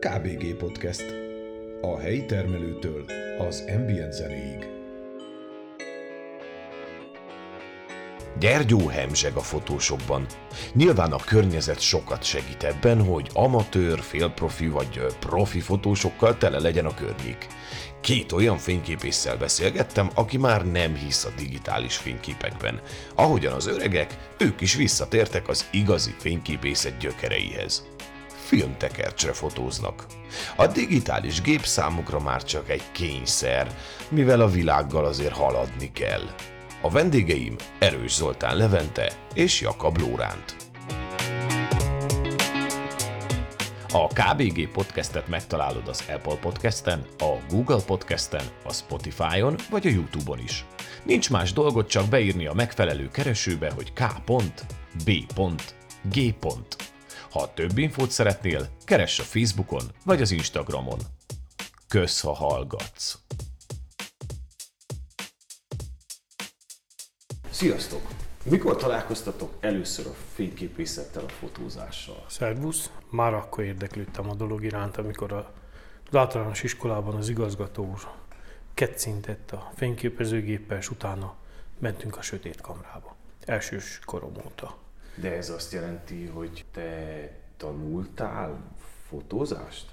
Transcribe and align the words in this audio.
KBG 0.00 0.54
Podcast. 0.54 1.14
A 1.80 1.98
helyi 1.98 2.24
termelőtől 2.24 3.04
az 3.38 3.64
ambient 3.76 4.12
zenéig. 4.12 4.68
Gyergyó 8.38 8.86
hemzseg 8.86 9.36
a 9.36 9.40
fotósokban. 9.40 10.26
Nyilván 10.72 11.12
a 11.12 11.24
környezet 11.24 11.80
sokat 11.80 12.22
segít 12.22 12.62
ebben, 12.62 13.04
hogy 13.04 13.30
amatőr, 13.34 14.00
félprofi 14.00 14.68
vagy 14.68 15.00
profi 15.20 15.60
fotósokkal 15.60 16.36
tele 16.36 16.58
legyen 16.58 16.86
a 16.86 16.94
környék. 16.94 17.46
Két 18.00 18.32
olyan 18.32 18.58
fényképésszel 18.58 19.36
beszélgettem, 19.36 20.10
aki 20.14 20.36
már 20.36 20.66
nem 20.66 20.94
hisz 20.94 21.24
a 21.24 21.32
digitális 21.36 21.96
fényképekben. 21.96 22.80
Ahogyan 23.14 23.52
az 23.52 23.66
öregek, 23.66 24.16
ők 24.38 24.60
is 24.60 24.74
visszatértek 24.74 25.48
az 25.48 25.68
igazi 25.70 26.14
fényképészet 26.18 26.98
gyökereihez 26.98 27.96
filmtekercsre 28.48 29.32
fotóznak. 29.32 30.06
A 30.56 30.66
digitális 30.66 31.40
gép 31.40 31.64
számukra 31.64 32.20
már 32.20 32.44
csak 32.44 32.70
egy 32.70 32.82
kényszer, 32.92 33.74
mivel 34.08 34.40
a 34.40 34.48
világgal 34.48 35.04
azért 35.04 35.36
haladni 35.36 35.92
kell. 35.92 36.22
A 36.82 36.90
vendégeim 36.90 37.56
Erős 37.78 38.14
Zoltán 38.14 38.56
Levente 38.56 39.12
és 39.34 39.60
Jakab 39.60 39.98
Lóránt. 39.98 40.56
A 43.92 44.06
KBG 44.06 44.68
podcastet 44.68 45.28
megtalálod 45.28 45.88
az 45.88 46.04
Apple 46.12 46.36
podcasten, 46.36 47.04
a 47.18 47.36
Google 47.48 47.82
podcasten, 47.86 48.44
a 48.64 48.72
Spotify-on 48.72 49.54
vagy 49.70 49.86
a 49.86 49.90
YouTube-on 49.90 50.38
is. 50.38 50.64
Nincs 51.04 51.30
más 51.30 51.52
dolgot 51.52 51.88
csak 51.88 52.08
beírni 52.08 52.46
a 52.46 52.54
megfelelő 52.54 53.08
keresőbe, 53.08 53.70
hogy 53.74 53.92
k.b.g. 53.92 55.18
Ha 57.38 57.54
több 57.54 57.78
infót 57.78 58.10
szeretnél, 58.10 58.68
keress 58.84 59.18
a 59.18 59.22
Facebookon 59.22 59.82
vagy 60.04 60.22
az 60.22 60.30
Instagramon. 60.30 60.98
Kösz, 61.88 62.20
ha 62.20 62.32
hallgatsz! 62.32 63.18
Sziasztok! 67.50 68.00
Mikor 68.44 68.76
találkoztatok 68.76 69.52
először 69.60 70.06
a 70.06 70.14
fényképészettel, 70.34 71.24
a 71.24 71.28
fotózással? 71.28 72.24
Szervusz! 72.28 72.90
Már 73.10 73.34
akkor 73.34 73.64
érdeklődtem 73.64 74.30
a 74.30 74.34
dolog 74.34 74.64
iránt, 74.64 74.96
amikor 74.96 75.32
a, 75.32 75.52
általános 76.12 76.62
iskolában 76.62 77.14
az 77.14 77.28
igazgató 77.28 77.84
úr 77.84 78.08
ketszintett 78.74 79.50
a 79.50 79.72
fényképezőgéppel, 79.76 80.78
és 80.78 80.90
utána 80.90 81.34
mentünk 81.78 82.16
a 82.16 82.22
sötét 82.22 82.60
kamrába. 82.60 83.16
Elsős 83.44 84.00
korom 84.04 84.32
óta. 84.46 84.86
De 85.20 85.36
ez 85.36 85.50
azt 85.50 85.72
jelenti, 85.72 86.26
hogy 86.26 86.64
te 86.72 87.30
tanultál 87.56 88.58
fotózást? 89.08 89.86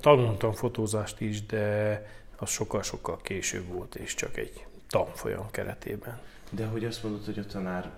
Tanultam 0.00 0.52
fotózást 0.52 1.20
is, 1.20 1.46
de 1.46 2.06
az 2.36 2.50
sokkal-sokkal 2.50 3.18
később 3.22 3.66
volt, 3.66 3.94
és 3.94 4.14
csak 4.14 4.36
egy 4.36 4.66
tanfolyam 4.88 5.50
keretében. 5.50 6.20
De 6.50 6.66
hogy 6.66 6.84
azt 6.84 7.02
mondod, 7.02 7.24
hogy 7.24 7.38
a 7.38 7.46
tanár, 7.46 7.90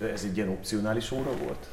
ez 0.00 0.24
egy 0.24 0.36
ilyen 0.36 0.48
opcionális 0.48 1.10
óra 1.10 1.30
volt? 1.36 1.68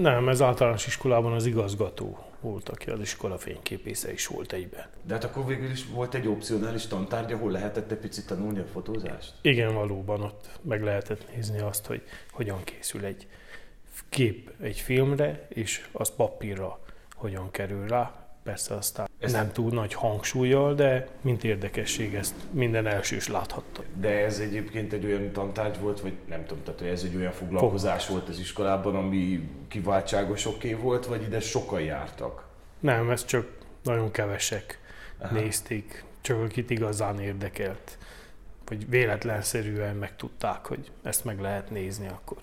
Nem, 0.00 0.28
ez 0.28 0.42
általános 0.42 0.86
iskolában 0.86 1.32
az 1.32 1.46
igazgató 1.46 2.29
volt, 2.40 2.68
aki 2.68 2.90
az 2.90 3.00
iskola 3.00 3.38
fényképésze 3.38 4.12
is 4.12 4.26
volt 4.26 4.52
egyben. 4.52 4.86
De 5.02 5.14
hát 5.14 5.24
akkor 5.24 5.46
végül 5.46 5.70
is 5.70 5.86
volt 5.86 6.14
egy 6.14 6.26
opcionális 6.26 6.86
tantárgy, 6.86 7.32
ahol 7.32 7.50
lehetett 7.50 7.90
egy 7.90 7.98
picit 7.98 8.26
tanulni 8.26 8.58
a 8.58 8.66
fotózást? 8.72 9.34
Igen, 9.40 9.74
valóban 9.74 10.22
ott 10.22 10.48
meg 10.62 10.82
lehetett 10.82 11.34
nézni 11.34 11.60
azt, 11.60 11.86
hogy 11.86 12.02
hogyan 12.30 12.64
készül 12.64 13.04
egy 13.04 13.26
kép 14.08 14.50
egy 14.60 14.78
filmre, 14.78 15.46
és 15.48 15.88
az 15.92 16.14
papírra 16.14 16.80
hogyan 17.14 17.50
kerül 17.50 17.86
rá. 17.86 18.28
Persze 18.42 18.74
aztán 18.74 19.09
Ez 19.20 19.32
nem- 19.32 19.52
túl 19.52 19.70
nagy 19.70 19.94
hangsúlyjal, 19.94 20.74
de 20.74 21.08
mint 21.20 21.44
érdekesség 21.44 22.14
ezt 22.14 22.34
minden 22.50 22.86
elsős 22.86 23.28
láthatta. 23.28 23.82
De 24.00 24.24
ez 24.24 24.38
egyébként 24.38 24.92
egy 24.92 25.04
olyan 25.04 25.32
tantárgy 25.32 25.80
volt, 25.80 26.00
vagy 26.00 26.12
nem 26.28 26.44
tudom, 26.46 26.62
tehát 26.64 26.80
hogy 26.80 26.88
ez 26.88 27.02
egy 27.04 27.16
olyan 27.16 27.32
foglalkozás 27.32 28.08
volt 28.08 28.28
az 28.28 28.38
iskolában, 28.38 28.94
ami 28.96 29.48
kiváltságosoké 29.68 30.74
volt, 30.74 31.06
vagy 31.06 31.22
ide 31.22 31.40
sokan 31.40 31.80
jártak? 31.80 32.44
Nem, 32.78 33.10
ez 33.10 33.24
csak 33.24 33.46
nagyon 33.82 34.10
kevesek 34.10 34.78
Aha. 35.18 35.34
nézték, 35.34 36.04
csak 36.20 36.42
akit 36.42 36.70
igazán 36.70 37.20
érdekelt, 37.20 37.98
vagy 38.68 38.88
véletlenszerűen 38.88 39.96
megtudták, 39.96 40.66
hogy 40.66 40.90
ezt 41.02 41.24
meg 41.24 41.40
lehet 41.40 41.70
nézni 41.70 42.08
akkor. 42.08 42.38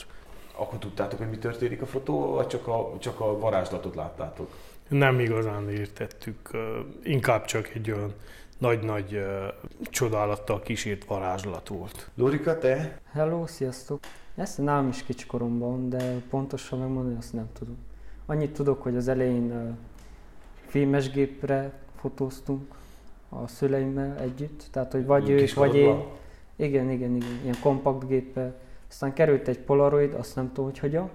Akkor 0.55 0.79
tudtátok, 0.79 1.19
hogy 1.19 1.29
mi 1.29 1.37
történik 1.37 1.81
a 1.81 1.85
fotó, 1.85 2.33
vagy 2.33 2.47
csak 2.47 2.67
a, 2.67 2.95
csak 2.99 3.19
a 3.19 3.39
varázslatot 3.39 3.95
láttátok? 3.95 4.51
Nem 4.87 5.19
igazán 5.19 5.69
értettük, 5.69 6.49
inkább 7.03 7.45
csak 7.45 7.69
egy 7.73 7.91
olyan 7.91 8.13
nagy-nagy 8.57 9.13
ö, 9.13 9.47
csodálattal 9.81 10.61
kísért 10.61 11.05
varázslat 11.05 11.67
volt. 11.67 12.09
Lórika, 12.15 12.57
te? 12.57 12.99
Hello, 13.11 13.47
sziasztok! 13.47 13.99
Ezt 14.35 14.57
nálam 14.57 14.87
is 14.87 15.03
kicsikoromban, 15.03 15.89
de 15.89 16.21
pontosan 16.29 16.79
megmondani 16.79 17.17
azt 17.17 17.33
nem 17.33 17.49
tudom. 17.53 17.77
Annyit 18.25 18.53
tudok, 18.53 18.81
hogy 18.81 18.95
az 18.95 19.07
elején 19.07 19.51
uh, 19.51 19.75
filmesgépre 20.67 21.71
fotóztunk 21.99 22.75
a 23.29 23.47
szüleimmel 23.47 24.17
együtt, 24.19 24.67
tehát 24.71 24.91
hogy 24.91 25.05
vagy 25.05 25.29
ők, 25.29 25.53
vagy 25.53 25.75
én. 25.75 26.03
Igen, 26.55 26.89
igen, 26.91 27.15
igen, 27.15 27.39
ilyen 27.43 27.59
kompakt 27.61 28.07
géppel. 28.07 28.55
Aztán 28.89 29.13
került 29.13 29.47
egy 29.47 29.59
Polaroid, 29.59 30.13
azt 30.13 30.35
nem 30.35 30.47
tudom, 30.47 30.65
hogy 30.65 30.79
hogyan. 30.79 31.09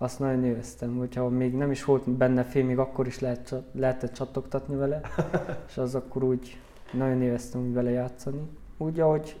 Azt 0.00 0.18
nagyon 0.18 0.44
élveztem, 0.44 0.96
hogyha 0.96 1.28
még 1.28 1.54
nem 1.54 1.70
is 1.70 1.84
volt 1.84 2.10
benne 2.10 2.44
film, 2.44 2.66
még 2.66 2.78
akkor 2.78 3.06
is 3.06 3.18
lehet, 3.18 3.54
lehetett 3.72 4.12
csattogtatni 4.12 4.76
vele, 4.76 5.00
és 5.68 5.78
az 5.78 5.94
akkor 5.94 6.22
úgy 6.22 6.60
nagyon 6.92 7.22
élveztem 7.22 7.60
úgy 7.60 7.72
vele 7.72 7.90
játszani. 7.90 8.40
Úgy, 8.76 9.00
ahogy 9.00 9.36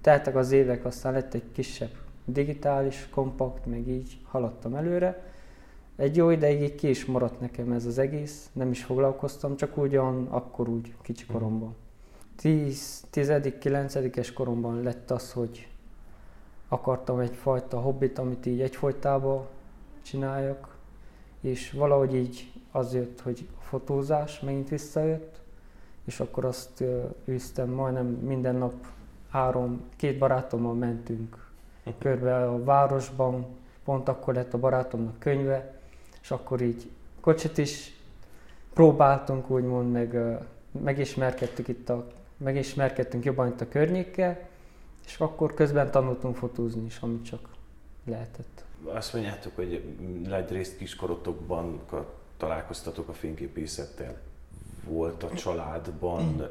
teltek 0.00 0.36
az 0.36 0.52
évek, 0.52 0.84
aztán 0.84 1.12
lett 1.12 1.34
egy 1.34 1.52
kisebb 1.52 1.90
digitális, 2.24 3.08
kompakt, 3.10 3.66
meg 3.66 3.88
így 3.88 4.18
haladtam 4.24 4.74
előre. 4.74 5.22
Egy 5.96 6.16
jó 6.16 6.30
ideig 6.30 6.74
ki 6.74 6.88
is 6.88 7.04
maradt 7.04 7.40
nekem 7.40 7.72
ez 7.72 7.86
az 7.86 7.98
egész, 7.98 8.50
nem 8.52 8.70
is 8.70 8.84
foglalkoztam, 8.84 9.56
csak 9.56 9.76
ugyan 9.76 10.26
akkor 10.30 10.68
úgy 10.68 10.94
kicsi 11.02 11.26
koromban. 11.26 11.74
10, 12.36 13.04
10 13.10 13.32
9 13.58 14.32
koromban 14.34 14.82
lett 14.82 15.10
az, 15.10 15.32
hogy 15.32 15.68
akartam 16.68 17.18
egyfajta 17.18 17.80
hobbit, 17.80 18.18
amit 18.18 18.46
így 18.46 18.60
egyfolytában 18.60 19.46
csináljak, 20.06 20.76
és 21.40 21.70
valahogy 21.70 22.14
így 22.14 22.52
az 22.70 22.94
jött, 22.94 23.20
hogy 23.20 23.48
a 23.58 23.62
fotózás 23.62 24.40
megint 24.40 24.68
visszajött, 24.68 25.40
és 26.04 26.20
akkor 26.20 26.44
azt 26.44 26.80
ö, 26.80 27.04
űztem 27.28 27.70
majdnem 27.70 28.06
minden 28.06 28.54
nap 28.54 28.74
három, 29.30 29.80
két 29.96 30.18
barátommal 30.18 30.74
mentünk 30.74 31.50
körbe 31.98 32.48
a 32.48 32.64
városban, 32.64 33.46
pont 33.84 34.08
akkor 34.08 34.34
lett 34.34 34.54
a 34.54 34.58
barátomnak 34.58 35.18
könyve, 35.18 35.80
és 36.22 36.30
akkor 36.30 36.60
így 36.60 36.90
kocsit 37.20 37.58
is 37.58 38.00
próbáltunk, 38.72 39.50
úgymond, 39.50 39.92
meg 39.92 40.38
megismerkedtük 40.82 41.68
itt 41.68 41.88
a, 41.88 42.06
megismerkedtünk 42.36 43.24
jobban 43.24 43.48
itt 43.48 43.60
a 43.60 43.68
környékkel, 43.68 44.48
és 45.06 45.20
akkor 45.20 45.54
közben 45.54 45.90
tanultunk 45.90 46.36
fotózni 46.36 46.84
is, 46.84 46.98
amit 46.98 47.24
csak 47.24 47.48
lehetett. 48.04 48.65
Azt 48.84 49.12
mondjátok, 49.12 49.56
hogy 49.56 49.82
nagy 50.24 50.50
részt 50.50 50.76
kiskorotokban 50.76 51.80
találkoztatok 52.36 53.08
a 53.08 53.12
fényképészettel. 53.12 54.20
Volt 54.84 55.22
a 55.22 55.34
családban 55.34 56.48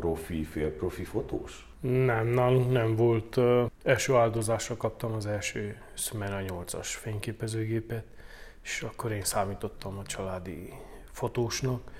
profi, 0.00 0.44
félprofi 0.44 1.04
fotós? 1.04 1.66
Nem, 1.80 2.26
nálunk 2.26 2.72
nem 2.72 2.96
volt. 2.96 3.38
Első 3.82 4.14
áldozásra 4.14 4.76
kaptam 4.76 5.12
az 5.12 5.26
első 5.26 5.82
Smena 5.94 6.40
8-as 6.46 6.86
fényképezőgépet, 6.86 8.04
és 8.62 8.82
akkor 8.82 9.12
én 9.12 9.24
számítottam 9.24 9.98
a 9.98 10.02
családi 10.02 10.72
fotósnak, 11.10 11.90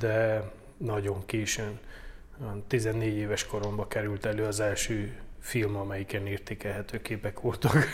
de 0.00 0.50
nagyon 0.76 1.26
későn, 1.26 1.78
olyan 2.42 2.64
14 2.66 3.14
éves 3.14 3.46
koromban 3.46 3.88
került 3.88 4.24
elő 4.24 4.44
az 4.44 4.60
első 4.60 5.20
film, 5.46 5.76
amelyiken 5.76 6.26
értékelhető 6.26 7.00
képek 7.02 7.40
voltak. 7.40 7.72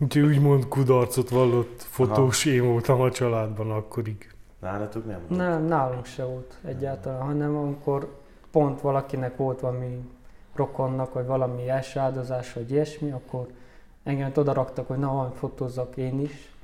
Úgyhogy 0.00 0.22
úgymond 0.22 0.68
kudarcot 0.68 1.28
vallott 1.28 1.82
fotós 1.82 2.44
én 2.44 2.66
voltam 2.66 3.00
a 3.00 3.10
családban 3.10 3.70
akkorig. 3.70 4.34
Nálatok 4.58 5.06
nem 5.06 5.18
volt? 5.18 5.40
Nem, 5.40 5.64
nálunk 5.64 6.04
se 6.04 6.24
volt 6.24 6.58
egyáltalán, 6.64 7.22
hanem 7.22 7.56
amikor 7.56 8.14
pont 8.50 8.80
valakinek 8.80 9.36
volt 9.36 9.60
valami 9.60 10.00
rokonnak, 10.54 11.12
vagy 11.12 11.26
valami 11.26 11.68
első 11.68 12.00
áldozás, 12.00 12.52
vagy 12.52 12.70
ilyesmi, 12.70 13.10
akkor 13.10 13.46
engem 14.02 14.32
oda 14.36 14.52
raktak, 14.52 14.86
hogy 14.86 14.98
na, 14.98 15.12
van, 15.12 15.32
fotózzak 15.32 15.96
én 15.96 16.20
is, 16.20 16.54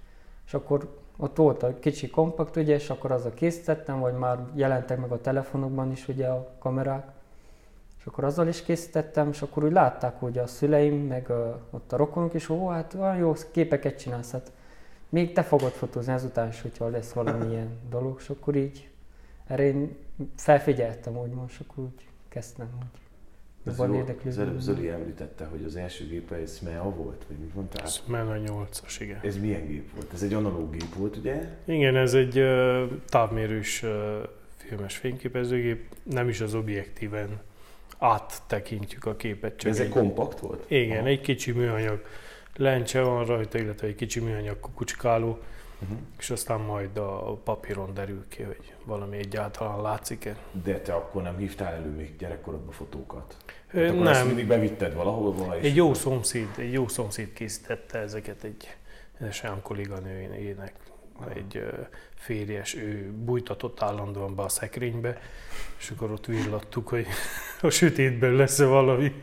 és 0.47 0.55
akkor 0.55 1.00
ott 1.17 1.37
volt 1.37 1.62
a 1.62 1.79
kicsi 1.79 2.11
kompakt, 2.11 2.56
ugye, 2.56 2.75
és 2.75 2.91
akkor 2.91 3.12
azzal 3.12 3.35
készítettem, 3.35 4.00
vagy 4.00 4.14
már 4.14 4.38
jelentek 4.55 5.00
meg 5.00 5.12
a 5.12 5.20
telefonokban 5.20 5.91
is 5.91 6.09
ugye 6.09 6.26
a 6.26 6.55
kamerák, 6.59 7.20
és 8.02 8.08
akkor 8.08 8.25
azzal 8.25 8.49
is 8.49 8.62
készítettem, 8.62 9.28
és 9.28 9.43
akkor 9.43 9.64
úgy 9.64 9.72
látták, 9.72 10.20
hogy 10.20 10.38
a 10.38 10.46
szüleim, 10.46 11.06
meg 11.06 11.31
a, 11.31 11.60
ott 11.70 11.93
a 11.93 11.96
rokonok 11.96 12.34
is, 12.34 12.49
ó, 12.49 12.69
hát 12.69 12.94
olyan 12.94 13.16
jó 13.16 13.34
képeket 13.50 13.99
csinálsz, 13.99 14.31
hát 14.31 14.52
még 15.08 15.32
te 15.32 15.43
fogod 15.43 15.70
fotózni 15.70 16.12
ezután 16.12 16.49
is, 16.49 16.60
hogyha 16.60 16.88
lesz 16.88 17.12
valamilyen 17.12 17.69
dolog, 17.90 18.16
és 18.20 18.28
akkor 18.28 18.56
így 18.56 18.90
erre 19.46 19.62
én 19.62 19.96
felfigyeltem, 20.37 21.16
úgymond, 21.16 21.49
és 21.49 21.60
akkor 21.69 21.84
úgy 21.84 22.08
kezdtem, 22.28 22.69
hogy 22.78 23.00
jobban 23.64 23.94
érdeklődni. 23.94 24.31
Az 24.31 24.38
előbb 24.38 24.60
Zoli 24.60 24.88
említette, 24.88 25.44
hogy 25.44 25.64
az 25.64 25.76
első 25.76 26.06
gépe 26.06 26.34
egy 26.34 26.49
SMEA 26.49 26.90
volt, 26.90 27.25
vagy 27.28 27.37
mit 27.38 27.54
mondtál? 27.54 27.84
Ez 27.84 28.00
Mena 28.06 28.37
8-as, 28.44 28.96
igen. 28.99 29.20
Ez 29.22 29.38
milyen 29.38 29.66
gép 29.66 29.94
volt? 29.94 30.12
Ez 30.12 30.22
egy 30.22 30.34
analóg 30.34 30.70
gép 30.70 30.94
volt, 30.94 31.16
ugye? 31.16 31.49
Igen, 31.64 31.96
ez 31.96 32.14
egy 32.14 32.38
ö, 32.38 32.84
távmérős 33.08 33.82
ö, 33.82 34.22
filmes 34.56 34.96
fényképezőgép, 34.96 35.94
nem 36.02 36.28
is 36.28 36.40
az 36.40 36.54
objektíven 36.54 37.40
áttekintjük 38.02 39.04
a 39.04 39.16
képet, 39.16 39.56
csak 39.56 39.70
Ez 39.70 39.81
egy 39.81 39.88
kompakt 39.88 40.38
volt? 40.40 40.70
Igen, 40.70 40.99
Aha. 40.99 41.06
egy 41.06 41.20
kicsi 41.20 41.52
műanyag 41.52 42.02
lencse 42.56 43.00
van 43.00 43.25
rajta, 43.25 43.58
illetve 43.58 43.87
egy 43.87 43.94
kicsi 43.94 44.20
műanyag 44.20 44.60
kukucskáló, 44.60 45.38
Uh-huh. 45.82 45.99
és 46.19 46.31
aztán 46.31 46.60
majd 46.60 46.96
a 46.96 47.40
papíron 47.44 47.94
derül 47.94 48.25
ki, 48.28 48.43
hogy 48.43 48.72
valami 48.84 49.16
egyáltalán 49.16 49.81
látszik-e. 49.81 50.37
De 50.64 50.78
te 50.81 50.94
akkor 50.94 51.22
nem 51.22 51.37
hívtál 51.37 51.72
elő 51.75 51.90
még 51.90 52.16
gyerekkorodban 52.16 52.72
fotókat? 52.72 53.37
Hát 53.66 53.82
akkor 53.90 54.06
ezt 54.06 54.19
Nem, 54.19 54.26
mindig 54.26 54.46
bevitted 54.46 54.94
valahova, 54.94 55.58
és 55.58 55.64
egy 55.69 55.76
jó 55.76 55.94
szomszéd, 55.94 56.49
egy 56.58 56.72
jó 56.72 56.88
szomszéd 56.88 57.32
készítette 57.32 57.99
ezeket 57.99 58.44
egy 58.44 58.76
édesanyám 59.20 59.62
kolléganőjének, 59.62 60.72
egy 61.28 61.64
férjes, 62.14 62.74
ő 62.74 63.12
bújtatott 63.24 63.82
állandóan 63.82 64.34
be 64.34 64.42
a 64.42 64.48
szekrénybe, 64.48 65.19
és 65.78 65.90
akkor 65.90 66.10
ott 66.10 66.26
villattuk, 66.26 66.88
hogy 66.88 67.06
a 67.60 67.70
sötétben 67.70 68.32
lesz-e 68.32 68.66
valami. 68.66 69.20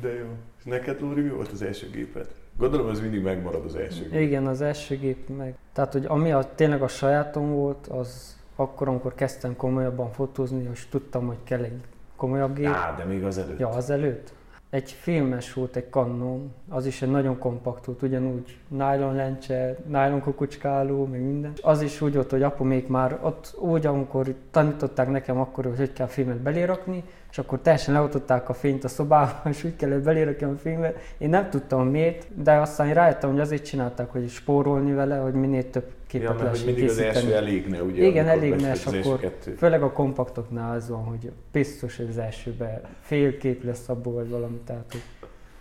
De 0.00 0.14
jó. 0.14 0.26
És 0.58 0.64
neked, 0.64 1.00
Lóri, 1.00 1.20
mi 1.20 1.28
volt 1.28 1.52
az 1.52 1.62
első 1.62 1.90
géped? 1.90 2.26
Gondolom, 2.58 2.88
ez 2.88 3.00
mindig 3.00 3.22
megmarad 3.22 3.64
az 3.64 3.74
első 3.74 4.08
gép. 4.08 4.20
Igen, 4.20 4.46
az 4.46 4.60
első 4.60 4.96
gép 4.96 5.28
meg. 5.28 5.54
Tehát, 5.72 5.92
hogy 5.92 6.04
ami 6.04 6.32
a, 6.32 6.54
tényleg 6.54 6.82
a 6.82 6.88
sajátom 6.88 7.50
volt, 7.50 7.86
az 7.86 8.36
akkor, 8.56 8.88
amikor 8.88 9.14
kezdtem 9.14 9.56
komolyabban 9.56 10.12
fotózni, 10.12 10.68
és 10.72 10.86
tudtam, 10.88 11.26
hogy 11.26 11.38
kell 11.44 11.62
egy 11.62 11.80
komolyabb 12.16 12.54
gép. 12.54 12.66
Á, 12.66 12.94
de 12.96 13.04
még 13.04 13.24
az 13.24 13.38
előtt. 13.38 13.58
Ja, 13.58 13.68
az 13.68 13.90
előtt. 13.90 14.32
Egy 14.72 14.90
filmes 14.90 15.52
volt, 15.52 15.76
egy 15.76 15.90
Canon, 15.90 16.52
az 16.68 16.86
is 16.86 17.02
egy 17.02 17.10
nagyon 17.10 17.38
kompakt 17.38 17.84
volt, 17.84 18.02
ugyanúgy 18.02 18.58
nylon 18.68 19.14
lencse, 19.14 19.76
nylon 19.86 20.20
kukucskáló, 20.20 21.06
meg 21.06 21.20
minden. 21.20 21.52
Az 21.62 21.82
is 21.82 22.00
úgy 22.00 22.14
volt, 22.14 22.30
hogy 22.30 22.42
apu 22.42 22.64
még 22.64 22.88
már 22.88 23.18
ott 23.22 23.56
úgy, 23.58 23.86
amikor 23.86 24.34
tanították 24.50 25.10
nekem 25.10 25.38
akkor, 25.38 25.64
hogy 25.64 25.76
hogy 25.76 25.92
kell 25.92 26.06
filmet 26.06 26.36
belérakni, 26.36 27.04
és 27.32 27.38
akkor 27.38 27.60
teljesen 27.60 27.94
leoltották 27.94 28.48
a 28.48 28.54
fényt 28.54 28.84
a 28.84 28.88
szobába, 28.88 29.42
és 29.50 29.64
úgy 29.64 29.76
kellett 29.76 30.02
belérakni 30.02 30.46
a 30.46 30.56
filmet. 30.56 30.98
Én 31.18 31.28
nem 31.28 31.50
tudtam 31.50 31.88
miért, 31.88 32.42
de 32.42 32.52
aztán 32.52 32.94
rájöttem, 32.94 33.30
hogy 33.30 33.40
azért 33.40 33.64
csinálták, 33.64 34.10
hogy 34.10 34.28
spórolni 34.28 34.92
vele, 34.92 35.16
hogy 35.16 35.34
minél 35.34 35.70
több 35.70 35.90
képet 36.06 36.28
Ja, 36.28 36.34
mert 36.34 36.56
hogy 36.56 36.66
mindig 36.66 36.84
az 36.84 36.96
készíteni. 36.96 37.16
első 37.16 37.34
elégne, 37.34 37.82
ugye? 37.82 38.04
Igen, 38.04 38.28
elégne, 38.28 38.72
és 38.72 38.86
az 38.86 38.94
akkor 38.94 39.18
kettő. 39.18 39.54
Főleg 39.54 39.82
a 39.82 39.92
kompaktoknál 39.92 40.76
az 40.76 40.88
van, 40.88 41.04
hogy 41.04 41.32
biztos, 41.52 41.96
hogy 41.96 42.08
az 42.08 42.18
elsőben 42.18 42.80
fél 43.00 43.38
kép 43.38 43.64
lesz 43.64 43.88
abból, 43.88 44.12
vagy 44.12 44.28
valami, 44.28 44.60
tehát 44.64 44.86
hogy 44.90 45.02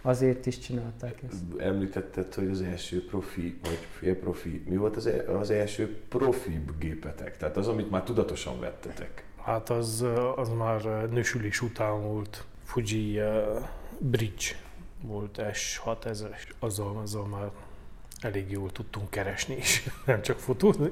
azért 0.01 0.45
is 0.45 0.59
csinálták 0.59 1.15
ezt. 1.29 1.41
Említetted, 1.57 2.33
hogy 2.33 2.47
az 2.51 2.61
első 2.61 3.05
profi, 3.05 3.59
vagy 3.63 3.87
félprofi, 3.99 4.63
mi 4.69 4.75
volt 4.75 4.95
az, 4.95 5.05
e- 5.05 5.37
az 5.39 5.49
első 5.49 5.97
profi 6.09 6.63
gépetek? 6.79 7.37
Tehát 7.37 7.57
az, 7.57 7.67
amit 7.67 7.89
már 7.89 8.03
tudatosan 8.03 8.59
vettetek. 8.59 9.23
Hát 9.43 9.69
az, 9.69 10.05
az 10.35 10.49
már 10.49 11.09
nősülés 11.11 11.61
után 11.61 12.01
volt. 12.01 12.45
Fuji 12.63 13.19
uh, 13.19 13.25
Bridge 13.97 14.45
volt 15.01 15.41
S6000-es, 15.41 16.49
azzal, 16.59 16.99
azzal 17.01 17.25
már 17.25 17.49
elég 18.21 18.51
jól 18.51 18.71
tudtunk 18.71 19.09
keresni 19.09 19.55
is, 19.55 19.89
nem 20.05 20.21
csak 20.21 20.39
fotózni. 20.39 20.89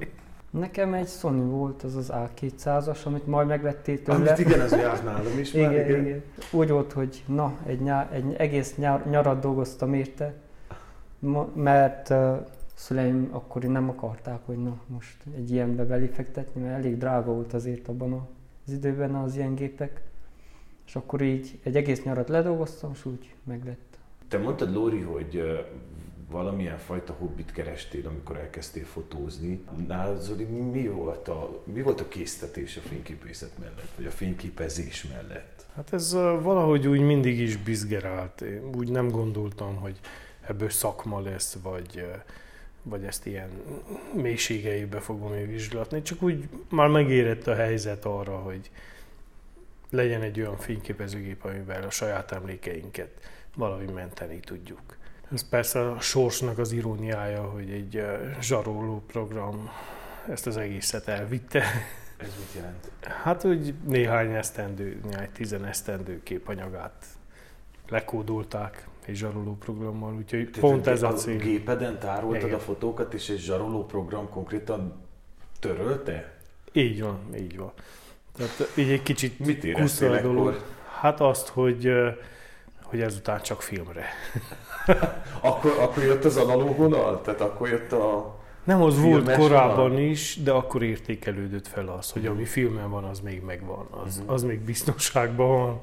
Nekem 0.50 0.94
egy 0.94 1.07
Sony 1.07 1.50
volt, 1.50 1.84
az 1.84 1.96
az 1.96 2.12
A200-as, 2.13 3.04
amit 3.04 3.28
majd 3.28 3.48
megvettél 3.48 4.01
tőle. 4.01 4.18
Amit 4.18 4.38
igen, 4.38 4.60
az 4.60 4.72
járt 4.72 5.04
nálam 5.04 5.40
is 5.40 5.52
már, 5.52 5.72
igen, 5.72 6.06
igen. 6.06 6.24
Úgy 6.52 6.69
volt, 6.69 6.92
hogy 6.92 7.24
na, 7.25 7.57
egy, 7.66 7.81
nyár, 7.81 8.13
egy 8.13 8.34
egész 8.38 8.75
nyár, 8.75 9.10
nyarat 9.10 9.40
dolgoztam 9.40 9.94
érte, 9.94 10.34
mert 11.54 12.10
uh, 12.10 12.48
szüleim 12.74 13.30
akkor 13.31 13.62
nem 13.62 13.90
akarták, 13.90 14.40
hogy 14.45 14.57
na, 14.57 14.80
most 14.88 15.18
egy 15.36 15.52
ilyenbe 15.52 15.84
belefektetni, 15.84 16.62
mert 16.62 16.78
elég 16.78 16.98
drága 16.98 17.31
volt 17.31 17.54
azért 17.54 17.88
abban 17.88 18.13
az 18.69 18.75
időben 18.75 19.16
az 19.16 19.36
ilyen 19.36 19.56
gépek. 19.56 20.01
És 20.86 20.95
akkor 20.95 21.21
így 21.21 21.60
egy 21.63 21.75
egész 21.75 22.04
nyarat 22.04 22.30
ledolgoztam, 22.30 22.92
és 22.94 23.06
úgy 23.06 23.33
meglett. 23.44 23.98
Te 24.27 24.38
mondtad, 24.38 24.74
Lóri, 24.74 25.00
hogy 25.00 25.44
valamilyen 26.31 26.77
fajta 26.77 27.13
hobbit 27.13 27.51
kerestél, 27.51 28.07
amikor 28.07 28.38
elkezdtél 28.38 28.86
fotózni. 28.86 29.63
Nálad, 29.88 30.21
Zoli, 30.21 30.44
mi 30.44 30.88
volt, 30.88 31.27
a, 31.27 31.62
mi 31.63 31.81
volt 31.81 32.01
a 32.01 32.07
késztetés 32.07 32.77
a 32.77 32.81
fényképészet 32.81 33.57
mellett, 33.60 33.92
vagy 33.95 34.06
a 34.06 34.12
fényképezés 34.12 35.04
mellett? 35.04 35.66
Hát 35.75 35.94
ez 35.94 36.13
valahogy 36.42 36.88
úgy 36.88 37.01
mindig 37.01 37.39
is 37.39 37.57
bizgerált. 37.57 38.42
Én 38.42 38.69
úgy 38.77 38.89
nem 38.89 39.10
gondoltam, 39.10 39.75
hogy 39.75 40.00
ebből 40.48 40.69
szakma 40.69 41.21
lesz, 41.21 41.57
vagy, 41.63 42.06
vagy 42.89 43.03
ezt 43.03 43.25
ilyen 43.25 43.50
mélységeibe 44.13 45.00
fogom 45.00 45.33
én 45.33 45.47
vizslatni. 45.47 46.01
Csak 46.01 46.21
úgy 46.21 46.50
már 46.69 46.88
megérett 46.88 47.47
a 47.47 47.56
helyzet 47.56 48.06
arra, 48.06 48.38
hogy 48.38 48.71
legyen 49.89 50.21
egy 50.21 50.39
olyan 50.39 50.57
fényképezőgép, 50.57 51.44
amivel 51.44 51.83
a 51.83 51.89
saját 51.89 52.31
emlékeinket 52.31 53.09
valahogy 53.56 53.89
menteni 53.89 54.39
tudjuk. 54.39 54.97
Ez 55.33 55.50
persze 55.50 55.89
a 55.89 56.00
sorsnak 56.00 56.57
az 56.57 56.71
iróniája, 56.71 57.44
hogy 57.44 57.71
egy 57.71 58.06
zsaroló 58.41 59.03
program 59.07 59.69
ezt 60.30 60.47
az 60.47 60.57
egészet 60.57 61.07
elvitte. 61.07 61.63
Ez 62.18 62.35
mit 62.38 62.53
jelent? 62.56 62.92
Hát, 63.24 63.42
hogy 63.42 63.74
néhány 63.85 64.33
esztendő, 64.33 65.00
néhány 65.03 65.30
tizen 65.33 65.65
esztendő 65.65 66.24
képanyagát 66.24 67.06
lekódolták 67.89 68.88
egy 69.09 69.15
zsaroló 69.15 69.56
programmal, 69.59 70.13
úgyhogy 70.13 70.50
Tehát 70.51 70.69
pont 70.69 70.88
ez 70.88 71.03
a 71.03 71.07
a 71.07 71.13
cél. 71.13 71.38
gépeden 71.38 72.00
tároltad 72.00 72.44
Igen. 72.44 72.56
a 72.56 72.59
fotókat, 72.59 73.13
és 73.13 73.29
egy 73.29 73.38
zsaroló 73.39 73.85
program 73.85 74.29
konkrétan 74.29 74.94
törölte? 75.59 76.38
Így 76.71 77.01
van, 77.01 77.17
így 77.38 77.57
van. 77.57 77.71
Tehát 78.38 78.71
így 78.75 78.89
egy 78.89 79.03
kicsit 79.03 79.39
Mit 79.39 79.63
éreztél 79.63 80.11
a 80.11 80.21
dolog. 80.21 80.47
ekkor? 80.47 80.61
Hát 81.00 81.21
azt, 81.21 81.47
hogy, 81.47 81.91
hogy 82.83 83.01
ezután 83.01 83.41
csak 83.41 83.61
filmre. 83.61 84.06
Akkor, 85.41 85.71
akkor 85.79 86.03
jött 86.03 86.23
az 86.25 86.38
analóg 86.38 86.75
vonal? 86.77 87.21
Tehát 87.21 87.41
akkor 87.41 87.69
jött 87.69 87.91
a... 87.91 88.38
Nem, 88.63 88.81
az 88.81 89.01
volt 89.01 89.31
korábban 89.38 89.75
vonal? 89.89 89.99
is, 89.99 90.39
de 90.44 90.51
akkor 90.51 90.83
értékelődött 90.83 91.68
fel 91.68 91.87
az, 91.87 92.11
hogy 92.11 92.25
ami 92.25 92.45
filmen 92.45 92.89
van, 92.89 93.04
az 93.04 93.19
még 93.19 93.42
megvan, 93.42 93.87
az, 94.06 94.18
Mhm. 94.19 94.30
az 94.31 94.44
még 94.44 94.59
biztonságban 94.59 95.47
van, 95.47 95.80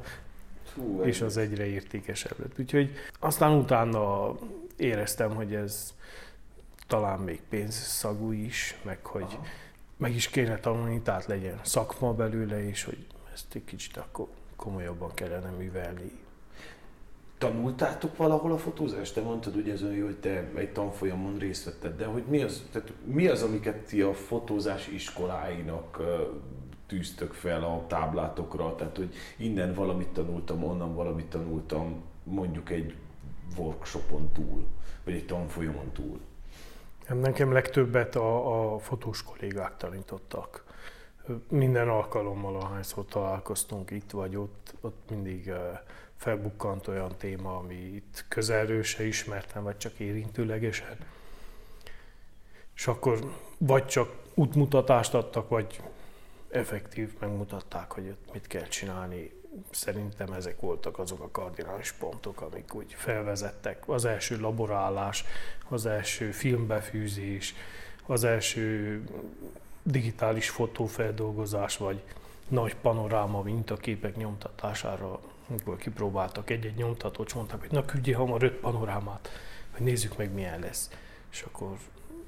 Hú, 0.76 1.02
és 1.02 1.21
az 1.21 1.37
egyre 1.37 1.66
értékesebb 1.66 2.38
lett. 2.38 2.59
Úgyhogy 2.59 2.90
aztán 3.21 3.52
utána 3.52 4.35
éreztem, 4.76 5.35
hogy 5.35 5.54
ez 5.54 5.95
talán 6.87 7.18
még 7.18 7.40
pénzszagú 7.49 8.33
is, 8.33 8.78
meg 8.83 9.06
hogy 9.06 9.23
Aha. 9.23 9.42
meg 9.97 10.14
is 10.14 10.28
kéne 10.28 10.59
tanulni, 10.59 11.00
tehát 11.00 11.26
legyen 11.26 11.61
szakma 11.62 12.12
belőle, 12.12 12.68
és 12.68 12.85
hogy 12.85 13.06
ezt 13.33 13.54
egy 13.54 13.64
kicsit 13.64 13.97
akkor 13.97 14.26
komolyabban 14.56 15.11
kellene 15.14 15.50
művelni. 15.50 16.11
Tanultátok 17.38 18.16
valahol 18.16 18.52
a 18.52 18.59
fotózást? 18.59 19.14
Te 19.14 19.21
mondtad 19.21 19.56
ugye 19.56 19.76
Zoli, 19.76 20.00
hogy 20.00 20.16
te 20.16 20.50
egy 20.54 20.73
tanfolyamon 20.73 21.38
részt 21.38 21.64
vetted, 21.64 21.97
de 21.97 22.04
hogy 22.04 22.25
mi 22.28 22.42
az, 22.42 22.64
tehát 22.73 22.92
mi 23.04 23.26
az 23.26 23.42
amiket 23.42 23.76
ti 23.76 24.02
a 24.02 24.14
fotózás 24.14 24.88
iskoláinak 24.88 26.00
tűztök 26.87 27.33
fel 27.33 27.64
a 27.64 27.85
táblátokra? 27.87 28.75
Tehát, 28.75 28.97
hogy 28.97 29.14
innen 29.37 29.75
valamit 29.75 30.09
tanultam, 30.09 30.64
onnan 30.64 30.95
valamit 30.95 31.26
tanultam, 31.26 32.02
mondjuk 32.25 32.71
egy 32.71 32.95
workshopon 33.57 34.33
túl, 34.33 34.66
vagy 35.05 35.14
egy 35.14 35.26
tanfolyamon 35.26 35.93
túl. 35.93 36.21
Nekem 37.09 37.52
legtöbbet 37.52 38.16
a, 38.16 38.75
a 38.75 38.78
fotós 38.78 39.23
kollégák 39.23 39.76
tanítottak. 39.76 40.64
Minden 41.49 41.88
alkalommal, 41.88 42.57
ahányszor 42.57 43.05
találkoztunk 43.05 43.90
itt 43.90 44.11
vagy 44.11 44.37
ott, 44.37 44.75
ott 44.81 45.11
mindig 45.11 45.49
eh, 45.49 45.81
felbukkant 46.16 46.88
olyan 46.88 47.14
téma, 47.19 47.57
ami 47.57 47.75
itt 47.75 48.25
közelről 48.28 48.83
se 48.83 49.07
ismertem, 49.07 49.62
vagy 49.62 49.76
csak 49.76 49.99
érintőlegesen. 49.99 50.97
És 52.75 52.87
akkor 52.87 53.19
vagy 53.59 53.87
csak 53.87 54.12
útmutatást 54.35 55.14
adtak, 55.14 55.49
vagy 55.49 55.81
effektív 56.57 57.15
megmutatták, 57.21 57.93
hogy 57.93 58.09
ott 58.09 58.33
mit 58.33 58.47
kell 58.47 58.67
csinálni. 58.67 59.33
Szerintem 59.71 60.33
ezek 60.33 60.61
voltak 60.61 60.99
azok 60.99 61.21
a 61.21 61.31
kardinális 61.31 61.93
pontok, 61.93 62.41
amik 62.41 62.75
úgy 62.75 62.95
felvezettek. 62.95 63.89
Az 63.89 64.05
első 64.05 64.41
laborálás, 64.41 65.25
az 65.69 65.87
első 65.87 66.31
filmbefűzés, 66.31 67.55
az 68.07 68.25
első 68.25 69.03
digitális 69.83 70.51
fotófeldolgozás, 70.51 71.77
vagy 71.77 72.03
nagy 72.49 72.77
panoráma 72.77 73.43
mintaképek 73.43 74.17
nyomtatására, 74.17 75.21
amikor 75.49 75.77
kipróbáltak 75.77 76.51
egy-egy 76.51 76.77
nyomtatót, 76.77 77.35
mondták, 77.35 77.61
hogy 77.61 77.71
na 77.71 77.85
küldjél 77.85 78.17
hamar 78.17 78.43
öt 78.43 78.55
panorámát, 78.55 79.29
hogy 79.71 79.83
nézzük 79.87 80.17
meg 80.17 80.33
milyen 80.33 80.61
lesz. 80.61 80.91
És 81.31 81.43
akkor 81.43 81.77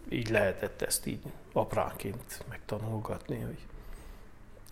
így 0.09 0.31
lehetett 0.31 0.83
ezt 0.83 1.07
így 1.07 1.23
apránként 1.53 2.45
megtanulgatni. 2.49 3.41
Hogy 3.41 3.59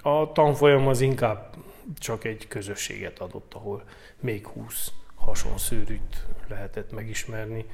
a 0.07 0.33
tanfolyam 0.33 0.87
az 0.87 1.01
inkább 1.01 1.57
csak 1.99 2.25
egy 2.25 2.49
közösséget 2.49 3.19
adott, 3.19 3.55
ahol 3.55 3.83
még 4.21 4.47
20 4.47 4.93
hasonszőrűt 5.15 6.27
lehetett 6.49 6.93
megismerni, 6.93 7.65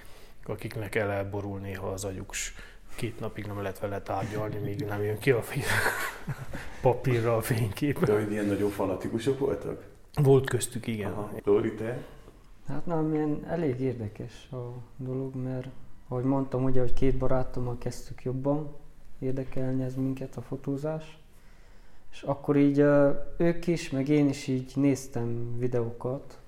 akiknek 0.44 0.94
el 0.94 1.10
elborul 1.10 1.58
néha 1.58 1.88
az 1.88 2.04
agyuk, 2.04 2.34
két 2.94 3.20
napig 3.20 3.46
nem 3.46 3.62
lehet 3.62 3.78
vele 3.78 4.02
tárgyalni, 4.02 4.56
míg 4.56 4.84
nem 4.84 5.02
jön 5.02 5.18
ki 5.18 5.30
a 5.30 5.42
papírra 6.82 7.36
a 7.36 7.40
fénykép. 7.40 8.04
De 8.04 8.12
hogy 8.12 8.30
ilyen 8.30 8.46
nagyon 8.46 8.70
fanatikusok 8.70 9.38
voltak? 9.38 9.84
Volt 10.14 10.48
köztük, 10.48 10.86
igen. 10.86 11.12
Aha. 11.12 11.30
Lóri, 11.44 11.74
te? 11.74 12.04
Hát 12.68 12.86
nem, 12.86 13.14
ilyen 13.14 13.44
elég 13.48 13.80
érdekes 13.80 14.48
a 14.52 14.72
dolog, 14.96 15.34
mert 15.34 15.68
ahogy 16.08 16.24
mondtam, 16.24 16.64
ugye, 16.64 16.80
hogy 16.80 16.92
két 16.92 17.18
barátommal 17.18 17.78
kezdtük 17.78 18.22
jobban 18.22 18.76
érdekelni 19.18 19.82
ez 19.82 19.94
minket 19.94 20.36
a 20.36 20.40
fotózás. 20.40 21.21
És 22.12 22.22
akkor 22.22 22.56
így 22.56 22.78
ők 23.36 23.66
is, 23.66 23.90
meg 23.90 24.08
én 24.08 24.28
is 24.28 24.46
így 24.46 24.72
néztem 24.74 25.58
videókat 25.58 26.38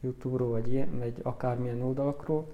Youtube-ról, 0.00 0.48
vagy, 0.50 0.72
ilyen, 0.72 0.98
vagy 0.98 1.12
akármilyen 1.22 1.82
oldalakról, 1.82 2.46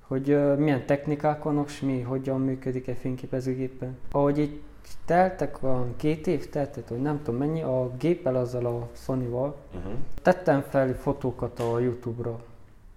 hogy 0.00 0.56
milyen 0.56 0.86
technikák 0.86 1.42
vannak, 1.42 1.68
és 1.68 1.80
mi, 1.80 2.00
hogyan 2.00 2.40
működik 2.40 2.86
egy 2.86 2.96
fényképezőgépen. 2.96 3.96
Ahogy 4.12 4.38
így 4.38 4.60
teltek 5.04 5.60
van 5.60 5.94
két 5.96 6.26
év 6.26 6.48
teltet, 6.48 6.88
hogy 6.88 7.02
nem 7.02 7.22
tudom 7.22 7.40
mennyi, 7.40 7.62
a 7.62 7.90
géppel 7.98 8.36
azzal 8.36 8.66
a 8.66 8.88
Sony-val 8.92 9.56
uh-huh. 9.74 9.92
tettem 10.22 10.60
fel 10.60 10.94
fotókat 10.94 11.60
a 11.60 11.78
Youtube-ra. 11.78 12.40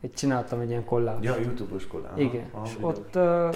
Egy 0.02 0.14
csináltam 0.14 0.60
egy 0.60 0.70
ilyen 0.70 0.86
kollást. 0.86 1.24
Ja, 1.24 1.36
Youtube-os 1.36 1.88
kollás. 1.88 2.12
Igen, 2.16 2.46
Aha, 2.52 2.66
és 2.66 2.76
videós. 2.76 2.98
ott 2.98 3.16
uh, 3.16 3.56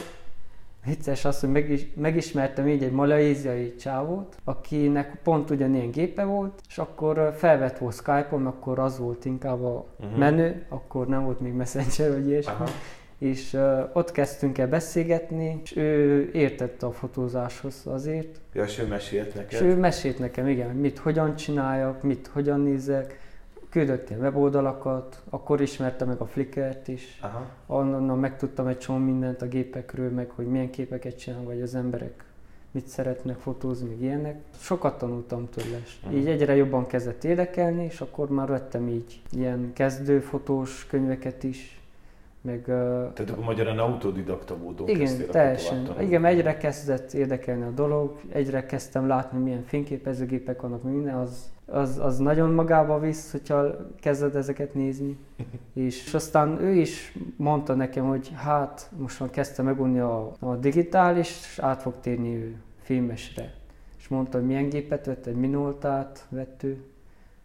vicces 0.86 1.26
az, 1.26 1.40
hogy 1.40 1.50
megis, 1.50 1.88
megismertem 1.96 2.68
így 2.68 2.84
egy 2.84 2.92
malajéziai 2.92 3.76
csávót, 3.76 4.38
akinek 4.44 5.20
pont 5.24 5.50
ugyanilyen 5.50 5.92
gépe 5.92 6.24
volt, 6.24 6.62
és 6.68 6.78
akkor 6.78 7.34
felvett 7.38 7.78
volt 7.78 7.96
Skype-on, 7.96 8.46
akkor 8.46 8.80
az 8.80 9.00
volt 9.00 9.26
inkább 9.26 9.64
a 9.64 9.86
uh-huh. 10.00 10.18
menő, 10.18 10.66
akkor 10.70 11.08
nem 11.08 11.24
volt 11.24 11.40
még 11.40 11.54
Messenger 11.54 12.12
vagy 12.12 12.28
ilyesmi. 12.28 12.54
Aha 12.54 12.70
és 13.18 13.54
uh, 13.54 13.90
ott 13.94 14.12
kezdtünk 14.12 14.58
el 14.58 14.68
beszélgetni, 14.68 15.60
és 15.64 15.76
ő 15.76 16.30
értette 16.34 16.86
a 16.86 16.92
fotózáshoz 16.92 17.82
azért. 17.86 18.40
Ja, 18.54 18.64
és 18.64 18.80
ő 18.80 18.88
mesélt 18.88 19.36
neked? 19.36 19.52
És 19.52 19.62
ő 19.62 19.76
mesélt 19.76 20.20
nekem, 20.20 20.48
igen, 20.48 20.76
mit 20.76 20.98
hogyan 20.98 21.36
csináljak, 21.36 22.04
mit 22.04 22.28
hogyan 22.34 22.60
nézek, 22.60 23.20
küldött 23.76 24.10
ilyen 24.10 24.22
weboldalakat, 24.22 25.22
akkor 25.30 25.62
ismerte 25.62 26.06
meg 26.06 26.20
a 26.20 26.26
Flickr-t 26.26 26.88
is, 26.88 27.20
Aha. 27.22 27.46
onnan 27.68 28.20
megtudtam 28.20 28.68
egy 28.68 28.78
csomó 28.78 28.98
mindent 28.98 29.42
a 29.42 29.48
gépekről, 29.48 30.10
meg 30.10 30.30
hogy 30.30 30.46
milyen 30.46 30.70
képeket 30.70 31.20
csinálnak, 31.20 31.48
vagy 31.48 31.62
az 31.62 31.76
emberek 31.76 32.24
mit 32.72 32.88
szeretnek 32.88 33.38
fotózni, 33.38 33.88
meg 33.88 34.02
ilyenek. 34.02 34.42
Sokat 34.58 34.98
tanultam 34.98 35.50
tőle, 35.50 35.78
és 35.84 35.98
uh-huh. 36.04 36.20
így 36.20 36.28
egyre 36.28 36.56
jobban 36.56 36.86
kezdett 36.86 37.24
érdekelni, 37.24 37.84
és 37.84 38.02
akkor 38.02 38.30
már 38.30 38.48
vettem 38.48 38.88
így 38.88 39.22
ilyen 39.32 39.72
kezdőfotós 39.74 40.88
könyveket 40.88 41.44
is, 41.44 41.80
meg, 42.42 42.64
Tehát 42.64 43.30
akkor 43.30 43.44
magyarán 43.44 43.80
autodidakta 43.80 44.58
módon 44.58 44.88
Igen, 44.88 45.28
teljesen. 45.32 45.96
Igen, 46.00 46.26
egyre 46.26 46.58
kezdett 46.58 47.14
érdekelni 47.14 47.64
a 47.64 47.72
dolog, 47.72 48.20
egyre 48.30 48.66
kezdtem 48.66 49.08
látni, 49.08 49.40
milyen 49.40 49.64
fényképezőgépek 49.64 50.62
vannak, 50.62 50.84
minden, 50.84 51.16
az, 51.16 51.54
az, 51.66 52.00
az 52.00 52.18
nagyon 52.18 52.52
magába 52.52 53.00
visz, 53.00 53.32
hogyha 53.32 53.66
kezded 54.00 54.36
ezeket 54.36 54.74
nézni. 54.74 55.18
és 55.74 56.14
aztán 56.14 56.62
ő 56.62 56.74
is 56.74 57.18
mondta 57.36 57.74
nekem, 57.74 58.08
hogy 58.08 58.32
hát 58.36 58.92
most 58.98 59.20
már 59.20 59.30
kezdte 59.30 59.62
megunni 59.62 60.00
a, 60.00 60.32
a 60.40 60.56
digitális, 60.56 61.30
és 61.30 61.60
át 61.60 61.82
fog 61.82 61.94
térni 62.02 62.36
ő 62.36 62.56
filmesre. 62.82 63.54
És 63.98 64.08
mondta, 64.08 64.38
hogy 64.38 64.48
milyen 64.48 64.70
gépet 64.70 65.06
vett, 65.06 65.26
egy 65.26 65.36
Minoltát 65.36 66.26
vett 66.30 66.64
ő, 66.64 66.84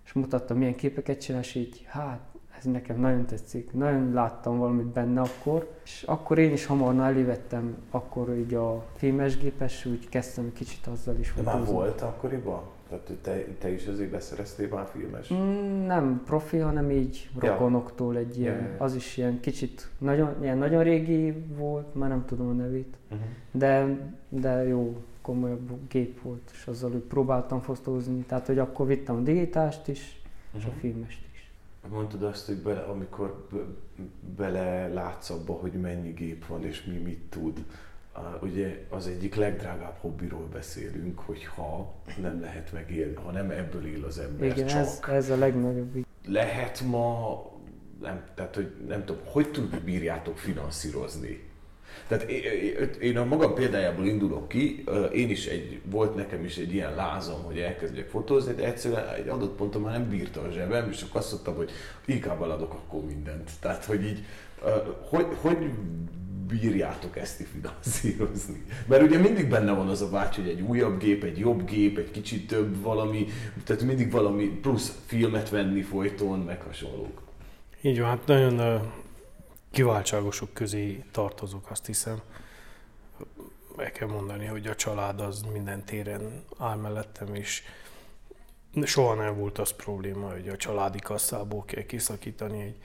és 0.04 0.12
mutatta, 0.12 0.54
milyen 0.54 0.74
képeket 0.74 1.20
csinál, 1.20 1.40
és 1.40 1.54
így, 1.54 1.84
hát 1.88 2.20
ez 2.58 2.64
nekem 2.64 3.00
nagyon 3.00 3.26
tetszik. 3.26 3.72
Nagyon 3.72 4.12
láttam 4.12 4.58
valamit 4.58 4.86
benne 4.86 5.20
akkor, 5.20 5.70
és 5.84 6.02
akkor 6.06 6.38
én 6.38 6.52
is 6.52 6.66
hamar 6.66 6.94
elővettem 6.98 7.76
akkor 7.90 8.36
így 8.36 8.54
a 8.54 8.84
filmesgépes, 8.96 9.84
úgy 9.84 10.08
kezdtem 10.08 10.52
kicsit 10.52 10.86
azzal 10.86 11.18
is 11.18 11.32
De 11.36 11.42
már 11.42 11.64
volt 11.64 12.00
akkoriban? 12.00 12.62
Tehát 12.90 13.10
te, 13.22 13.44
te 13.58 13.72
is 13.72 13.86
azért 13.86 14.10
beszereztél 14.10 14.68
már 14.68 14.86
filmes? 14.86 15.32
Mm, 15.32 15.86
nem 15.86 16.22
profi, 16.24 16.58
hanem 16.58 16.90
így 16.90 17.30
rokonoktól 17.38 18.16
egy 18.16 18.38
ilyen, 18.38 18.56
ja, 18.56 18.68
ja. 18.68 18.84
az 18.84 18.94
is 18.94 19.16
ilyen 19.16 19.40
kicsit, 19.40 19.88
nagyon, 19.98 20.42
ilyen 20.42 20.58
nagyon 20.58 20.82
régi 20.82 21.30
volt, 21.56 21.94
már 21.94 22.08
nem 22.08 22.24
tudom 22.26 22.48
a 22.48 22.52
nevét, 22.52 22.96
uh-huh. 23.10 23.26
de, 23.50 23.98
de 24.28 24.66
jó, 24.66 24.96
komolyabb 25.22 25.70
gép 25.88 26.22
volt, 26.22 26.50
és 26.52 26.66
azzal 26.66 26.92
úgy 26.92 27.00
próbáltam 27.00 27.60
fotózni, 27.60 28.20
tehát 28.20 28.46
hogy 28.46 28.58
akkor 28.58 28.86
vittem 28.86 29.16
a 29.16 29.20
digitást 29.20 29.88
is, 29.88 30.22
uh-huh. 30.46 30.60
és 30.60 30.66
a 30.66 30.70
mhm. 30.70 30.78
filmest 30.78 31.28
Mondtad 31.88 32.22
azt, 32.22 32.46
hogy 32.46 32.56
bele, 32.56 32.80
amikor 32.80 33.46
be, 33.52 33.58
bele 34.36 34.88
látsz 34.88 35.30
abba, 35.30 35.52
hogy 35.52 35.72
mennyi 35.72 36.10
gép 36.10 36.46
van 36.46 36.64
és 36.64 36.84
mi 36.84 36.96
mit 36.96 37.20
tud, 37.28 37.64
ugye 38.40 38.86
az 38.88 39.06
egyik 39.06 39.34
legdrágább 39.34 39.96
hobbiról 40.00 40.48
beszélünk, 40.52 41.18
hogy 41.18 41.44
ha 41.44 41.94
nem 42.20 42.40
lehet 42.40 42.72
megélni, 42.72 43.14
ha 43.14 43.30
nem 43.30 43.50
ebből 43.50 43.86
él 43.86 44.04
az 44.04 44.18
ember 44.18 44.48
Igen, 44.48 44.66
csak. 44.66 44.80
Ez, 44.80 45.00
ez 45.08 45.30
a 45.30 45.36
legnagyobb. 45.36 46.06
Lehet 46.26 46.80
ma, 46.80 47.42
nem, 48.00 48.24
tehát 48.34 48.54
hogy 48.54 48.72
nem 48.88 49.04
tudom, 49.04 49.22
hogy 49.24 49.50
tud 49.50 49.80
bírjátok 49.80 50.38
finanszírozni 50.38 51.50
tehát 52.08 52.30
én 53.00 53.16
a 53.16 53.24
magam 53.24 53.54
példájából 53.54 54.06
indulok 54.06 54.48
ki, 54.48 54.84
én 55.12 55.30
is 55.30 55.46
egy, 55.46 55.80
volt 55.84 56.14
nekem 56.14 56.44
is 56.44 56.56
egy 56.56 56.74
ilyen 56.74 56.94
lázom, 56.94 57.42
hogy 57.42 57.58
elkezdjek 57.58 58.08
fotózni, 58.08 58.54
de 58.54 58.64
egyszerűen 58.64 59.08
egy 59.08 59.28
adott 59.28 59.56
ponton 59.56 59.82
már 59.82 59.92
nem 59.92 60.08
bírta 60.08 60.40
a 60.40 60.50
zsebem, 60.50 60.90
és 60.90 61.02
akkor 61.02 61.20
azt 61.20 61.32
mondtam, 61.32 61.54
hogy 61.54 61.70
inkább 62.04 62.42
eladok 62.42 62.72
akkor 62.72 63.04
mindent. 63.04 63.50
Tehát, 63.60 63.84
hogy 63.84 64.04
így, 64.04 64.24
hogy, 65.08 65.26
hogy 65.40 65.70
bírjátok 66.50 67.16
ezt 67.16 67.44
finanszírozni? 67.52 68.64
Mert 68.86 69.02
ugye 69.02 69.18
mindig 69.18 69.48
benne 69.48 69.72
van 69.72 69.88
az 69.88 70.02
a 70.02 70.10
vágy, 70.10 70.34
hogy 70.34 70.48
egy 70.48 70.60
újabb 70.60 70.98
gép, 70.98 71.22
egy 71.24 71.38
jobb 71.38 71.64
gép, 71.64 71.98
egy 71.98 72.10
kicsit 72.10 72.46
több 72.46 72.82
valami, 72.82 73.26
tehát 73.64 73.82
mindig 73.82 74.10
valami 74.10 74.44
plusz 74.44 74.98
filmet 75.06 75.48
venni 75.48 75.82
folyton, 75.82 76.38
meg 76.38 76.62
hasonlók. 76.62 77.22
Így 77.80 78.00
van, 78.00 78.08
hát 78.08 78.26
nagyon 78.26 78.92
kiváltságosok 79.70 80.52
közé 80.52 81.04
tartozok, 81.10 81.70
azt 81.70 81.86
hiszem. 81.86 82.20
Meg 83.76 83.92
kell 83.92 84.08
mondani, 84.08 84.46
hogy 84.46 84.66
a 84.66 84.74
család 84.74 85.20
az 85.20 85.42
minden 85.52 85.84
téren 85.84 86.44
áll 86.58 86.76
mellettem, 86.76 87.34
és 87.34 87.62
soha 88.84 89.14
nem 89.14 89.36
volt 89.36 89.58
az 89.58 89.70
probléma, 89.70 90.32
hogy 90.32 90.48
a 90.48 90.56
családi 90.56 90.98
kasszából 90.98 91.64
kell 91.64 91.82
kiszakítani 91.82 92.62
egy 92.62 92.76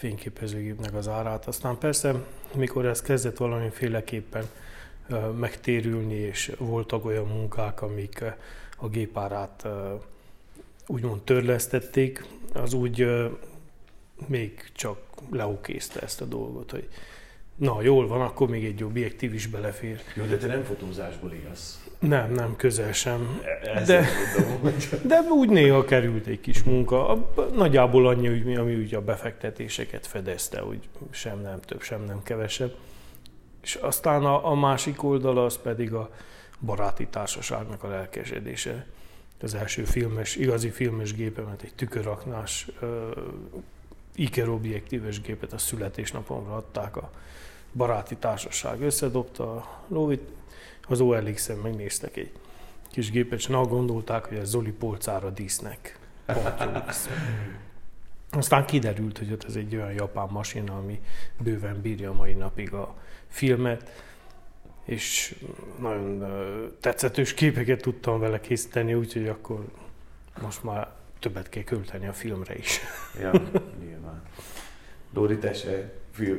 fényképezőgépnek 0.00 0.94
az 0.94 1.08
árát. 1.08 1.46
Aztán 1.46 1.78
persze, 1.78 2.14
mikor 2.54 2.86
ez 2.86 3.02
kezdett 3.02 3.36
valamiféleképpen 3.36 4.44
megtérülni, 5.38 6.14
és 6.14 6.52
voltak 6.58 7.04
olyan 7.04 7.26
munkák, 7.26 7.82
amik 7.82 8.24
a 8.76 8.88
gépárát 8.88 9.66
úgymond 10.86 11.22
törlesztették, 11.22 12.24
az 12.52 12.72
úgy 12.72 13.06
még 14.26 14.70
csak 14.72 14.98
leokézte 15.30 16.00
ezt 16.00 16.20
a 16.20 16.24
dolgot, 16.24 16.70
hogy 16.70 16.88
na, 17.56 17.82
jól 17.82 18.06
van, 18.06 18.20
akkor 18.20 18.48
még 18.48 18.64
egy 18.64 18.84
objektív 18.84 19.34
is 19.34 19.46
belefér. 19.46 20.00
Jó, 20.14 20.24
de 20.24 20.36
te 20.36 20.46
nem 20.46 20.62
fotózásból 20.62 21.32
élsz. 21.32 21.89
Nem, 22.00 22.32
nem, 22.32 22.56
közel 22.56 22.92
sem. 22.92 23.40
De, 23.86 24.06
de 25.02 25.20
úgy 25.20 25.48
néha 25.48 25.84
került 25.84 26.26
egy 26.26 26.40
kis 26.40 26.62
munka. 26.62 27.28
Nagyjából 27.54 28.08
annyi, 28.08 28.56
ami 28.56 28.74
ugye 28.74 28.96
a 28.96 29.00
befektetéseket 29.00 30.06
fedezte, 30.06 30.60
hogy 30.60 30.88
sem 31.10 31.40
nem 31.40 31.60
több, 31.60 31.82
sem 31.82 32.04
nem 32.04 32.22
kevesebb. 32.22 32.74
És 33.62 33.74
aztán 33.74 34.24
a, 34.24 34.50
a 34.50 34.54
másik 34.54 35.02
oldala 35.02 35.44
az 35.44 35.58
pedig 35.62 35.92
a 35.92 36.10
baráti 36.60 37.06
társaságnak 37.06 37.82
a 37.84 37.88
lelkesedése. 37.88 38.86
Az 39.42 39.54
első 39.54 39.84
filmes, 39.84 40.36
igazi 40.36 40.70
filmes 40.70 41.14
gépemet, 41.14 41.62
egy 41.62 41.74
tüköraknás 41.74 42.68
Iker 44.14 44.48
objektíves 44.48 45.20
gépet 45.20 45.52
a 45.52 45.58
születésnapomra 45.58 46.56
adták 46.56 46.96
a 46.96 47.10
baráti 47.72 48.16
társaság. 48.16 48.80
Összedobta 48.80 49.52
a 49.52 49.84
lóvit, 49.88 50.22
az 50.90 51.00
OLX-en 51.00 51.56
megnéztek 51.56 52.16
egy 52.16 52.32
kis 52.90 53.10
gépet, 53.10 53.38
és 53.38 53.46
na 53.46 53.62
gondolták, 53.62 54.24
hogy 54.24 54.36
ez 54.36 54.48
Zoli 54.48 54.70
polcára 54.70 55.30
dísznek. 55.30 55.98
Aztán 58.30 58.66
kiderült, 58.66 59.18
hogy 59.18 59.36
ez 59.46 59.56
egy 59.56 59.76
olyan 59.76 59.92
japán 59.92 60.28
masina, 60.30 60.76
ami 60.76 61.00
bőven 61.38 61.80
bírja 61.80 62.10
a 62.10 62.14
mai 62.14 62.32
napig 62.32 62.72
a 62.72 62.94
filmet, 63.28 63.90
és 64.84 65.34
nagyon 65.80 66.24
tetszetős 66.80 67.34
képeket 67.34 67.80
tudtam 67.80 68.20
vele 68.20 68.40
készíteni, 68.40 68.94
úgyhogy 68.94 69.28
akkor 69.28 69.64
most 70.42 70.64
már 70.64 70.92
többet 71.18 71.48
kell 71.48 71.62
költeni 71.62 72.06
a 72.06 72.12
filmre 72.12 72.56
is. 72.56 72.80
Ja, 73.20 73.30
nyilván. 73.80 74.22
Dóri, 75.10 75.38
te 75.38 75.52
se 75.52 75.92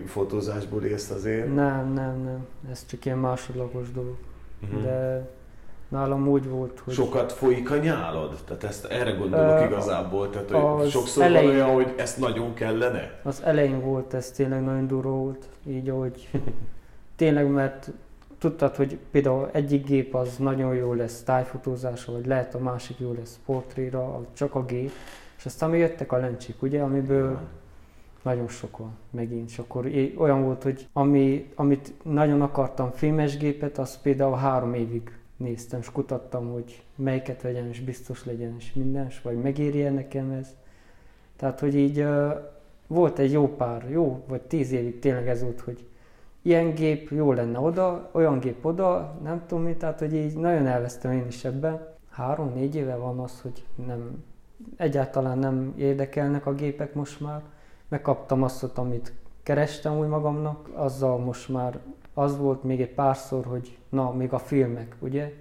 fotózásból 0.06 0.84
élsz 0.84 1.10
azért? 1.10 1.54
Nem, 1.54 1.94
nem, 1.94 2.24
nem. 2.24 2.48
Ez 2.72 2.86
csak 2.86 3.06
ilyen 3.06 3.18
másodlagos 3.18 3.92
dolog. 3.92 4.18
Mhm. 4.70 4.82
De 4.84 5.30
nálam 5.88 6.28
úgy 6.28 6.50
volt, 6.50 6.80
hogy... 6.84 6.94
Sokat 6.94 7.32
folyik 7.32 7.72
a 7.72 7.78
nyálad? 7.78 8.38
Tehát 8.46 8.64
ezt 8.64 8.86
erre 8.86 9.12
gondolok 9.12 9.60
Ö, 9.60 9.66
igazából. 9.66 10.30
Tehát, 10.30 10.52
hogy 10.52 10.90
sokszor 10.90 11.24
elején- 11.24 11.48
van 11.48 11.56
olyan, 11.56 11.74
hogy 11.74 11.94
ezt 11.98 12.18
nagyon 12.20 12.54
kellene? 12.54 13.20
Az 13.24 13.42
elején 13.44 13.82
volt 13.82 14.14
ez 14.14 14.32
tényleg 14.32 14.64
nagyon 14.64 14.88
durva 14.88 15.10
volt, 15.10 15.46
így 15.68 15.90
ahogy 15.90 16.30
tényleg, 17.16 17.48
mert 17.48 17.90
tudtad, 18.40 18.76
hogy 18.76 18.98
például 19.12 19.50
egyik 19.52 19.86
gép 19.86 20.16
az 20.16 20.38
nagyon 20.38 20.76
jó 20.76 20.94
lesz 20.94 21.24
tájfotózásra, 21.24 22.14
vagy 22.14 22.26
lehet 22.26 22.56
a 22.56 22.60
másik 22.60 23.00
jó 23.00 23.14
lesz 23.18 23.40
portréra, 23.46 24.22
csak 24.34 24.56
a 24.56 24.66
gép, 24.66 24.92
és 25.38 25.46
aztán 25.46 25.76
jöttek 25.76 26.12
a 26.12 26.18
lencsik, 26.18 26.62
ugye, 26.62 26.82
amiből 26.82 27.38
nagyon 28.22 28.48
sok 28.48 28.78
van 28.78 28.98
megint, 29.10 29.50
és 29.50 29.60
akkor 29.60 29.92
olyan 30.18 30.44
volt, 30.44 30.64
hogy 30.64 30.88
ami, 30.94 31.52
amit 31.56 31.94
nagyon 32.04 32.42
akartam 32.42 32.92
filmes 32.92 33.38
gépet, 33.38 33.78
azt 33.78 34.02
például 34.02 34.36
három 34.36 34.74
évig 34.74 35.20
néztem, 35.38 35.80
és 35.80 35.92
kutattam, 35.92 36.52
hogy 36.52 36.84
melyiket 36.96 37.42
vegyem, 37.42 37.68
és 37.70 37.80
biztos 37.80 38.26
legyen, 38.26 38.56
és 38.58 38.74
minden, 38.74 39.06
és 39.08 39.22
vagy 39.22 39.42
megéri 39.42 39.82
nekem 39.82 40.32
ez. 40.32 40.56
Tehát, 41.36 41.60
hogy 41.60 41.76
így 41.76 42.00
ö, 42.00 42.30
volt 42.88 43.20
egy 43.20 43.32
jó 43.32 43.56
pár, 43.56 43.90
jó, 43.90 44.24
vagy 44.28 44.42
tíz 44.42 44.72
évig 44.72 45.00
tényleg 45.00 45.28
ez 45.28 45.42
volt, 45.42 45.60
hogy 45.60 45.86
ilyen 46.42 46.74
gép 46.74 47.10
jó 47.10 47.34
lenne 47.34 47.60
oda, 47.60 48.10
olyan 48.12 48.40
gép 48.40 48.66
oda, 48.66 49.20
nem 49.24 49.44
tudom 49.48 49.64
mi, 49.64 49.76
tehát, 49.76 50.00
hogy 50.00 50.14
így 50.14 50.38
nagyon 50.38 50.68
elvesztem 50.68 51.12
én 51.12 51.28
is 51.28 51.44
ebben. 51.46 51.88
Három-négy 52.10 52.76
éve 52.76 52.96
van 52.96 53.20
az, 53.20 53.42
hogy 53.42 53.66
nem, 53.86 54.24
egyáltalán 54.76 55.38
nem 55.38 55.74
érdekelnek 55.78 56.46
a 56.46 56.54
gépek 56.54 56.94
most 56.94 57.20
már. 57.20 57.42
Megkaptam 57.92 58.44
azt, 58.44 58.78
amit 58.78 59.14
kerestem 59.44 59.98
úgy 59.98 60.08
magamnak, 60.08 60.70
azzal 60.74 61.18
most 61.18 61.50
már 61.50 61.80
az 62.14 62.38
volt 62.38 62.64
még 62.64 62.82
egy 62.82 62.94
párszor, 62.94 63.46
hogy 63.46 63.78
na, 63.90 64.12
még 64.12 64.34
a 64.34 64.38
filmek, 64.38 64.96
ugye? 65.00 65.34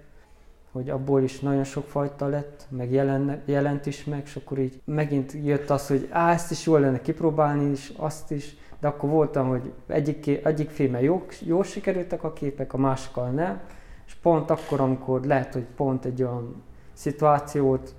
Hogy 0.72 0.90
abból 0.90 1.22
is 1.22 1.40
nagyon 1.40 1.64
sok 1.64 1.86
fajta 1.86 2.26
lett, 2.26 2.66
meg 2.68 2.92
jelen, 2.92 3.42
jelent 3.44 3.86
is 3.86 4.04
meg, 4.04 4.22
és 4.24 4.36
akkor 4.36 4.58
így 4.58 4.80
megint 4.84 5.32
jött 5.44 5.70
az, 5.70 5.88
hogy 5.88 6.08
á, 6.10 6.32
ezt 6.32 6.50
is 6.50 6.66
jól 6.66 6.80
lenne 6.80 7.00
kipróbálni, 7.00 7.70
és 7.70 7.92
azt 7.96 8.30
is, 8.30 8.56
de 8.80 8.88
akkor 8.88 9.10
voltam, 9.10 9.48
hogy 9.48 9.72
egyik, 9.86 10.44
egyik 10.44 10.70
filmen 10.70 11.00
jó, 11.00 11.26
jól 11.40 11.64
sikerültek 11.64 12.24
a 12.24 12.32
képek, 12.32 12.72
a 12.72 12.78
másikkal 12.78 13.30
nem, 13.30 13.60
és 14.06 14.14
pont 14.14 14.50
akkor, 14.50 14.80
amikor 14.80 15.24
lehet, 15.24 15.52
hogy 15.52 15.66
pont 15.76 16.04
egy 16.04 16.22
olyan 16.22 16.62
szituációt 16.92 17.94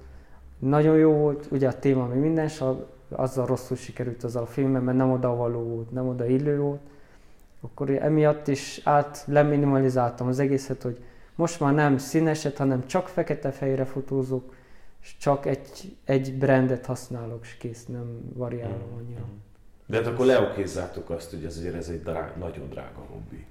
nagyon 0.59 0.97
jó 0.97 1.11
volt, 1.11 1.47
ugye 1.51 1.67
a 1.67 1.79
téma 1.79 2.05
még 2.05 2.19
minden, 2.19 2.45
és 2.45 2.61
a- 2.61 2.99
azzal 3.11 3.45
rosszul 3.45 3.77
sikerült 3.77 4.23
az 4.23 4.35
a 4.35 4.45
filmem, 4.45 4.83
mert 4.83 4.97
nem 4.97 5.11
oda 5.11 5.35
való 5.35 5.59
volt, 5.59 5.91
nem 5.91 6.07
oda 6.07 6.25
illő 6.25 6.59
volt, 6.59 6.81
akkor 7.61 7.89
emiatt 7.89 8.47
is 8.47 8.81
át 8.83 9.23
leminimalizáltam 9.27 10.27
az 10.27 10.39
egészet, 10.39 10.81
hogy 10.81 11.03
most 11.35 11.59
már 11.59 11.73
nem 11.73 11.97
színeset, 11.97 12.57
hanem 12.57 12.87
csak 12.87 13.07
fekete-fehérre 13.07 13.85
fotózok, 13.85 14.53
és 15.01 15.17
csak 15.17 15.45
egy, 15.45 15.95
egy 16.05 16.37
brandet 16.37 16.85
használok, 16.85 17.39
és 17.41 17.55
kész, 17.57 17.85
nem 17.85 18.31
variálom 18.33 18.93
annyira. 18.97 19.25
De 19.85 19.97
hát 19.97 20.07
akkor 20.07 20.25
leokézzátok 20.25 21.09
azt, 21.09 21.29
hogy 21.29 21.45
azért 21.45 21.75
ez 21.75 21.89
egy 21.89 22.01
drá- 22.03 22.37
nagyon 22.37 22.69
drága 22.69 23.05
hobbi. 23.09 23.45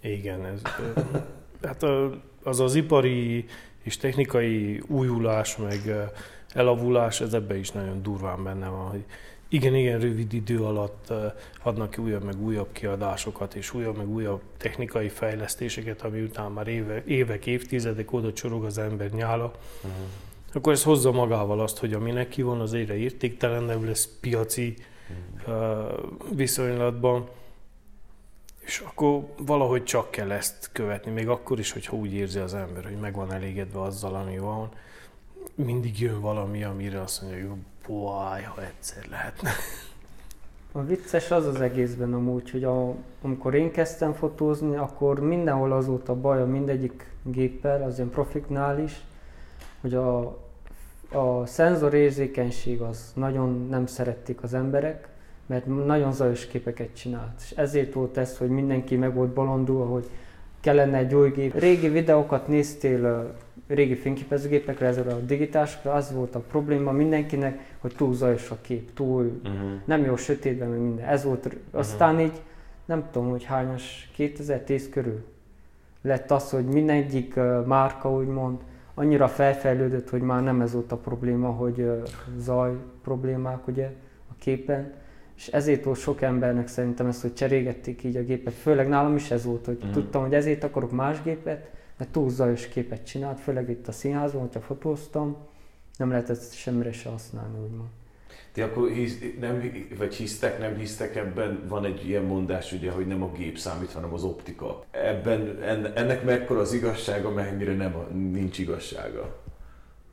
Igen, 0.00 0.44
ez, 0.44 0.62
hát 1.62 1.82
az 2.42 2.60
az 2.60 2.74
ipari 2.74 3.44
és 3.82 3.96
technikai 3.96 4.82
újulás, 4.86 5.56
meg 5.56 6.10
elavulás, 6.54 7.20
ez 7.20 7.34
ebbe 7.34 7.56
is 7.56 7.70
nagyon 7.70 8.02
durván 8.02 8.44
benne 8.44 8.68
van, 8.68 8.88
hogy 8.90 9.04
igen, 9.48 9.74
igen, 9.74 10.00
rövid 10.00 10.32
idő 10.32 10.64
alatt 10.64 11.12
adnak 11.62 11.90
ki 11.90 12.00
újabb 12.00 12.22
meg 12.24 12.42
újabb 12.42 12.72
kiadásokat, 12.72 13.54
és 13.54 13.74
újabb 13.74 13.96
meg 13.96 14.08
újabb 14.08 14.40
technikai 14.56 15.08
fejlesztéseket, 15.08 16.02
ami 16.02 16.22
után 16.22 16.52
már 16.52 16.68
éve, 16.68 17.02
évek, 17.04 17.46
évtizedek 17.46 18.12
oda 18.12 18.32
csorog 18.32 18.64
az 18.64 18.78
ember 18.78 19.10
nyála, 19.10 19.52
Uh-huh. 19.82 20.00
akkor 20.52 20.72
ez 20.72 20.82
hozza 20.82 21.12
magával 21.12 21.60
azt, 21.60 21.78
hogy 21.78 21.92
ami 21.92 22.10
neki 22.10 22.42
van, 22.42 22.60
az 22.60 22.74
egyre 22.74 22.96
értéktelenebb 22.96 23.84
lesz 23.84 24.08
piaci 24.20 24.74
ö, 25.46 25.82
viszonylatban, 26.34 27.28
és 28.58 28.82
akkor 28.86 29.26
valahogy 29.36 29.84
csak 29.84 30.10
kell 30.10 30.30
ezt 30.30 30.70
követni, 30.72 31.10
még 31.10 31.28
akkor 31.28 31.58
is, 31.58 31.72
hogyha 31.72 31.96
úgy 31.96 32.12
érzi 32.12 32.38
az 32.38 32.54
ember, 32.54 32.84
hogy 32.84 32.98
meg 33.00 33.14
van 33.14 33.32
elégedve 33.32 33.80
azzal, 33.80 34.14
ami 34.14 34.38
van, 34.38 34.68
mindig 35.64 36.00
jön 36.00 36.20
valami, 36.20 36.64
amire 36.64 37.00
azt 37.00 37.22
mondja, 37.22 37.48
hogy 37.48 37.58
boáj, 37.86 38.42
ha 38.42 38.62
egyszer 38.62 39.06
lehetne. 39.10 39.50
A 40.72 40.82
vicces 40.82 41.30
az 41.30 41.46
az 41.46 41.60
egészben 41.60 42.14
amúgy, 42.14 42.50
hogy 42.50 42.64
a, 42.64 42.94
amikor 43.22 43.54
én 43.54 43.70
kezdtem 43.70 44.12
fotózni, 44.12 44.76
akkor 44.76 45.20
mindenhol 45.20 45.72
az 45.72 45.86
volt 45.86 46.08
a 46.08 46.14
baj, 46.14 46.42
a 46.42 46.46
mindegyik 46.46 47.12
géppel, 47.22 47.82
az 47.82 47.96
ilyen 47.96 48.10
profiknál 48.10 48.78
is, 48.78 49.00
hogy 49.80 49.94
a, 49.94 50.18
a 51.12 51.46
szenzorérzékenység 51.46 52.80
az 52.80 53.12
nagyon 53.14 53.66
nem 53.68 53.86
szerették 53.86 54.42
az 54.42 54.54
emberek, 54.54 55.08
mert 55.46 55.66
nagyon 55.66 56.12
zajos 56.12 56.46
képeket 56.46 56.94
csinált. 56.94 57.40
És 57.40 57.50
ezért 57.50 57.92
volt 57.92 58.16
ez, 58.16 58.38
hogy 58.38 58.48
mindenki 58.48 58.96
meg 58.96 59.14
volt 59.14 59.30
bolondulva, 59.30 59.86
hogy 59.86 60.10
kellene 60.60 60.96
egy 60.96 61.14
új 61.14 61.30
gép. 61.30 61.58
Régi 61.58 61.88
videókat 61.88 62.48
néztél 62.48 63.34
régi 63.74 63.94
fényképezőgépekre, 63.94 64.86
ezzel 64.86 65.08
a 65.08 65.18
digitálisra, 65.20 65.92
az 65.92 66.12
volt 66.12 66.34
a 66.34 66.38
probléma 66.40 66.92
mindenkinek, 66.92 67.74
hogy 67.78 67.94
túl 67.96 68.14
zajos 68.14 68.50
a 68.50 68.56
kép, 68.60 68.94
túl 68.94 69.22
Uh-huh. 69.44 69.70
nem 69.84 70.04
jó 70.04 70.16
sötétben, 70.16 70.68
meg 70.68 70.78
minden. 70.80 71.06
Ez 71.06 71.24
volt, 71.24 71.56
aztán 71.70 72.20
így, 72.20 72.40
nem 72.84 73.04
tudom, 73.10 73.30
hogy 73.30 73.44
hányas, 73.44 74.10
2010 74.14 74.88
körül 74.88 75.24
lett 76.02 76.30
az, 76.30 76.50
hogy 76.50 76.64
mindegyik 76.64 77.36
uh, 77.36 77.66
márka 77.66 78.12
úgymond 78.12 78.58
annyira 78.94 79.28
felfejlődött, 79.28 80.08
hogy 80.10 80.20
már 80.20 80.42
nem 80.42 80.60
ez 80.60 80.72
volt 80.72 80.92
a 80.92 80.96
probléma, 80.96 81.48
hogy 81.48 81.78
uh, 81.80 82.02
zaj 82.38 82.72
problémák 83.02 83.66
ugye 83.66 83.90
a 84.30 84.34
képen, 84.38 84.92
és 85.36 85.46
ezért 85.48 85.84
volt 85.84 85.98
sok 85.98 86.22
embernek 86.22 86.68
szerintem 86.68 87.06
ez, 87.06 87.20
hogy 87.22 87.34
cserégették 87.34 88.04
így 88.04 88.16
a 88.16 88.22
gépet. 88.22 88.52
Főleg 88.52 88.88
nálam 88.88 89.16
is 89.16 89.30
ez 89.30 89.44
volt, 89.44 89.64
hogy 89.66 89.78
Mhm. 89.82 89.92
tudtam, 89.92 90.22
hogy 90.22 90.34
ezért 90.34 90.64
akarok 90.64 90.90
más 90.90 91.22
gépet, 91.22 91.70
mert 92.00 92.12
túl 92.12 92.30
zajos 92.30 92.68
képet 92.68 93.06
csinált, 93.06 93.40
főleg 93.40 93.70
itt 93.70 93.88
a 93.88 93.92
színházban, 93.92 94.40
hogyha 94.40 94.60
fotóztam, 94.60 95.36
nem 95.96 96.10
lehetett 96.10 96.52
semmire 96.52 96.92
se 96.92 97.08
használni, 97.08 97.58
úgymond. 97.58 97.88
Ti 98.52 98.60
akkor 98.60 98.90
hisz, 98.90 99.18
nem, 99.40 99.72
vagy 99.98 100.14
hisztek, 100.14 100.58
nem 100.58 100.76
hisztek 100.76 101.16
ebben, 101.16 101.64
van 101.68 101.84
egy 101.84 102.08
ilyen 102.08 102.22
mondás 102.22 102.72
ugye, 102.72 102.90
hogy 102.90 103.06
nem 103.06 103.22
a 103.22 103.32
gép 103.32 103.58
számít, 103.58 103.92
hanem 103.92 104.12
az 104.12 104.24
optika. 104.24 104.84
Ebben, 104.90 105.62
en- 105.62 105.96
ennek 105.96 106.24
mekkora 106.24 106.60
az 106.60 106.72
igazsága, 106.72 107.30
mennyire 107.30 107.74
nem, 107.74 107.94
a- 107.96 108.12
nincs 108.14 108.58
igazsága. 108.58 109.38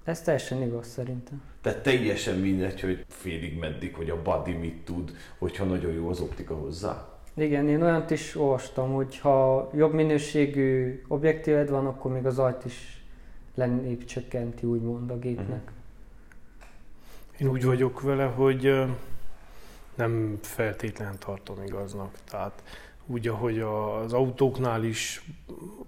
Ez 0.04 0.21
teljesen 0.21 0.62
igaz 0.62 0.88
szerintem. 0.88 1.41
Tehát 1.62 1.84
teljesen 1.84 2.38
mindegy, 2.38 2.82
hogy 2.82 3.06
félig 3.08 3.58
meddig, 3.60 3.95
hogy 3.95 4.10
a 4.10 4.21
body 4.21 4.54
mit 4.54 4.84
tud, 4.86 5.12
hogyha 5.38 5.65
nagyon 5.65 5.91
jó 5.91 6.10
az 6.10 6.19
optika 6.19 6.56
hozzá. 6.56 7.16
Igen, 7.38 7.69
én 7.69 7.82
olyant 7.82 8.10
is 8.12 8.36
olvastam, 8.36 8.93
hogy 8.93 9.19
ha 9.19 9.69
jobb 9.76 9.93
minőségű 9.93 11.02
objektíved 11.08 11.69
van, 11.69 11.86
akkor 11.86 12.12
még 12.12 12.26
az 12.26 12.39
ajt 12.39 12.65
is 12.65 13.04
lennébb 13.56 14.06
csökkenti, 14.06 14.65
úgymond 14.65 15.10
a 15.10 15.19
gépnek. 15.19 15.71
Én 17.38 17.47
úgy 17.47 17.65
vagyok 17.65 18.02
vele, 18.02 18.26
hogy 18.26 18.86
nem 19.95 20.38
feltétlen 20.41 21.15
tartom 21.19 21.63
igaznak. 21.65 22.15
Tehát 22.30 22.63
úgy, 23.06 23.28
ahogy 23.28 23.60
az 23.60 24.13
autóknál 24.13 24.84
is 24.84 25.26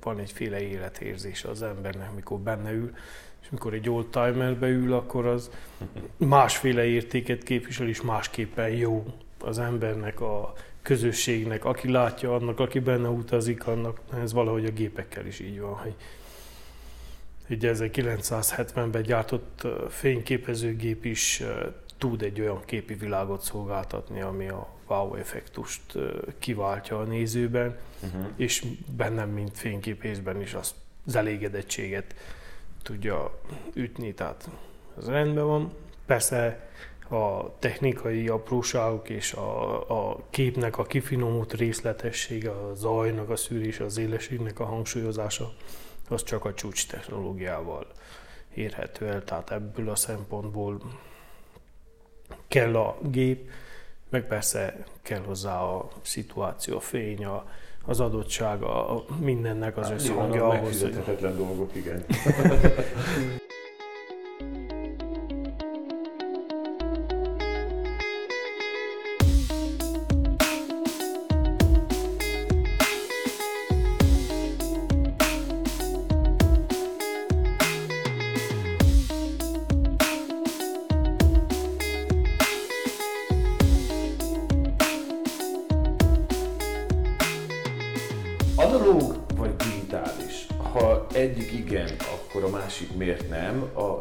van 0.02 0.20
egyféle 0.20 0.62
életérzése 0.62 1.50
az 1.50 1.62
embernek, 1.62 2.16
mikor 2.16 2.40
benne 2.40 2.72
ül, 2.72 2.94
és 3.42 3.50
mikor 3.50 3.74
egy 3.74 3.90
oldtimerbe 3.90 4.68
ül, 4.68 4.94
akkor 4.94 5.26
az 5.26 5.52
másféle 6.18 6.86
értéket 6.86 7.44
képvisel, 7.44 7.88
és 7.88 8.02
másképpen 8.02 8.70
jó 8.70 9.06
az 9.40 9.60
embernek, 9.60 10.22
a 10.22 10.54
közösségnek, 10.90 11.66
aki 11.66 11.92
látja 11.92 12.36
annak, 12.36 12.60
aki 12.60 12.80
benne 12.80 13.08
utazik, 13.08 13.68
annak, 13.68 14.00
ez 14.22 14.34
valahogy 14.34 14.66
a 14.66 14.72
gépekkel 14.72 15.26
is 15.26 15.40
így 15.40 15.60
van, 15.60 15.74
hogy 15.74 15.96
egy 17.48 17.70
1970-ben 17.74 19.02
gyártott 19.02 19.68
fényképezőgép 19.90 21.06
is 21.06 21.44
tud 21.98 22.22
egy 22.22 22.42
olyan 22.42 22.62
képi 22.66 22.94
világot 22.94 23.42
szolgáltatni, 23.42 24.22
ami 24.22 24.48
a 24.48 24.68
wow 24.88 25.16
effektust 25.16 25.82
kiváltja 26.40 27.00
a 27.00 27.04
nézőben, 27.04 27.78
Uh-huh. 28.04 28.26
és 28.36 28.66
bennem, 28.96 29.30
mint 29.30 29.58
fényképészben 29.58 30.42
is 30.42 30.54
az, 30.54 30.76
az 31.06 31.16
elégedettséget 31.16 32.16
tudja 32.84 33.40
ütni, 33.74 34.14
tehát 34.14 34.50
ez 34.98 35.08
rendben 35.08 35.46
van. 35.46 35.74
Persze 36.06 36.70
a 37.10 37.56
technikai 37.60 38.28
apróságok 38.28 39.10
és 39.10 39.34
a, 39.34 39.80
a 40.12 40.20
képnek 40.30 40.78
a 40.78 40.84
kifinomult 40.84 41.54
részletessége, 41.54 42.52
a 42.52 42.74
zajnak 42.74 43.30
a 43.30 43.36
szűrése, 43.36 43.84
az 43.84 43.98
élességnek 43.98 44.60
a 44.60 44.66
hangsúlyozása, 44.66 45.54
az 46.10 46.24
csak 46.24 46.46
a 46.46 46.54
csúcs 46.54 46.88
technológiával 46.88 47.88
érhető 48.54 49.08
el, 49.08 49.24
tehát 49.24 49.52
ebből 49.52 49.90
a 49.90 49.96
szempontból 49.96 50.82
kell 52.48 52.76
a 52.76 52.98
gép, 53.02 53.50
meg 54.10 54.28
persze 54.28 54.84
kell 55.02 55.22
hozzá 55.22 55.62
a 55.62 55.90
szituáció, 56.02 56.76
a 56.76 56.80
fény, 56.80 57.26
a, 57.26 57.50
az 57.86 58.00
adottsága, 58.00 58.90
a 58.90 59.06
mindennek 59.20 59.78
az 59.78 59.90
összhangja 59.90 60.30
Nyilván 60.32 60.50
a 60.50 60.62
ahhoz, 60.62 60.82
hogy 60.82 61.36
dolgok, 61.36 61.76
igen. 61.76 62.06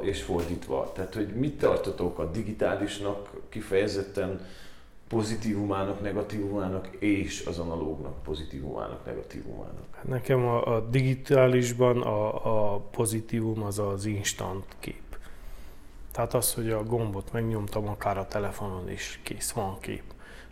és 0.09 0.23
fordítva. 0.23 0.93
Tehát, 0.95 1.15
hogy 1.15 1.29
mit 1.35 1.59
tartotok 1.59 2.19
a 2.19 2.31
digitálisnak 2.31 3.31
kifejezetten 3.49 4.41
pozitívumának, 5.09 6.01
negatívumának, 6.01 6.89
és 6.99 7.47
az 7.47 7.59
analógnak 7.59 8.23
pozitívumának, 8.23 9.05
negatívumának? 9.07 9.85
Hát 9.95 10.09
Nekem 10.09 10.47
a, 10.47 10.77
a 10.77 10.81
digitálisban 10.81 12.03
a, 12.03 12.75
a 12.75 12.79
pozitívum 12.79 13.63
az 13.63 13.79
az 13.79 14.05
instant 14.05 14.65
kép. 14.81 15.03
Tehát 16.13 16.35
az, 16.35 16.55
hogy 16.55 16.71
a 16.71 16.83
gombot 16.83 17.33
megnyomtam 17.33 17.89
akár 17.89 18.19
a 18.19 18.27
telefonon 18.27 18.91
is, 18.91 19.21
kész, 19.23 19.51
van 19.51 19.79
kép. 19.81 20.03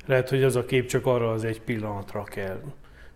Lehet, 0.07 0.29
hogy 0.29 0.43
az 0.43 0.57
a 0.57 0.65
kép 0.65 0.87
csak 0.87 1.07
arra 1.07 1.31
az 1.31 1.45
egy 1.45 1.61
pillanatra 1.61 2.23
kell. 2.23 2.61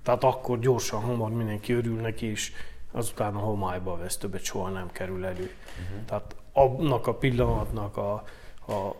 Tehát 0.02 0.24
akkor 0.24 0.58
gyorsan, 0.58 1.00
hamar 1.00 1.30
mindenki 1.30 1.72
örül 1.72 2.00
neki, 2.00 2.26
és 2.26 2.52
azután 2.90 3.34
a 3.34 3.38
homályba 3.38 3.96
vesz, 3.96 4.16
többet 4.16 4.42
soha 4.42 4.68
nem 4.68 4.90
kerül 4.92 5.24
elő. 5.24 5.50
Uh-huh. 5.82 6.04
Tehát 6.04 6.36
annak 6.52 7.06
a 7.06 7.14
pillanatnak 7.14 7.96
a, 7.96 8.12
a 8.72 8.94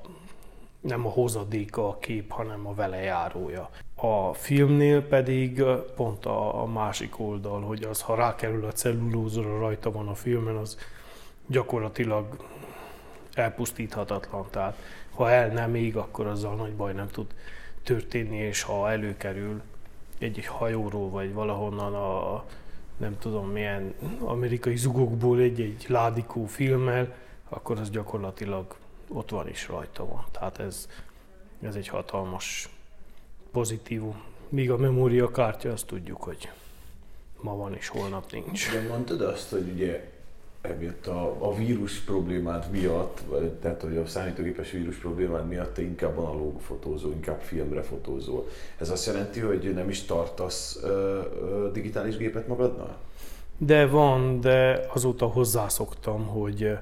nem 0.81 1.07
a 1.07 1.09
hozadéka 1.09 1.88
a 1.88 1.98
kép, 1.98 2.31
hanem 2.31 2.66
a 2.66 2.74
vele 2.74 2.96
járója. 2.96 3.70
A 3.94 4.33
filmnél 4.33 5.03
pedig 5.03 5.62
pont 5.96 6.26
a, 6.26 6.62
a 6.62 6.66
másik 6.66 7.18
oldal, 7.18 7.61
hogy 7.61 7.83
az, 7.83 8.00
ha 8.00 8.14
rákerül 8.14 8.64
a 8.64 8.72
cellulózra, 8.72 9.59
rajta 9.59 9.90
van 9.90 10.09
a 10.09 10.14
filmen, 10.14 10.57
az 10.57 10.79
gyakorlatilag 11.46 12.37
elpusztíthatatlan. 13.35 14.46
Tehát 14.50 14.76
ha 15.14 15.31
el 15.31 15.48
nem 15.48 15.74
ég, 15.74 15.96
akkor 15.96 16.26
azzal 16.26 16.55
nagy 16.55 16.72
baj 16.72 16.92
nem 16.92 17.09
tud 17.09 17.26
történni, 17.83 18.37
és 18.37 18.62
ha 18.62 18.90
előkerül 18.90 19.62
egy 20.18 20.46
hajóról, 20.46 21.11
vagy 21.11 21.33
valahonnan 21.33 21.94
a 21.94 22.44
nem 23.00 23.18
tudom 23.18 23.50
milyen 23.50 23.94
amerikai 24.18 24.76
zugokból 24.76 25.38
egy-egy 25.38 25.84
ládikó 25.88 26.46
filmmel, 26.46 27.14
akkor 27.48 27.78
az 27.78 27.90
gyakorlatilag 27.90 28.76
ott 29.08 29.30
van 29.30 29.48
is 29.48 29.68
rajta 29.68 30.06
van. 30.06 30.24
Tehát 30.30 30.58
ez, 30.58 30.88
ez 31.62 31.74
egy 31.74 31.88
hatalmas 31.88 32.68
pozitívum. 33.50 34.22
Míg 34.48 34.70
a 34.70 34.76
memóriakártya, 34.76 35.72
azt 35.72 35.86
tudjuk, 35.86 36.22
hogy 36.22 36.50
ma 37.40 37.56
van 37.56 37.74
és 37.74 37.88
holnap 37.88 38.32
nincs. 38.32 38.72
De 38.72 38.88
mondtad 38.88 39.20
azt, 39.20 39.50
hogy 39.50 39.70
ugye 39.74 40.10
emiatt 40.61 41.07
a, 41.07 41.37
a 41.38 41.55
vírus 41.55 41.99
problémád 41.99 42.70
miatt, 42.70 43.20
tehát 43.61 43.83
hogy 43.83 43.96
a 43.96 44.07
számítógépes 44.07 44.70
vírus 44.70 44.96
problémád 44.96 45.49
miatt 45.49 45.75
te 45.75 45.83
inkább 45.83 46.18
analóg 46.18 46.61
fotózó, 46.61 47.11
inkább 47.11 47.40
filmre 47.40 47.83
fotózó. 47.83 48.46
Ez 48.79 48.90
azt 48.90 49.07
jelenti, 49.07 49.40
hogy 49.40 49.75
nem 49.75 49.88
is 49.88 50.03
tartasz 50.03 50.79
ö, 50.83 51.20
ö, 51.40 51.70
digitális 51.73 52.16
gépet 52.16 52.46
magadnál? 52.49 52.99
De 53.59 53.87
van, 53.87 54.40
de 54.40 54.87
azóta 54.94 55.27
hozzászoktam, 55.27 56.27
hogy 56.27 56.79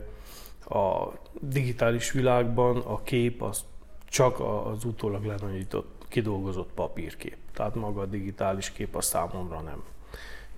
a 0.69 1.13
digitális 1.41 2.13
világban 2.13 2.77
a 2.77 3.03
kép 3.03 3.43
az 3.43 3.65
csak 4.09 4.41
az 4.41 4.85
utólag 4.85 5.25
lenagyított, 5.25 6.05
kidolgozott 6.09 6.71
papírkép. 6.75 7.37
Tehát 7.55 7.75
maga 7.75 8.01
a 8.01 8.07
digitális 8.07 8.71
kép 8.71 8.97
a 8.97 9.01
számomra 9.01 9.61
nem 9.61 9.83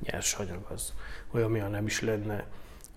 nyersanyag, 0.04 0.66
az 0.72 0.92
olyan, 1.30 1.50
milyen 1.50 1.70
nem 1.70 1.86
is 1.86 2.00
lenne. 2.00 2.46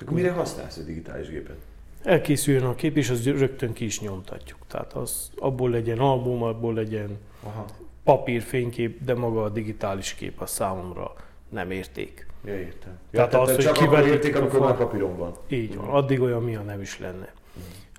Akkor 0.01 0.13
mire 0.13 0.31
használsz 0.31 0.77
a 0.77 0.83
digitális 0.83 1.27
gépet? 1.29 1.57
Elkészüljön 2.03 2.63
a 2.63 2.75
kép, 2.75 2.97
és 2.97 3.09
az 3.09 3.25
rögtön 3.25 3.73
ki 3.73 3.85
is 3.85 4.01
nyomtatjuk. 4.01 4.59
Tehát 4.67 4.93
az, 4.93 5.31
abból 5.35 5.69
legyen 5.69 5.99
album, 5.99 6.43
abból 6.43 6.73
legyen 6.73 7.17
Aha. 7.43 7.65
papírfénykép, 8.03 9.03
de 9.03 9.13
maga 9.15 9.43
a 9.43 9.49
digitális 9.49 10.13
kép 10.13 10.41
a 10.41 10.45
számomra 10.45 11.13
nem 11.49 11.71
érték. 11.71 12.27
Ja, 12.45 12.59
értem. 12.59 12.97
Tehát 13.11 13.33
ja, 13.33 13.39
az, 13.41 13.47
tehát 13.47 13.55
hogy 13.55 13.65
csak 13.65 13.75
akkor 13.75 13.87
kivetítjük 13.87 14.13
érték, 14.15 14.35
a 14.35 14.39
amikor 14.39 14.59
fal- 14.59 14.69
már 14.69 14.87
papíron 14.87 15.17
van. 15.17 15.33
Így 15.47 15.75
van, 15.75 15.87
addig 15.87 16.21
olyan, 16.21 16.43
milyen 16.43 16.65
nem 16.65 16.81
is 16.81 16.99
lenne. 16.99 17.33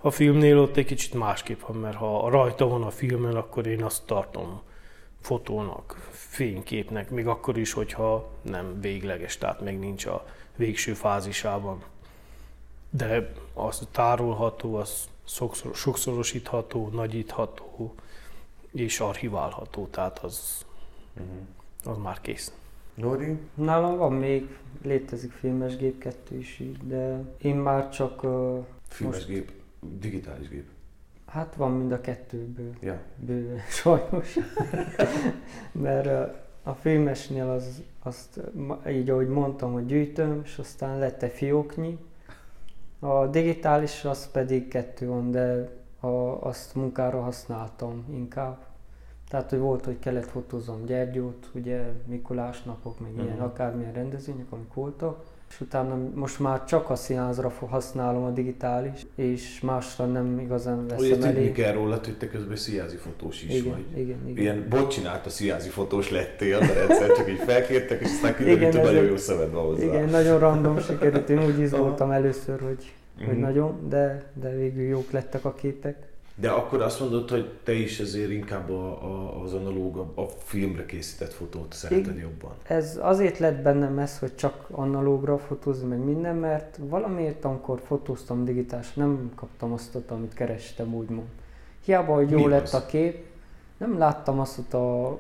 A 0.00 0.10
filmnél 0.10 0.58
ott 0.58 0.76
egy 0.76 0.84
kicsit 0.84 1.14
másképp 1.14 1.60
van, 1.60 1.76
mert 1.76 1.96
ha 1.96 2.30
rajta 2.30 2.68
van 2.68 2.82
a 2.82 2.90
filmen, 2.90 3.34
akkor 3.36 3.66
én 3.66 3.82
azt 3.82 4.02
tartom 4.06 4.60
fotónak, 5.20 6.08
fényképnek, 6.34 7.10
még 7.10 7.26
akkor 7.26 7.58
is, 7.58 7.72
hogyha 7.72 8.30
nem 8.42 8.80
végleges, 8.80 9.38
tehát 9.38 9.60
még 9.60 9.78
nincs 9.78 10.06
a 10.06 10.26
végső 10.56 10.94
fázisában. 10.94 11.82
De 12.90 13.32
az 13.54 13.88
tárolható, 13.90 14.74
az 14.74 15.08
sokszor, 15.24 15.74
sokszorosítható, 15.74 16.88
nagyítható 16.88 17.94
és 18.72 19.00
archiválható, 19.00 19.86
tehát 19.86 20.18
az, 20.18 20.64
az 21.84 21.96
már 21.96 22.20
kész. 22.20 22.52
Nori? 22.94 23.36
Nálam 23.54 23.96
van 23.96 24.12
még, 24.12 24.58
létezik 24.82 25.32
filmes 25.32 25.76
gép 25.76 25.98
kettő 25.98 26.38
is 26.38 26.58
így, 26.58 26.76
de 26.86 27.24
én 27.38 27.56
már 27.56 27.90
csak, 27.90 28.22
ö, 28.22 28.58
Filmes 28.88 29.16
Most- 29.16 29.28
gép, 29.28 29.52
digitális 29.80 30.48
gép. 30.48 30.68
Hát 31.34 31.54
van 31.54 31.72
mind 31.72 31.92
a 31.92 32.00
kettőből. 32.00 32.72
Ja. 32.80 32.98
bőven, 33.16 33.58
sajnos. 33.82 34.38
Mert 35.72 36.36
a 36.62 36.72
filmesnél 36.72 37.48
az, 37.48 37.82
azt 38.02 38.40
így, 38.88 39.10
ahogy 39.10 39.28
mondtam, 39.28 39.72
hogy 39.72 39.86
gyűjtöm, 39.86 40.40
és 40.44 40.58
aztán 40.58 40.98
lett 40.98 41.22
egy 41.22 41.32
fióknyi. 41.32 41.98
A 42.98 43.26
digitális 43.26 44.04
az 44.04 44.30
pedig 44.30 44.68
kettő 44.68 45.06
van, 45.08 45.30
de 45.30 45.68
a, 46.00 46.06
azt 46.46 46.74
munkára 46.74 47.20
használtam 47.20 48.04
inkább. 48.10 48.64
Tehát, 49.28 49.50
hogy 49.50 49.58
volt, 49.58 49.84
hogy 49.84 49.98
kellett 49.98 50.26
fotózom 50.26 50.84
Gyergyót, 50.84 51.50
ugye 51.54 51.82
Mikulás 52.06 52.62
napok, 52.62 53.00
meg 53.00 53.10
ilyen 53.14 53.26
Mhm. 53.36 53.42
akármilyen 53.42 53.92
rendezvények, 53.92 54.46
amik 54.52 54.74
voltak. 54.74 55.24
És 55.50 55.60
utána 55.60 55.96
most 56.14 56.40
már 56.40 56.64
csak 56.64 56.90
a 56.90 56.94
színházra 56.94 57.52
használom 57.68 58.24
a 58.24 58.30
digitális, 58.30 59.06
és 59.14 59.60
másra 59.60 60.06
nem 60.06 60.38
igazán 60.38 60.78
Ugye 60.84 60.94
veszem 60.94 61.32
tudni 61.34 61.52
kell 61.52 61.72
róla, 61.72 62.00
hogy 62.04 62.16
te 62.18 62.28
közben 62.28 62.56
szíjázi 62.56 62.96
fotós 62.96 63.42
is 63.42 63.54
Igen, 63.54 63.72
vagy. 63.72 64.00
igen, 64.00 64.18
igen. 64.28 64.42
Ilyen 64.42 64.66
bot 64.68 64.90
csinált 64.90 65.26
a 65.26 65.30
szíjázi 65.30 65.68
fotós 65.68 66.10
lettél, 66.10 66.58
mert 66.58 66.90
egyszer 66.90 67.12
csak 67.12 67.28
így 67.30 67.38
felkértek, 67.46 68.00
és 68.00 68.06
aztán 68.06 68.34
kiderült, 68.36 68.74
hogy 68.74 68.82
nagyon 68.84 69.04
jó 69.04 69.16
szemed 69.16 69.50
van 69.52 69.64
hozzá. 69.64 69.84
Igen, 69.84 70.08
nagyon 70.08 70.38
random 70.38 70.78
sikerült, 70.80 71.28
én 71.28 71.44
úgy 71.44 71.58
izgultam 71.58 72.10
először, 72.10 72.60
hogy, 72.60 72.92
hogy 73.26 73.34
Mhm. 73.34 73.40
nagyon, 73.40 73.88
de, 73.88 74.30
de 74.40 74.56
végül 74.56 74.82
jók 74.82 75.10
lettek 75.10 75.44
a 75.44 75.54
képek. 75.54 75.96
De 76.36 76.50
akkor 76.50 76.82
azt 76.82 77.00
mondod, 77.00 77.30
hogy 77.30 77.58
te 77.62 77.72
is 77.72 78.00
ezért 78.00 78.30
inkább 78.30 78.70
a, 78.70 79.02
a, 79.02 79.42
az 79.42 79.52
analóg, 79.54 79.96
a, 79.96 80.22
filmre 80.38 80.86
készített 80.86 81.32
fotót 81.32 81.72
szereted 81.72 82.18
jobban. 82.18 82.50
Ez 82.66 82.98
azért 83.02 83.38
lett 83.38 83.62
bennem 83.62 83.98
ez, 83.98 84.18
hogy 84.18 84.34
csak 84.34 84.66
analógra 84.70 85.38
fotózni, 85.38 85.86
meg 85.86 85.98
minden, 85.98 86.36
mert 86.36 86.78
valamiért, 86.80 87.44
amikor 87.44 87.80
fotóztam 87.86 88.44
digitális, 88.44 88.92
nem 88.94 89.32
kaptam 89.34 89.72
azt, 89.72 89.98
amit 90.08 90.34
kerestem, 90.34 90.94
úgymond. 90.94 91.26
Hiába, 91.84 92.14
hogy 92.14 92.30
jó 92.30 92.38
Mi 92.38 92.48
lett 92.48 92.62
az? 92.62 92.74
a 92.74 92.86
kép, 92.86 93.24
nem 93.76 93.98
láttam 93.98 94.40
azt, 94.40 94.74
a, 94.74 95.18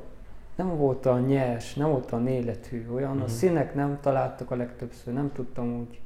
nem 0.56 0.76
volt 0.76 1.06
a 1.06 1.18
nyers, 1.18 1.74
nem 1.74 1.90
volt 1.90 2.12
a 2.12 2.22
élethű, 2.28 2.86
olyan, 2.94 3.14
Mhm. 3.14 3.24
a 3.24 3.28
színek 3.28 3.74
nem 3.74 3.98
találtak 4.00 4.50
a 4.50 4.56
legtöbbször, 4.56 5.14
nem 5.14 5.32
tudtam 5.32 5.78
úgy 5.78 6.00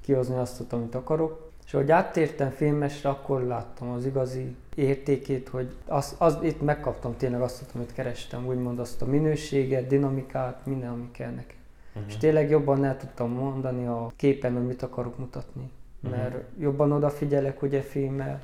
kihozni 0.00 0.36
azt, 0.36 0.72
amit 0.72 0.94
akarok. 0.94 1.45
És 1.66 1.74
ahogy 1.74 1.90
áttértem 1.90 2.50
filmesre, 2.50 3.08
akkor 3.08 3.42
láttam 3.42 3.90
az 3.90 4.06
igazi 4.06 4.56
értékét, 4.74 5.48
hogy 5.48 5.74
az, 5.86 6.14
az, 6.18 6.38
itt 6.42 6.62
megkaptam 6.62 7.16
tényleg 7.16 7.40
azt, 7.40 7.64
amit 7.74 7.92
kerestem, 7.92 8.46
úgymond 8.46 8.78
azt 8.78 9.02
a 9.02 9.06
minőséget, 9.06 9.86
dinamikát, 9.86 10.66
minden, 10.66 10.90
ami 10.90 11.10
kell 11.10 11.30
nekem. 11.30 11.56
Uh-huh. 11.94 12.10
És 12.10 12.16
tényleg 12.16 12.50
jobban 12.50 12.84
el 12.84 12.96
tudtam 12.96 13.30
mondani 13.30 13.86
a 13.86 14.12
képen, 14.16 14.52
hogy 14.52 14.66
mit 14.66 14.82
akarok 14.82 15.18
mutatni. 15.18 15.70
Mert 16.00 16.34
Mhm. 16.34 16.62
jobban 16.62 16.92
odafigyelek 16.92 17.62
ugye 17.62 17.80
filmmel, 17.80 18.42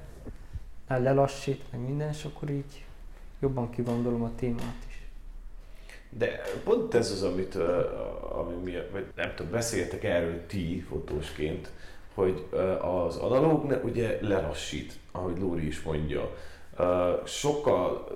lelassít, 0.89 1.63
meg 1.71 1.81
minden, 1.81 2.09
és 2.09 2.25
akkor 2.25 2.51
így 2.51 2.85
jobban 3.41 3.71
kigondolom 3.71 4.23
a 4.23 4.31
témát 4.37 4.77
is. 4.89 5.03
De 6.11 6.41
pont 6.65 6.95
ez 6.95 7.11
az, 7.11 7.23
amit, 7.23 7.55
ami 8.33 8.55
mi, 8.65 8.73
nem 9.17 9.33
tudom, 9.35 9.53
beszéltek 9.53 10.05
erről 10.05 10.47
ti 10.47 10.81
fotósként, 10.89 11.71
hogy 12.14 12.46
az 12.81 13.16
analóg 13.16 13.64
ne- 13.64 13.83
ugye 13.83 14.18
lelassít, 14.20 14.92
ahogy 15.12 15.38
Lóri 15.38 15.66
is 15.66 15.83
mondja. 15.83 16.31
Sokkal 17.25 18.07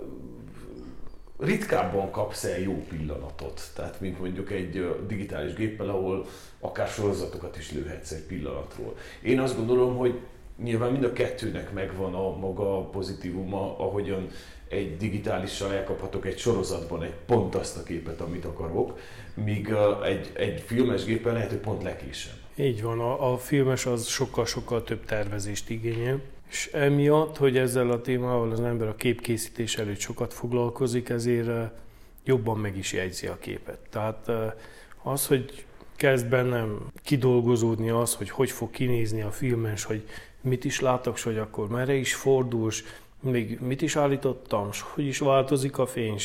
ritkábban 1.39 2.11
kapsz 2.11 2.45
el 2.45 2.59
jó 2.59 2.85
pillanatot, 2.89 3.61
tehát 3.75 4.01
mint 4.01 4.19
mondjuk 4.19 4.51
egy 4.51 4.97
digitális 5.07 5.55
géppel, 5.55 5.89
ahol 5.89 6.27
akár 6.61 6.89
sorozatokat 6.89 7.57
is 7.57 7.73
lőhetsz 7.73 8.11
egy 8.11 8.23
pillanatról. 8.23 8.97
Én 9.23 9.41
azt 9.41 9.57
gondolom, 9.57 9.97
hogy 9.97 10.21
nyilván 10.63 10.93
mind 10.93 11.05
a 11.05 11.13
kettőnek 11.13 11.73
megvan 11.73 12.15
a 12.15 12.37
maga 12.37 12.81
pozitívuma, 12.81 13.79
ahogyan 13.79 14.29
egy 14.69 14.97
digitálissal 14.97 15.73
elkaphatok 15.73 16.27
egy 16.27 16.39
sorozatban 16.39 17.03
egy 17.03 17.15
pont 17.27 17.55
azt 17.55 17.77
a 17.77 17.83
képet, 17.83 18.21
amit 18.21 18.45
akarok, 18.45 18.99
míg 19.35 19.75
egy, 20.05 20.31
egy 20.35 20.61
filmes 20.61 21.05
géppel 21.05 21.33
lehet, 21.33 21.51
hogy 21.51 21.59
pont 21.59 21.83
lekésem. 21.83 22.35
Így 22.59 22.83
van, 22.83 23.01
a, 23.01 23.33
a 23.33 23.39
filmes 23.39 23.87
az 23.87 24.07
sokkal-sokkal 24.07 24.85
több 24.85 25.05
tervezést 25.05 25.71
igényel, 25.71 26.21
és 26.51 26.71
emiatt, 26.73 27.37
hogy 27.37 27.57
ezzel 27.57 27.91
a 27.91 28.01
témával 28.01 28.51
az 28.51 28.61
ember 28.61 28.89
a 28.89 28.95
képkészítés 28.95 29.77
előtt 29.77 29.99
sokat 29.99 30.35
foglalkozik, 30.35 31.09
ezért 31.09 31.71
jobban 32.25 32.59
meg 32.59 32.77
is 32.77 32.93
jegyzi 32.93 33.27
a 33.27 33.39
képet. 33.39 33.79
Tehát 33.91 34.31
az, 35.03 35.27
hogy 35.27 35.65
kezd 35.97 36.27
bennem 36.27 36.87
kidolgozódni 37.03 37.91
az, 37.91 38.15
hogy 38.15 38.31
hogy 38.31 38.51
fog 38.51 38.71
kinézni 38.71 39.23
a 39.23 39.31
filmes, 39.31 39.85
hogy 39.85 40.09
mit 40.41 40.65
is 40.65 40.81
látok, 40.81 41.19
hogy 41.19 41.39
akkor 41.39 41.69
merre 41.69 41.95
is 41.95 42.15
fordulsz, 42.15 42.83
még 43.21 43.61
mit 43.61 43.83
is 43.83 43.97
állítottam, 43.97 44.69
és 44.71 44.81
hogy 44.81 45.05
is 45.05 45.19
változik 45.19 45.79
a 45.79 45.87
fény, 45.87 46.19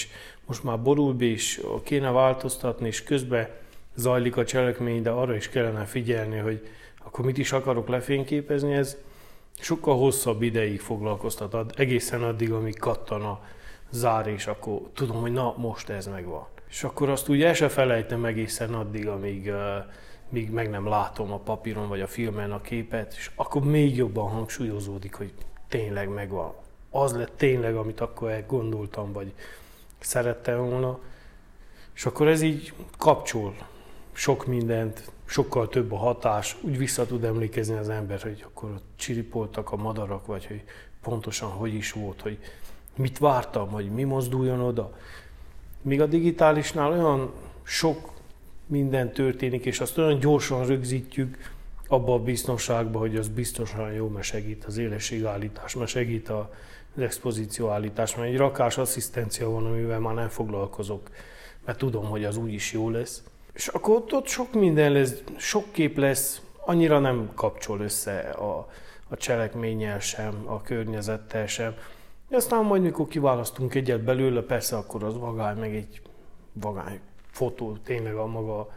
most 0.46 0.64
már 0.64 0.82
borul 0.82 1.14
be 1.14 1.26
is 1.26 1.60
kéne 1.84 2.12
változtatni, 2.12 2.88
és 2.88 3.04
közben 3.04 3.50
zajlik 3.96 4.38
a 4.38 4.46
cselekmény, 4.46 5.02
de 5.02 5.10
arra 5.10 5.36
is 5.36 5.50
kellene 5.50 5.86
figyelni, 5.86 6.38
hogy 6.38 6.70
akkor 7.04 7.26
mit 7.26 7.38
is 7.38 7.52
akarok 7.52 7.88
lefényképezni, 7.88 8.74
ez 8.74 8.98
sokkal 9.60 9.98
hosszabb 9.98 10.42
ideig 10.42 10.80
foglalkoztat, 10.80 11.80
egészen 11.80 12.24
addig, 12.24 12.52
amíg 12.52 12.80
kattan 12.80 13.22
a 13.22 13.40
zár, 13.90 14.28
és 14.28 14.48
akkor 14.48 14.82
tudom, 14.94 15.22
hogy 15.22 15.32
na, 15.32 15.54
most 15.58 15.90
ez 15.90 16.08
megvan. 16.08 16.46
És 16.70 16.84
akkor 16.84 17.10
azt 17.10 17.30
úgy 17.30 17.44
el 17.44 17.54
se 17.54 17.70
felejtem 17.70 18.26
egészen 18.26 18.74
addig, 18.74 19.08
amíg, 19.08 19.48
uh, 19.48 19.84
míg 20.30 20.50
meg 20.52 20.70
nem 20.70 20.88
látom 20.88 21.32
a 21.32 21.38
papíron 21.38 21.88
vagy 21.88 22.02
a 22.02 22.08
filmen 22.08 22.52
a 22.52 22.62
képet, 22.62 23.14
és 23.18 23.32
akkor 23.36 23.64
még 23.64 23.96
jobban 23.96 24.30
hangsúlyozódik, 24.30 25.14
hogy 25.16 25.34
tényleg 25.68 26.10
megvan. 26.10 26.54
Az 26.90 27.16
lett 27.16 27.38
tényleg, 27.38 27.76
amit 27.76 28.00
akkor 28.00 28.44
gondoltam, 28.48 29.12
vagy 29.12 29.34
szerettem 30.00 30.70
volna. 30.70 31.00
És 31.94 32.06
akkor 32.06 32.28
ez 32.28 32.42
így 32.42 32.74
kapcsol 32.98 33.56
sok 34.12 34.46
mindent, 34.46 35.12
sokkal 35.26 35.68
több 35.68 35.92
a 35.92 35.98
hatás, 35.98 36.58
úgy 36.62 36.78
vissza 36.78 37.06
tud 37.06 37.24
emlékezni 37.24 37.76
az 37.76 37.90
ember, 37.90 38.22
hogy 38.22 38.44
akkor 38.46 38.70
ott 38.70 38.86
csiripoltak 38.96 39.72
a 39.72 39.76
madarak, 39.76 40.26
vagy 40.26 40.46
hogy 40.46 40.64
pontosan 41.02 41.50
hogy 41.50 41.74
is 41.74 41.92
volt, 41.92 42.22
hogy 42.22 42.38
mit 42.96 43.18
vártam, 43.18 43.70
hogy 43.70 43.92
mi 43.92 44.04
mozduljon 44.04 44.60
oda. 44.60 44.98
Míg 45.82 46.02
a 46.02 46.06
digitálisnál 46.06 46.92
olyan 46.92 47.32
sok 47.64 48.10
minden 48.66 49.12
történik, 49.12 49.66
és 49.66 49.80
azt 49.80 49.98
olyan 49.98 50.20
gyorsan 50.20 50.66
rögzítjük 50.66 51.38
abba 51.88 52.14
a 52.14 52.20
biztonságba, 52.20 53.00
hogy 53.00 53.16
az 53.16 53.28
biztosan 53.28 53.92
jó, 53.92 54.08
mert 54.08 54.26
segít 54.26 54.64
az 54.64 54.78
élességállítás, 54.78 55.76
mert 55.76 55.90
segít 55.90 56.30
az 56.30 57.02
expozícióállítás, 57.02 58.16
mert 58.16 58.30
egy 58.30 58.38
rakás 58.38 58.78
asszisztencia 58.78 59.50
van, 59.50 59.66
amivel 59.66 60.00
már 60.00 60.14
nem 60.14 60.30
foglalkozok, 60.30 61.10
mert 61.66 61.78
tudom, 61.78 62.06
hogy 62.06 62.24
az 62.24 62.38
úgy 62.38 62.54
is 62.54 62.72
jó 62.72 62.90
lesz. 62.90 63.24
És 63.62 63.68
akkor 63.68 63.96
ott, 63.96 64.14
ott 64.14 64.28
sok 64.28 64.54
minden 64.54 64.92
lesz, 64.92 65.24
sok 65.38 65.72
kép 65.72 65.98
lesz, 65.98 66.42
annyira 66.66 67.00
nem 67.00 67.32
kapcsol 67.36 67.80
össze 67.80 68.20
a, 68.20 68.68
a 69.10 69.18
cselekménnyel 69.18 70.00
sem, 70.00 70.44
a 70.46 70.62
környezettel 70.62 71.48
sem. 71.48 71.74
Aztán 72.32 72.64
majd, 72.64 72.82
mikor 72.82 73.08
kiválasztunk 73.08 73.76
egyet 73.76 74.02
belőle, 74.02 74.42
persze 74.42 74.78
akkor 74.78 75.04
az 75.04 75.18
vagány, 75.18 75.58
meg 75.58 75.76
egy 75.76 76.02
vagány 76.54 77.00
fotó 77.32 77.78
tényleg 77.84 78.16
a 78.16 78.26
maga 78.26 78.70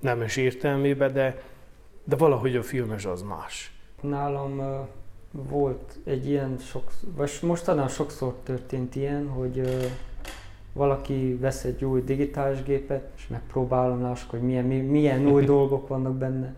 nemes 0.00 0.36
értelmébe, 0.36 1.08
de, 1.08 1.42
de 2.04 2.16
valahogy 2.16 2.56
a 2.56 2.62
filmes 2.62 3.04
az 3.04 3.22
más. 3.22 3.72
Nálam 4.00 4.58
uh, 4.58 4.86
volt 5.30 5.98
egy 6.04 6.28
ilyen, 6.28 6.58
sok, 6.58 6.92
vagy 7.00 7.30
mostanában 7.42 7.88
sokszor 7.88 8.34
történt 8.42 8.96
ilyen, 8.96 9.28
hogy 9.28 9.58
uh, 9.58 9.84
valaki 10.76 11.36
vesz 11.40 11.64
egy 11.64 11.84
új 11.84 12.02
digitális 12.02 12.62
gépet, 12.62 13.08
és 13.16 13.28
megpróbálom 13.28 14.02
lássuk, 14.02 14.30
hogy 14.30 14.42
milyen, 14.42 14.64
milyen 14.64 15.26
új 15.26 15.44
dolgok 15.54 15.88
vannak 15.88 16.16
benne, 16.16 16.54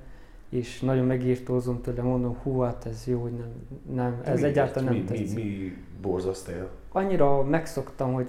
és 0.49 0.81
nagyon 0.81 1.05
megírtózom 1.05 1.81
tőle, 1.81 2.03
mondom, 2.03 2.37
hú, 2.43 2.59
hát 2.59 2.87
ez 2.87 3.03
jó, 3.07 3.21
hogy 3.21 3.33
nem, 3.33 3.53
nem 3.95 4.21
ez 4.25 4.41
mi, 4.41 4.47
egyáltalán 4.47 4.93
nem 4.93 5.03
mi, 5.03 5.05
tetszik. 5.05 5.35
Mi, 5.35 5.43
mi 5.43 5.77
borzaszt 6.01 6.49
el? 6.49 6.69
Annyira 6.93 7.43
megszoktam, 7.43 8.13
hogy 8.13 8.29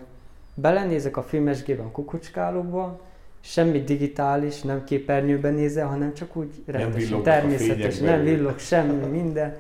belenézek 0.54 1.18
a 1.18 1.24
filmesgében 1.24 1.86
a 1.86 1.92
kukucskálóba, 1.92 3.00
semmi 3.40 3.82
digitális, 3.82 4.62
nem 4.62 4.84
képernyőben 4.84 5.54
nézel, 5.54 5.88
hanem 5.88 6.14
csak 6.14 6.36
úgy 6.36 6.64
rendesen, 6.66 7.24
természetes, 7.24 8.00
nem 8.00 8.24
villog 8.24 8.58
semmi, 8.58 9.06
minden. 9.06 9.58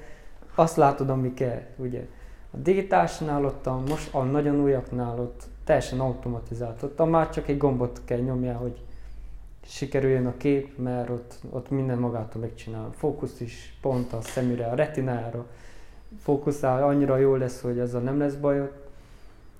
Azt 0.55 0.75
látod, 0.75 1.09
ami 1.09 1.33
kell, 1.33 1.61
ugye. 1.75 2.05
A 2.51 2.57
digitálisnál 2.57 3.45
ott, 3.45 3.67
a, 3.67 3.81
most 3.87 4.13
a 4.13 4.23
nagyon 4.23 4.61
újaknál 4.61 5.19
ott 5.19 5.43
teljesen 5.69 5.99
automatizált. 5.99 6.83
Ott 6.83 7.09
már 7.09 7.29
csak 7.29 7.47
egy 7.47 7.57
gombot 7.57 8.01
kell 8.05 8.19
nyomja, 8.19 8.57
hogy 8.57 8.81
sikerüljön 9.65 10.25
a 10.25 10.37
kép, 10.37 10.77
mert 10.77 11.09
ott, 11.09 11.35
ott 11.49 11.69
minden 11.69 11.97
magától 11.97 12.41
megcsinál. 12.41 12.89
Fókusz 12.97 13.39
is 13.39 13.77
pont 13.81 14.13
a 14.13 14.21
szemüre, 14.21 14.65
a 14.65 14.75
retinára 14.75 15.45
fókuszál, 16.21 16.83
annyira 16.83 17.17
jó 17.17 17.35
lesz, 17.35 17.61
hogy 17.61 17.79
ezzel 17.79 18.01
nem 18.01 18.19
lesz 18.19 18.33
bajod. 18.33 18.71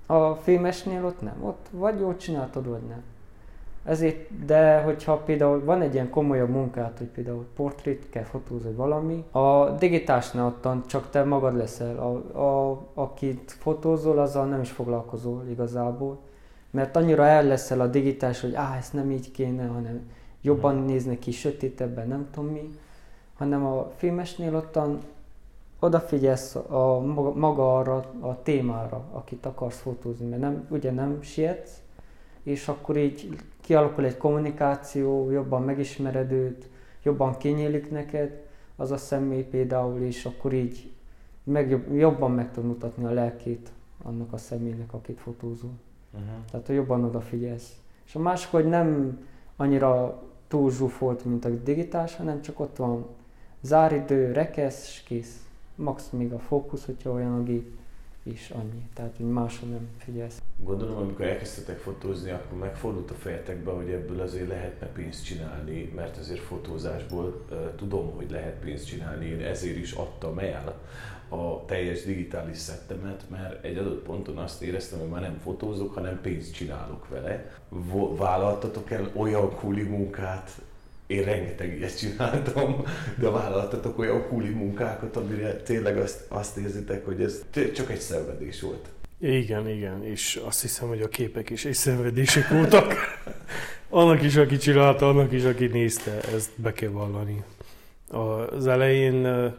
A 0.06 0.34
filmesnél 0.34 1.06
ott 1.06 1.22
nem, 1.22 1.44
ott 1.44 1.68
vagy 1.72 2.00
jól 2.00 2.18
csináltad, 2.18 2.68
vagy 2.68 2.84
nem. 2.88 3.04
Ezért, 3.84 4.46
de 4.46 4.82
hogyha 4.82 5.18
például 5.18 5.64
van 5.64 5.82
egy 5.82 5.94
ilyen 5.94 6.10
komolyabb 6.10 6.50
munkát, 6.50 6.98
hogy 6.98 7.08
például 7.08 7.46
portrét 7.56 8.10
kell 8.10 8.24
fotózni 8.24 8.72
valami, 8.72 9.24
a 9.32 9.70
digitásnál 9.70 10.46
ottan 10.46 10.84
csak 10.88 11.10
te 11.10 11.24
magad 11.24 11.58
leszel, 11.58 11.98
a, 11.98 12.40
a, 12.40 12.82
akit 12.94 13.52
fotózol, 13.52 14.20
azzal 14.20 14.46
nem 14.46 14.62
is 14.62 14.72
foglalkozol 14.72 15.46
igazából, 15.50 16.20
mert 16.72 16.96
annyira 16.96 17.26
el 17.26 17.44
leszel 17.44 17.82
a 17.82 17.88
digitás, 17.88 18.42
hogy 18.42 18.54
áh, 18.54 18.78
ezt 18.78 18.94
nem 18.94 19.12
így 19.12 19.32
kéne, 19.32 19.68
hanem 19.68 20.10
jobban 20.42 20.76
hmm. 20.76 20.86
néznek 20.86 21.20
ki, 21.20 21.32
sötétebben, 21.32 22.08
nem 22.08 22.28
tudom 22.32 22.50
mi, 22.50 22.70
hanem 23.38 23.66
a 23.66 23.92
filmesnél 23.96 24.56
ottan 24.56 25.00
odafigyelsz 25.80 26.56
a, 26.56 27.00
maga 27.36 27.78
arra 27.78 27.96
a 28.20 28.42
témára, 28.44 29.04
akit 29.12 29.46
akarsz 29.46 29.80
fotózni, 29.80 30.28
mert 30.28 30.42
nem, 30.42 30.68
ugye 30.70 30.92
nem 30.92 31.22
sietsz, 31.22 31.72
és 32.50 32.68
akkor 32.68 32.98
így 32.98 33.36
kialakul 33.62 34.06
egy 34.06 34.18
kommunikáció, 34.18 35.30
jobban 35.32 35.64
megismered 35.64 36.32
őt, 36.32 36.70
jobban 37.04 37.38
kinyílik 37.38 37.92
neked 37.92 38.42
az 38.76 38.92
a 38.92 38.98
személy 38.98 39.44
például, 39.44 40.02
és 40.02 40.26
akkor 40.26 40.54
így 40.54 40.92
meg, 41.44 41.84
jobban 41.94 42.32
meg 42.32 42.52
tud 42.52 42.66
mutatni 42.66 43.06
a 43.06 43.12
lelkét 43.12 43.72
annak 44.04 44.34
a 44.34 44.38
személynek, 44.38 44.94
akit 44.94 45.20
fotózol. 45.20 45.72
Uh-huh. 46.14 46.30
Tehát, 46.52 46.68
hogy 46.68 46.76
jobban 46.76 47.04
odafigyelsz. 47.04 47.76
És 48.06 48.16
a 48.16 48.20
másik, 48.20 48.52
hogy 48.52 48.66
nem 48.66 49.20
annyira 49.56 50.22
túl 50.48 50.72
zsúfolt, 50.72 51.26
mint 51.26 51.46
a 51.46 51.50
digitális, 51.50 52.16
hanem 52.16 52.42
csak 52.42 52.60
ott 52.60 52.76
van 52.76 53.06
záridő, 53.62 54.32
rekesz, 54.32 54.88
és 54.88 55.04
kész. 55.04 55.48
Max 55.76 56.10
még 56.10 56.34
a 56.34 56.40
fókusz, 56.40 56.86
hogyha 56.86 57.12
olyan 57.12 57.34
a 57.34 57.44
gép 57.44 57.78
is 58.32 58.50
annyi. 58.50 58.88
Tehát, 58.94 59.18
hogy 59.18 59.26
másra 59.26 59.68
nem 59.68 59.88
figyelsz. 59.98 60.42
Gondolom, 60.64 60.98
amikor 60.98 61.26
elkezdtetek 61.26 61.78
fotózni, 61.78 62.32
akkor 62.32 62.58
megfordult 62.58 63.12
a 63.12 63.14
fejetekbe, 63.14 63.72
hogy 63.72 63.90
ebből 63.90 64.22
azért 64.22 64.48
lehetne 64.48 64.88
pénzt 64.88 65.26
csinálni, 65.26 65.92
mert 65.96 66.18
azért 66.18 66.40
fotózásból 66.40 67.46
uh, 67.52 67.76
tudom, 67.76 68.16
hogy 68.16 68.32
lehet 68.32 68.60
pénzt 68.60 68.88
csinálni, 68.88 69.26
én 69.26 69.42
ezért 69.42 69.78
is 69.78 69.92
adtam 69.92 70.40
el 70.40 70.80
a 71.30 71.66
teljes 71.66 72.04
digitális 72.04 72.58
szettemet, 72.58 73.24
mert 73.30 73.64
egy 73.64 73.78
adott 73.78 74.04
ponton 74.04 74.38
azt 74.38 74.62
éreztem, 74.62 75.00
hogy 75.00 75.10
már 75.10 75.22
nem 75.22 75.38
fotózok, 75.44 75.94
hanem 75.94 76.22
pénzt 76.22 76.54
csinálok 76.54 77.08
vele. 77.08 77.52
Vállaltatok 78.18 78.92
el 78.92 79.12
olyan 79.16 79.56
kuli 79.56 79.84
munkát, 79.84 80.62
én 81.10 81.24
rengeteg 81.24 81.78
ilyet 81.78 81.98
csináltam, 81.98 82.84
de 83.20 83.30
vállaltatok 83.30 84.00
olyan 84.00 84.28
kuli 84.28 84.50
munkákat, 84.50 85.16
amire 85.16 85.56
tényleg 85.56 85.98
azt, 85.98 86.26
azt 86.28 86.58
érzitek, 86.58 87.06
hogy 87.06 87.22
ez 87.22 87.44
csak 87.74 87.92
egy 87.92 88.00
szenvedés 88.00 88.62
volt. 88.62 88.90
Igen, 89.20 89.70
igen, 89.70 90.04
és 90.04 90.42
azt 90.46 90.62
hiszem, 90.62 90.88
hogy 90.88 91.02
a 91.02 91.08
képek 91.08 91.50
is 91.50 91.66
egy 91.66 91.74
szenvedések 91.74 92.48
voltak. 92.48 92.94
annak 93.90 94.22
is, 94.22 94.36
aki 94.36 94.58
csinálta, 94.58 95.10
annak 95.10 95.32
is, 95.32 95.44
aki 95.44 95.66
nézte, 95.66 96.22
ezt 96.34 96.52
be 96.56 96.74
kell 96.74 96.90
vallani. 96.90 97.44
Az 98.08 98.68
elején 98.68 99.52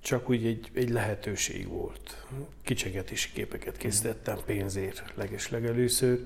csak 0.00 0.30
úgy 0.30 0.46
egy, 0.46 0.70
egy 0.74 0.90
lehetőség 0.90 1.68
volt. 1.68 2.24
Kicsegetési 2.64 3.28
képeket 3.32 3.76
készítettem 3.76 4.38
pénzért 4.46 5.02
legeslegelőször, 5.14 6.18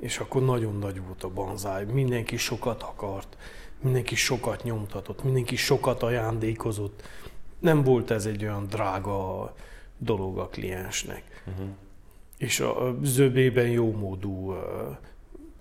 és 0.00 0.18
akkor 0.18 0.44
nagyon 0.44 0.78
nagy 0.78 1.02
volt 1.02 1.22
a 1.22 1.28
banzáj. 1.28 1.84
Mindenki 1.84 2.36
sokat 2.36 2.82
akart, 2.82 3.36
mindenki 3.80 4.14
sokat 4.14 4.62
nyomtatott, 4.62 5.24
mindenki 5.24 5.56
sokat 5.56 6.02
ajándékozott. 6.02 7.08
Nem 7.58 7.82
volt 7.82 8.10
ez 8.10 8.26
egy 8.26 8.42
olyan 8.42 8.66
drága 8.66 9.54
dolog 9.98 10.38
a 10.38 10.48
kliensnek. 10.48 11.42
Uh-huh. 11.46 11.66
És 12.38 12.60
a 12.60 12.96
zöbében 13.02 13.68
jó 13.68 13.92
módú 13.92 14.54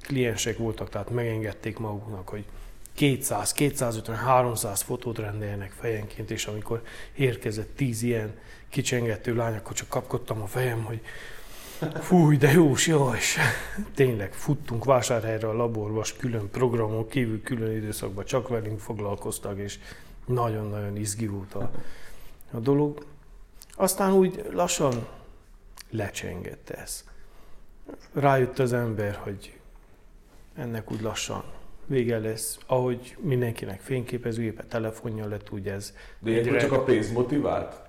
kliensek 0.02 0.58
voltak, 0.58 0.90
tehát 0.90 1.10
megengedték 1.10 1.80
maguknak, 1.80 2.30
hogy 2.30 2.46
200, 2.94 3.52
250, 3.52 4.16
300 4.16 4.82
fotót 4.82 5.18
rendeljenek 5.18 5.72
fejenként, 5.72 6.32
és 6.32 6.46
amikor 6.46 6.82
érkezett 7.16 7.76
10 7.76 8.04
ilyen 8.04 8.38
kicsengető 8.70 9.36
lány, 9.36 9.56
akkor 9.56 9.74
csak 9.74 9.88
kapkodtam 9.88 10.42
a 10.42 10.48
fejem, 10.48 10.84
hogy 10.84 11.02
fúj, 11.94 12.38
de 12.38 12.52
jós, 12.52 12.88
jó, 12.88 13.14
és 13.14 13.38
tényleg 13.94 14.34
futtunk 14.34 14.86
vásárhelyre 14.86 15.48
a 15.48 15.54
laborba, 15.54 16.04
külön 16.18 16.50
programon 16.50 17.08
kívül, 17.08 17.42
külön 17.44 17.76
időszakban 17.76 18.26
csak 18.26 18.48
velünk 18.48 18.80
foglalkoztak, 18.80 19.58
és 19.58 19.80
nagyon-nagyon 20.26 20.98
izgi 20.98 21.28
volt 21.28 21.54
a, 21.54 21.72
a 22.52 22.60
dolog. 22.60 23.06
Aztán 23.76 24.14
úgy 24.14 24.46
lassan 24.52 25.08
lecsengett 25.90 26.70
ez. 26.70 27.04
Rájött 28.14 28.60
az 28.60 28.74
ember, 28.74 29.16
hogy 29.16 29.60
ennek 30.56 30.92
úgy 30.92 31.02
lassan 31.02 31.44
vége 31.86 32.20
lesz, 32.20 32.58
ahogy 32.66 33.16
mindenkinek 33.20 33.80
fényképezőgépe, 33.82 34.64
telefonja 34.64 35.28
lett, 35.28 35.52
úgy 35.52 35.68
ez. 35.68 35.94
De 36.20 36.30
ilyenkor 36.30 36.58
csak 36.58 36.72
a 36.72 36.84
pénz 36.84 37.12
motivált? 37.12 37.85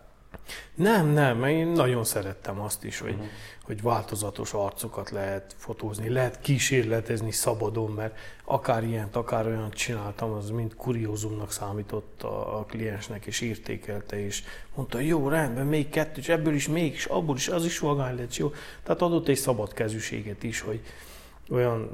Nem, 0.74 1.06
nem, 1.06 1.44
én 1.44 1.66
nagyon 1.66 2.04
szerettem 2.04 2.60
azt 2.60 2.84
is, 2.84 2.98
hogy, 2.98 3.12
uh-huh. 3.12 3.26
hogy 3.62 3.82
változatos 3.82 4.52
arcokat 4.52 5.10
lehet 5.10 5.54
fotózni, 5.58 6.08
lehet 6.08 6.40
kísérletezni 6.40 7.30
szabadon, 7.30 7.90
mert 7.90 8.18
akár 8.44 8.84
ilyent, 8.84 9.16
akár 9.16 9.46
olyan 9.46 9.70
csináltam, 9.70 10.32
az 10.32 10.50
mind 10.50 10.74
kuriózumnak 10.74 11.52
számított 11.52 12.22
a, 12.22 12.58
a 12.58 12.64
kliensnek, 12.64 13.26
és 13.26 13.40
értékelte, 13.40 14.24
és 14.24 14.42
mondta, 14.74 14.98
jó, 14.98 15.28
rendben, 15.28 15.66
még 15.66 15.88
kettő, 15.88 16.20
és 16.20 16.28
ebből 16.28 16.54
is 16.54 16.68
még, 16.68 16.92
és 16.92 17.04
abból 17.04 17.36
is, 17.36 17.48
az 17.48 17.64
is 17.64 17.78
vagány 17.78 18.16
lett, 18.16 18.36
jó. 18.36 18.52
Tehát 18.82 19.02
adott 19.02 19.28
egy 19.28 19.36
szabad 19.36 19.72
kezűséget 19.72 20.42
is, 20.42 20.60
hogy 20.60 20.80
olyan 21.50 21.90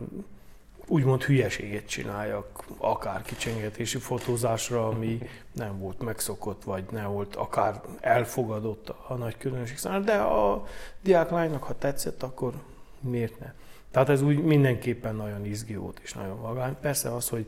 úgymond 0.86 1.22
hülyeséget 1.22 1.86
csináljak, 1.86 2.64
akár 2.78 3.22
kicsengetési 3.22 3.98
fotózásra, 3.98 4.88
ami 4.88 5.18
nem 5.52 5.78
volt 5.78 6.00
megszokott, 6.00 6.62
vagy 6.62 6.84
nem 6.90 7.12
volt 7.12 7.36
akár 7.36 7.80
elfogadott 8.00 8.88
a 9.08 9.14
nagy 9.14 9.36
közönség 9.36 9.78
számára, 9.78 10.02
de 10.02 10.16
a 10.16 10.66
diáklánynak, 11.02 11.62
ha 11.62 11.78
tetszett, 11.78 12.22
akkor 12.22 12.52
miért 13.00 13.38
ne? 13.40 13.52
Tehát 13.90 14.08
ez 14.08 14.22
úgy 14.22 14.42
mindenképpen 14.42 15.14
nagyon 15.14 15.44
izgi 15.44 15.74
volt 15.76 16.00
és 16.02 16.12
nagyon 16.12 16.40
vagány. 16.40 16.76
Persze 16.80 17.14
az, 17.14 17.28
hogy 17.28 17.46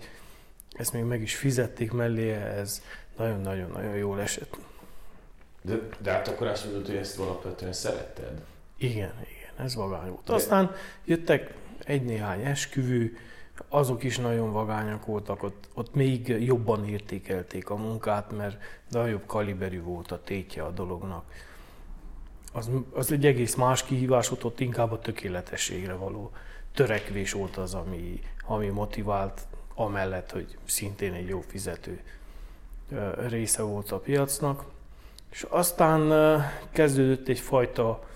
ezt 0.72 0.92
még 0.92 1.02
meg 1.02 1.22
is 1.22 1.36
fizették 1.36 1.92
mellé, 1.92 2.30
ez 2.32 2.82
nagyon-nagyon-nagyon 3.16 3.96
jól 3.96 4.20
esett. 4.20 4.56
De, 5.62 5.78
de 5.98 6.10
hát 6.10 6.28
akkor 6.28 6.46
azt 6.46 6.64
mondod, 6.64 6.86
hogy 6.86 6.96
ezt 6.96 7.18
alapvetően 7.18 7.72
szeretted? 7.72 8.42
Igen, 8.76 9.12
igen, 9.20 9.66
ez 9.66 9.74
vagány 9.74 10.08
volt. 10.08 10.28
Aztán 10.28 10.74
jöttek 11.04 11.54
egy-néhány 11.86 12.40
esküvő, 12.40 13.16
azok 13.68 14.02
is 14.02 14.18
nagyon 14.18 14.52
vagányak 14.52 15.06
voltak, 15.06 15.42
ott, 15.42 15.68
ott 15.74 15.94
még 15.94 16.28
jobban 16.28 16.88
értékelték 16.88 17.70
a 17.70 17.76
munkát, 17.76 18.36
mert 18.36 18.56
nagyobb 18.90 19.26
kaliberű 19.26 19.82
volt 19.82 20.12
a 20.12 20.22
tétje 20.22 20.62
a 20.62 20.70
dolognak. 20.70 21.24
Az, 22.52 22.70
az 22.92 23.12
egy 23.12 23.26
egész 23.26 23.54
más 23.54 23.84
kihívás 23.84 24.28
volt, 24.28 24.44
ott 24.44 24.60
inkább 24.60 24.92
a 24.92 24.98
tökéletességre 24.98 25.92
való 25.92 26.32
törekvés 26.74 27.32
volt 27.32 27.56
az, 27.56 27.74
ami, 27.74 28.20
ami 28.46 28.68
motivált, 28.68 29.46
amellett, 29.74 30.30
hogy 30.30 30.56
szintén 30.64 31.12
egy 31.12 31.28
jó 31.28 31.40
fizető 31.40 32.00
része 33.28 33.62
volt 33.62 33.90
a 33.90 33.98
piacnak. 33.98 34.64
És 35.30 35.42
aztán 35.42 36.12
kezdődött 36.72 37.28
egyfajta 37.28 38.08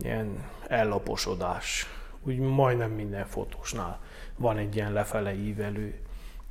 ilyen 0.00 0.44
ellaposodás, 0.66 1.86
úgy 2.26 2.38
majdnem 2.38 2.90
minden 2.90 3.26
fotósnál 3.26 4.00
van 4.36 4.56
egy 4.56 4.76
ilyen 4.76 4.92
lefele 4.92 5.34
ívelő 5.34 5.94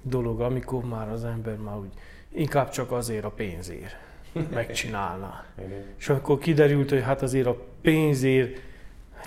dolog, 0.02 0.42
amikor 0.42 0.84
már 0.84 1.10
az 1.10 1.24
ember 1.26 1.58
már 1.58 1.78
úgy 1.78 1.94
inkább 2.32 2.70
csak 2.70 2.92
azért 2.92 3.24
a 3.24 3.30
pénzért 3.30 3.96
megcsinálná. 4.54 5.46
És 5.98 6.10
akkor 6.10 6.38
kiderült, 6.38 6.90
hogy 6.90 7.02
hát 7.02 7.22
azért 7.22 7.48
a 7.48 7.66
pénzért 7.82 8.62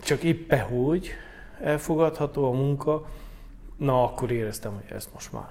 csak 0.03 0.23
éppen 0.23 0.61
hogy 0.61 1.11
elfogadható 1.61 2.47
a 2.47 2.53
munka, 2.53 3.07
na 3.77 4.03
akkor 4.03 4.31
éreztem, 4.31 4.73
hogy 4.73 4.97
ezt 4.97 5.13
most 5.13 5.33
már 5.33 5.49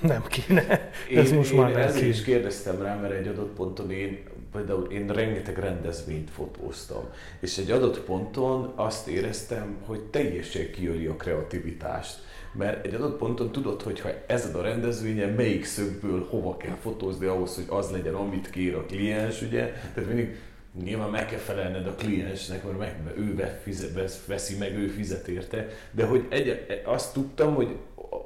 nem 0.00 0.22
kéne. 0.22 0.90
Én, 1.10 1.18
ez 1.18 1.32
most 1.32 1.52
én 1.52 1.60
már 1.60 1.72
nem 1.72 1.92
kéne. 1.94 2.06
is 2.06 2.22
kérdeztem 2.22 2.82
rá, 2.82 2.96
mert 2.96 3.12
egy 3.12 3.26
adott 3.26 3.54
ponton 3.54 3.90
én 3.90 4.22
például 4.54 4.90
én 4.90 5.06
rengeteg 5.06 5.58
rendezvényt 5.58 6.30
fotóztam, 6.30 7.04
és 7.40 7.58
egy 7.58 7.70
adott 7.70 8.00
ponton 8.00 8.72
azt 8.74 9.08
éreztem, 9.08 9.76
hogy 9.86 10.00
teljesen 10.00 10.70
kiöli 10.70 11.06
a 11.06 11.16
kreativitást. 11.16 12.18
Mert 12.52 12.86
egy 12.86 12.94
adott 12.94 13.18
ponton 13.18 13.52
tudod, 13.52 13.82
hogy 13.82 14.00
ha 14.00 14.08
ezen 14.26 14.54
a 14.54 14.62
rendezvényen 14.62 15.30
melyik 15.30 15.64
szögből 15.64 16.26
hova 16.30 16.56
kell 16.56 16.76
fotózni 16.80 17.26
ahhoz, 17.26 17.54
hogy 17.54 17.64
az 17.68 17.90
legyen, 17.90 18.14
amit 18.14 18.50
kér 18.50 18.74
a 18.74 18.84
kliens, 18.84 19.42
ugye? 19.42 19.72
Tehát 19.94 20.08
mindig 20.08 20.36
nyilván 20.82 21.10
meg 21.10 21.26
kell 21.26 21.38
felelned 21.38 21.86
a 21.86 21.94
kliensnek, 21.94 22.64
mert 22.64 22.78
meg, 22.78 23.16
ő 23.16 23.58
fizet, 23.62 24.26
veszi 24.26 24.56
meg, 24.56 24.78
ő 24.78 24.86
fizet 24.86 25.28
érte, 25.28 25.68
de 25.90 26.04
hogy 26.04 26.26
egy, 26.28 26.82
azt 26.84 27.12
tudtam, 27.12 27.54
hogy 27.54 27.76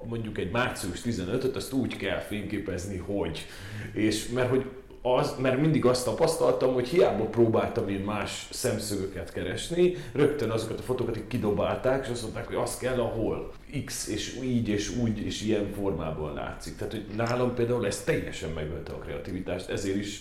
mondjuk 0.08 0.38
egy 0.38 0.50
március 0.50 1.00
15-öt 1.04 1.56
azt 1.56 1.72
úgy 1.72 1.96
kell 1.96 2.18
fényképezni, 2.18 2.96
hogy. 2.96 3.46
És 3.92 4.28
mert 4.28 4.48
hogy 4.48 4.64
az, 5.02 5.34
mert 5.40 5.60
mindig 5.60 5.84
azt 5.84 6.04
tapasztaltam, 6.04 6.74
hogy 6.74 6.88
hiába 6.88 7.24
próbáltam 7.24 7.88
én 7.88 8.00
más 8.00 8.48
szemszögöket 8.50 9.32
keresni, 9.32 9.96
rögtön 10.12 10.50
azokat 10.50 10.78
a 10.78 10.82
fotókat 10.82 11.20
kidobálták, 11.28 12.04
és 12.04 12.10
azt 12.10 12.22
mondták, 12.22 12.46
hogy 12.46 12.56
az 12.56 12.76
kell, 12.76 13.00
ahol 13.00 13.52
X, 13.84 14.08
és 14.08 14.40
így, 14.42 14.68
és 14.68 14.96
úgy, 14.96 15.18
és 15.18 15.42
ilyen 15.42 15.72
formában 15.72 16.34
látszik. 16.34 16.76
Tehát, 16.76 16.92
hogy 16.92 17.06
nálam 17.16 17.54
például 17.54 17.86
ez 17.86 18.04
teljesen 18.04 18.50
megölte 18.50 18.92
a 18.92 18.98
kreativitást, 18.98 19.68
ezért 19.68 19.96
is, 19.96 20.20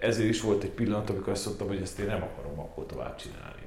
ezért 0.00 0.28
is 0.28 0.40
volt 0.40 0.62
egy 0.62 0.70
pillanat, 0.70 1.10
amikor 1.10 1.32
azt 1.32 1.46
mondtam, 1.46 1.68
hogy 1.68 1.80
ezt 1.82 1.98
én 1.98 2.06
nem 2.06 2.22
akarom 2.22 2.58
akkor 2.58 2.86
tovább 2.86 3.16
csinálni. 3.16 3.62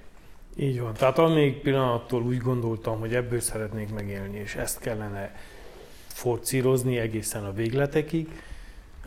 Így 0.56 0.80
van. 0.80 0.94
Tehát 0.94 1.18
amíg 1.18 1.62
pillanattól 1.62 2.24
úgy 2.24 2.38
gondoltam, 2.38 3.00
hogy 3.00 3.16
ebből 3.16 3.40
szeretnék 3.40 3.94
megélni, 3.94 4.38
és 4.38 4.56
ezt 4.56 4.80
kellene 4.80 5.36
forcírozni 6.08 6.98
egészen 6.98 7.46
a 7.46 7.54
végletekig, 7.54 8.28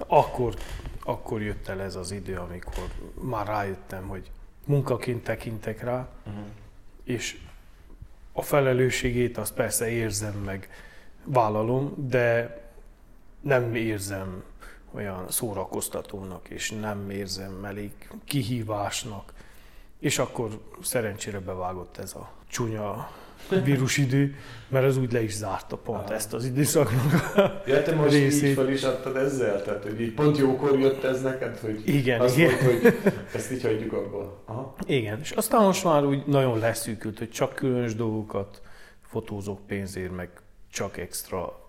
akkor, 0.06 0.54
akkor 1.04 1.42
jött 1.42 1.68
el 1.68 1.80
ez 1.80 1.94
az 1.94 2.10
idő, 2.10 2.36
amikor 2.36 2.84
már 3.20 3.46
rájöttem, 3.46 4.08
hogy 4.08 4.30
munkaként 4.66 5.24
tekintek 5.24 5.82
rá, 5.82 6.08
uh-huh. 6.26 6.44
és 7.04 7.40
a 8.32 8.42
felelősségét 8.42 9.38
azt 9.38 9.54
persze 9.54 9.88
érzem 9.88 10.34
meg, 10.34 10.68
vállalom, 11.24 11.94
de 11.96 12.60
nem 13.40 13.74
érzem 13.74 14.42
olyan 14.90 15.30
szórakoztatónak, 15.30 16.48
és 16.48 16.70
nem 16.70 17.10
érzem 17.10 17.64
elég 17.64 17.92
kihívásnak. 18.24 19.32
És 19.98 20.18
akkor 20.18 20.60
szerencsére 20.82 21.40
bevágott 21.40 21.96
ez 21.96 22.14
a 22.14 22.32
csúnya 22.48 23.10
vírusidő, 23.64 24.34
mert 24.68 24.84
az 24.84 24.96
úgy 24.96 25.12
le 25.12 25.22
is 25.22 25.32
zárta 25.34 25.76
pont 25.76 26.04
Aha. 26.04 26.14
ezt 26.14 26.34
az 26.34 26.44
időszaknak 26.44 27.32
Ja, 27.66 27.82
te 27.82 27.94
most 27.94 28.12
részét. 28.12 28.48
így 28.48 28.54
fel 28.54 28.70
is 28.70 28.82
adtad 28.82 29.16
ezzel? 29.16 29.62
Tehát, 29.62 29.82
hogy 29.82 30.00
így 30.00 30.12
pont 30.14 30.38
jókor 30.38 30.78
jött 30.78 31.04
ez 31.04 31.22
neked, 31.22 31.58
hogy 31.58 31.82
igen, 31.84 32.20
azt 32.20 32.38
igen. 32.38 32.50
Mondta, 32.50 32.90
hogy 32.90 33.12
ezt 33.34 33.52
így 33.52 33.62
hagyjuk 33.62 33.92
abba. 33.92 34.42
Aha. 34.44 34.74
Igen, 34.86 35.18
és 35.20 35.30
aztán 35.30 35.62
most 35.62 35.84
már 35.84 36.04
úgy 36.04 36.26
nagyon 36.26 36.58
leszűkült, 36.58 37.18
hogy 37.18 37.30
csak 37.30 37.54
különös 37.54 37.94
dolgokat 37.94 38.62
fotózok 39.00 39.66
pénzért, 39.66 40.16
meg 40.16 40.30
csak 40.70 40.96
extra. 40.96 41.60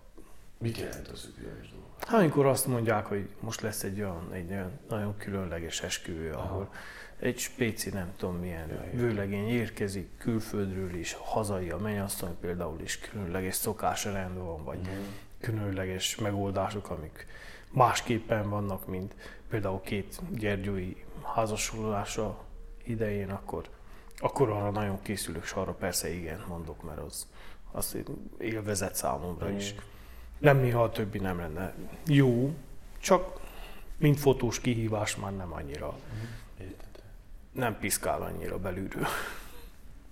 Mit 0.58 0.78
jelent 0.78 1.08
az, 1.08 1.22
hogy 1.24 1.34
különös 1.44 1.70
dolgok? 1.70 1.90
Hát, 2.08 2.20
amikor 2.20 2.46
azt 2.46 2.68
mondják, 2.68 3.06
hogy 3.06 3.28
most 3.40 3.62
lesz 3.62 3.84
egy 3.84 4.00
olyan, 4.00 4.30
egy 4.34 4.52
olyan 4.52 4.72
nagyon 4.90 5.18
különleges 5.18 5.82
esküvő, 5.82 6.32
ahol 6.32 6.62
Aha 6.62 6.70
egy 7.24 7.38
spéci 7.38 7.90
nem 7.90 8.14
tudom 8.18 8.36
milyen 8.36 8.90
vőlegény 8.92 9.48
érkezik 9.48 10.10
külföldről 10.18 10.96
is, 10.96 11.14
hazai 11.14 11.70
a 11.70 11.78
mennyasszony 11.78 12.36
például 12.40 12.82
is 12.82 13.00
különleges 13.00 13.56
szokásrend 13.56 14.38
van, 14.38 14.64
vagy 14.64 14.80
mm. 14.80 15.04
különleges 15.40 16.16
megoldások, 16.16 16.90
amik 16.90 17.28
másképpen 17.72 18.50
vannak, 18.50 18.88
mint 18.88 19.14
például 19.50 19.82
két 19.82 20.20
gyergyói 20.32 20.96
házasululása 21.36 22.44
idején, 22.84 23.30
akkor, 23.30 23.70
akkor 24.18 24.50
arra 24.50 24.72
nagyon 24.72 25.02
készülök, 25.02 25.44
és 25.44 25.52
arra 25.52 25.74
persze 25.74 26.14
igen 26.14 26.44
mondok, 26.48 26.84
mert 26.84 27.00
az, 27.00 27.28
az 27.72 27.98
élvezet 28.38 28.96
számomra 28.96 29.48
mm. 29.48 29.56
is. 29.56 29.76
Nem 30.38 30.58
néha 30.58 30.84
a 30.84 30.92
többi 30.92 31.20
nem 31.20 31.38
lenne 31.38 31.74
jó, 32.06 32.54
csak 33.00 33.42
mint 33.98 34.20
fotós 34.20 34.60
kihívás 34.60 35.16
már 35.16 35.36
nem 35.36 35.54
annyira. 35.54 35.98
Mm 36.16 36.42
nem 37.54 37.78
piszkál 37.80 38.22
annyira 38.22 38.60
belülről. 38.60 39.06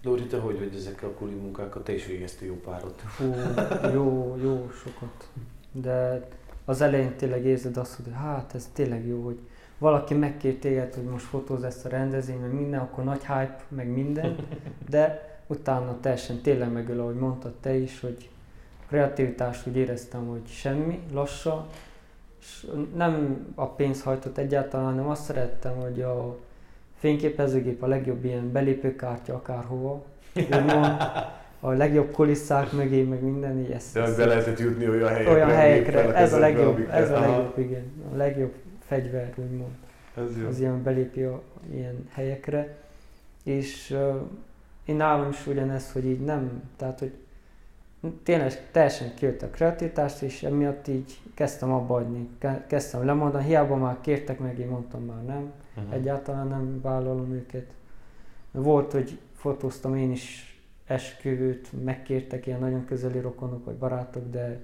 Lóri, 0.04 0.26
te 0.26 0.40
hogy 0.40 0.60
vagy 0.60 0.76
ezekkel 0.76 1.10
a 1.10 1.14
kuli 1.14 1.34
munkákkal? 1.34 1.84
Te 1.84 1.94
is 1.94 2.06
végeztél 2.06 2.48
jó 2.48 2.56
párot. 2.56 3.02
Hú, 3.18 3.36
jó, 3.94 4.38
jó, 4.42 4.72
sokat. 4.84 5.30
De 5.72 6.28
az 6.66 6.82
elején 6.82 7.16
tényleg 7.16 7.46
érzed 7.46 7.78
azt, 7.78 7.96
hogy 7.96 8.14
hát 8.14 8.56
ez 8.56 8.70
tényleg 8.74 9.08
jó, 9.08 9.24
hogy 9.24 9.40
valaki 9.78 10.14
megkér 10.14 10.56
téged, 10.56 10.94
hogy 10.94 11.04
most 11.04 11.26
fotóz 11.26 11.64
ezt 11.64 11.86
a 11.86 11.90
rendezvény, 11.90 12.40
meg 12.40 12.54
minden, 12.54 12.80
akkor 12.80 13.04
nagy 13.04 13.26
hype, 13.26 13.60
meg 13.68 13.88
minden, 13.88 14.36
de 14.90 15.30
utána 15.48 16.00
teljesen 16.00 16.42
tényleg 16.42 16.72
megöl, 16.72 17.00
ahogy 17.00 17.16
mondtad 17.16 17.54
te 17.54 17.74
is, 17.76 18.00
hogy 18.00 18.30
kreativitást 18.88 19.68
úgy 19.68 19.76
éreztem, 19.76 20.28
hogy 20.28 20.48
semmi, 20.48 21.00
lassan, 21.12 21.68
és 22.40 22.68
nem 22.96 23.46
a 23.56 23.68
pénz 23.68 24.04
hajtott 24.04 24.38
egyáltalán, 24.38 24.86
hanem 24.86 25.10
azt 25.10 25.24
szerettem, 25.24 25.76
hogy 25.76 26.02
a 26.02 26.38
fényképezőgép 27.02 27.84
a 27.84 27.88
legjobb 27.88 28.26
ilyen 28.26 28.52
belépőkártya 28.52 29.34
akárhova, 29.34 30.04
úgymond, 30.36 30.86
a 31.60 31.72
legjobb 31.72 32.12
kulisszák 32.12 32.72
mögé, 32.72 33.02
meg 33.04 33.22
minden, 33.22 33.60
így 33.60 33.72
ezt. 33.72 33.94
De 33.94 34.16
be 34.16 34.26
lehetett 34.26 34.60
jutni 34.60 34.90
olyan 34.90 35.10
helyekre. 35.10 35.34
Olyan 35.34 35.50
helyekre, 35.50 36.14
ez 36.16 36.34
a 36.34 36.40
legjobb, 36.40 36.74
amiket- 36.76 36.94
ez 36.94 37.10
a 37.10 37.16
Aha, 37.16 37.28
legjobb, 37.28 37.58
igen. 37.58 37.84
A 38.14 38.16
legjobb 38.16 38.54
fegyver, 38.80 39.34
úgymond. 39.36 39.72
Ez 40.18 40.38
jó. 40.42 40.48
Az 40.48 40.60
ilyen 40.60 40.84
belépő 40.84 41.28
a- 41.28 41.42
ilyen 41.74 42.08
helyekre. 42.12 42.76
És 43.44 43.92
uh, 43.92 44.16
én 44.86 44.96
nálam 44.96 45.30
is 45.30 45.48
ugyanez, 45.48 45.92
hogy 45.92 46.06
így 46.06 46.20
nem, 46.20 46.62
tehát 46.78 47.00
hogy 47.00 47.12
tényleg 48.24 48.70
teljesen 48.72 49.14
kijött 49.16 49.42
a 49.42 49.50
kreativitást, 49.50 50.22
és 50.22 50.44
emiatt 50.44 50.88
így 50.88 51.20
kezdtem 51.34 51.72
abba 51.74 51.96
adni, 51.96 52.30
Ke- 52.40 52.68
kezdtem 52.68 53.06
lemondani, 53.06 53.46
hiába 53.46 53.76
már 53.76 53.98
kértek 54.02 54.40
meg, 54.40 54.60
én 54.60 54.68
mondtam 54.68 55.06
már 55.06 55.24
nem, 55.26 55.52
Mhm. 55.74 55.92
egyáltalán 55.92 56.48
nem 56.48 56.82
vállalom 56.82 57.32
őket. 57.32 57.74
Volt, 58.52 58.92
hogy 58.92 59.20
fotóztam 59.36 59.96
én 59.96 60.12
is 60.12 60.46
esküvőt, 60.86 61.84
megkértek 61.84 62.46
ilyen 62.46 62.60
nagyon 62.60 62.86
közeli 62.86 63.20
rokonok 63.20 63.66
vagy 63.66 63.76
barátok, 63.76 64.30
de 64.30 64.60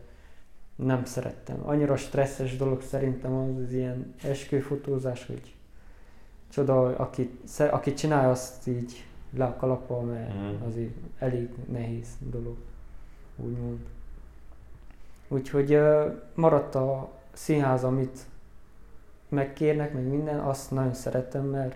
nem 0.76 1.06
szerettem. 1.06 1.58
Annyira 1.68 1.96
stresszes 1.96 2.58
dolog 2.58 2.82
szerintem 2.82 3.34
az, 3.34 3.64
az 3.66 3.74
ilyen 3.74 4.14
esküvőfotózás, 4.24 5.26
hogy 5.26 5.56
csoda, 6.50 6.96
aki, 6.98 7.40
aki 7.72 7.94
csinálja 7.94 8.30
azt 8.30 8.68
így 8.68 9.06
le 9.36 9.46
a 9.46 9.56
kalappal, 9.56 10.02
mert 10.02 10.34
Mhm. 10.34 10.64
azért 10.68 10.94
elég 11.20 11.50
nehéz 11.72 12.08
dolog, 12.20 12.58
úgymond. 13.36 13.80
Úgyhogy 15.28 15.72
ö, 15.74 16.08
maradt 16.34 16.76
a 16.76 17.10
színház, 17.34 17.84
amit 17.84 18.20
megkérnek, 19.30 19.94
meg 19.94 20.04
minden, 20.04 20.40
azt 20.40 20.72
nagyon 20.72 20.94
szeretem, 20.94 21.46
mert 21.46 21.76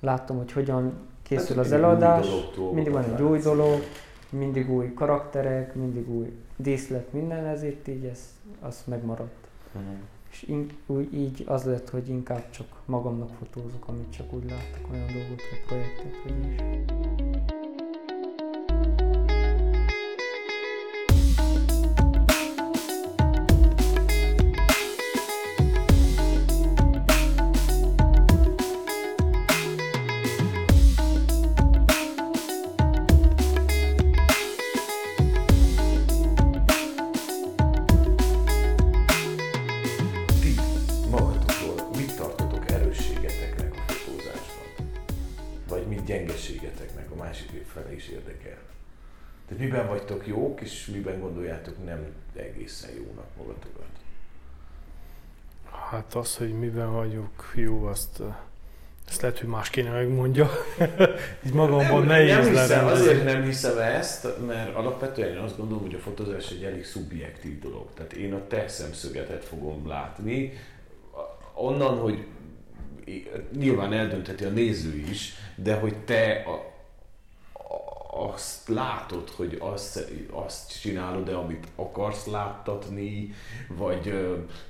látom, 0.00 0.36
hogy 0.36 0.52
hogyan 0.52 0.92
készül 1.22 1.56
Hát 1.56 1.64
az 1.64 1.72
előadás, 1.72 2.26
dolog, 2.54 2.74
mindig 2.74 2.92
van 2.92 3.04
egy 3.04 3.22
új 3.22 3.38
dolog, 3.38 3.82
mindig 4.30 4.70
új 4.70 4.94
karakterek, 4.94 5.74
mindig 5.74 6.10
új 6.10 6.32
díszlet, 6.56 7.12
minden, 7.12 7.46
ezért 7.46 7.88
így 7.88 8.04
ez, 8.04 8.20
az 8.60 8.82
megmaradt. 8.84 9.46
Mhm. 9.72 9.84
És 10.30 10.42
in, 10.42 10.70
úgy, 10.86 11.14
így 11.14 11.44
az 11.46 11.64
lett, 11.64 11.90
hogy 11.90 12.08
inkább 12.08 12.50
csak 12.50 12.66
magamnak 12.84 13.30
fotózok, 13.38 13.88
amit 13.88 14.12
csak 14.16 14.32
úgy 14.32 14.50
láttak 14.50 14.90
olyan 14.92 15.06
dolgot, 15.06 15.40
vagy 15.50 15.64
projektet, 15.66 16.14
hogy 16.22 16.52
is. 16.52 17.37
És 50.68 50.86
miben 50.86 51.20
gondoljátok 51.20 51.84
nem 51.84 52.06
egészen 52.36 52.90
jónak 52.90 53.26
magatokat? 53.36 53.86
Hát 55.90 56.14
az, 56.14 56.36
hogy 56.36 56.58
miben 56.58 56.92
vagyok 56.92 57.52
jó, 57.54 57.84
azt, 57.84 58.22
ezt 59.08 59.20
lehet, 59.20 59.38
hogy 59.38 59.48
más 59.48 59.70
kéne 59.70 59.90
megmondja. 59.90 60.50
Így 61.46 61.52
magamban 61.52 62.06
nehéz 62.06 62.34
nem 62.34 62.48
hiszem, 62.48 62.86
azért 62.86 63.24
nem 63.24 63.42
hiszem 63.42 63.78
ezt, 63.78 64.46
mert 64.46 64.74
alapvetően 64.74 65.36
én 65.36 65.42
azt 65.42 65.56
gondolom, 65.56 65.82
hogy 65.82 65.94
a 65.94 65.98
fotózás 65.98 66.50
egy 66.50 66.64
elég 66.64 66.84
szubjektív 66.84 67.58
dolog. 67.58 67.86
Tehát 67.94 68.12
én 68.12 68.34
a 68.34 68.46
te 68.46 68.68
szemszögetet 68.68 69.44
fogom 69.44 69.88
látni, 69.88 70.52
onnan, 71.54 71.98
hogy 71.98 72.26
nyilván 73.58 73.92
eldöntheti 73.92 74.44
a 74.44 74.48
néző 74.48 74.96
is, 75.10 75.34
de 75.54 75.74
hogy 75.74 75.96
te 75.96 76.32
a, 76.32 76.67
azt 78.26 78.68
látod, 78.68 79.30
hogy 79.30 79.56
azt, 79.60 80.10
azt 80.30 80.80
csinálod-e, 80.80 81.36
amit 81.36 81.66
akarsz 81.76 82.26
láttatni, 82.26 83.32
vagy 83.68 84.12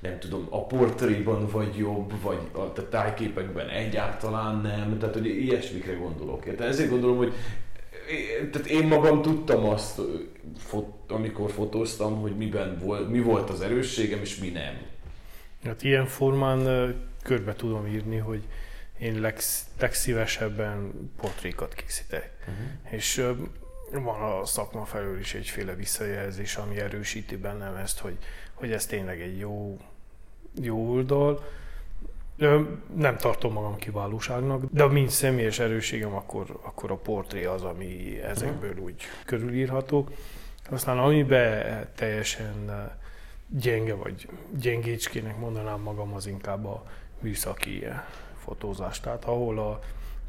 nem 0.00 0.18
tudom, 0.18 0.46
a 0.50 0.66
portréban 0.66 1.46
vagy 1.46 1.76
jobb, 1.76 2.12
vagy 2.22 2.38
a, 2.52 2.58
a 2.58 2.88
tájképekben 2.88 3.68
egyáltalán 3.68 4.60
nem, 4.60 4.98
tehát 4.98 5.14
hogy 5.14 5.26
ilyesmikre 5.26 5.92
gondolok. 5.92 6.44
Tehát 6.44 6.60
ezért 6.60 6.90
gondolom, 6.90 7.16
hogy 7.16 7.32
tehát 8.52 8.66
én 8.66 8.86
magam 8.86 9.22
tudtam 9.22 9.64
azt, 9.64 10.00
amikor 11.08 11.50
fotóztam, 11.50 12.20
hogy 12.20 12.36
miben 12.36 12.78
volt, 12.84 13.10
mi 13.10 13.20
volt 13.20 13.50
az 13.50 13.60
erősségem, 13.60 14.20
és 14.20 14.38
mi 14.38 14.48
nem. 14.48 14.78
Hát 15.64 15.82
ilyen 15.82 16.06
formán 16.06 16.94
körbe 17.22 17.54
tudom 17.54 17.86
írni, 17.86 18.16
hogy 18.16 18.42
én 18.98 19.20
legsz, 19.20 19.66
legszívesebben 19.80 20.92
portrékat 21.16 21.74
készítek. 21.74 22.32
Uh-huh. 22.40 22.92
És 22.92 23.24
van 23.92 24.22
a 24.22 24.44
szakma 24.44 24.84
felől 24.84 25.18
is 25.18 25.34
egyféle 25.34 25.74
visszajelzés, 25.74 26.56
ami 26.56 26.80
erősíti 26.80 27.36
bennem 27.36 27.74
ezt, 27.76 27.98
hogy, 27.98 28.18
hogy 28.54 28.72
ez 28.72 28.86
tényleg 28.86 29.20
egy 29.20 29.38
jó, 29.38 29.78
jó 30.62 30.90
oldal. 30.90 31.46
Nem 32.94 33.16
tartom 33.16 33.52
magam 33.52 33.76
kiválóságnak, 33.76 34.62
de 34.70 34.86
mint 34.86 35.10
személyes 35.10 35.58
erősségem, 35.58 36.14
akkor, 36.14 36.58
akkor 36.62 36.90
a 36.90 36.96
portré 36.96 37.44
az, 37.44 37.62
ami 37.62 38.20
ezekből 38.22 38.78
úgy 38.78 39.02
körülírható. 39.24 40.08
Aztán 40.70 40.98
amiben 40.98 41.88
teljesen 41.94 42.70
gyenge 43.48 43.94
vagy 43.94 44.28
gyengécskének 44.50 45.38
mondanám 45.38 45.80
magam, 45.80 46.12
az 46.12 46.26
inkább 46.26 46.66
a 46.66 46.84
műszaki 47.20 47.86
fotózás. 48.48 49.00
Tehát 49.00 49.24
ahol 49.24 49.58
a 49.58 49.78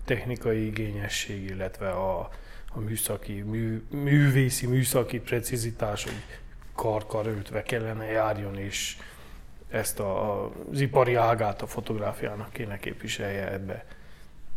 technikai 0.06 0.66
igényesség, 0.66 1.44
illetve 1.44 1.90
a, 1.90 2.30
a 2.74 2.80
műszaki, 2.80 3.42
mű, 3.42 3.84
művészi, 3.90 4.68
műszaki 4.68 5.20
precizitás, 5.20 6.04
hogy 6.04 6.24
kar-kar 6.76 7.28
öltve 7.28 7.64
kellene 7.64 8.06
járjon, 8.06 8.58
és 8.58 8.98
ezt 9.70 10.00
a, 10.00 10.44
az 10.46 10.80
ipari 10.80 11.16
ágát 11.16 11.62
a 11.62 11.68
fotográfiának 11.68 12.52
kéne 12.52 12.78
képviselje 12.78 13.52
ebbe. 13.52 13.86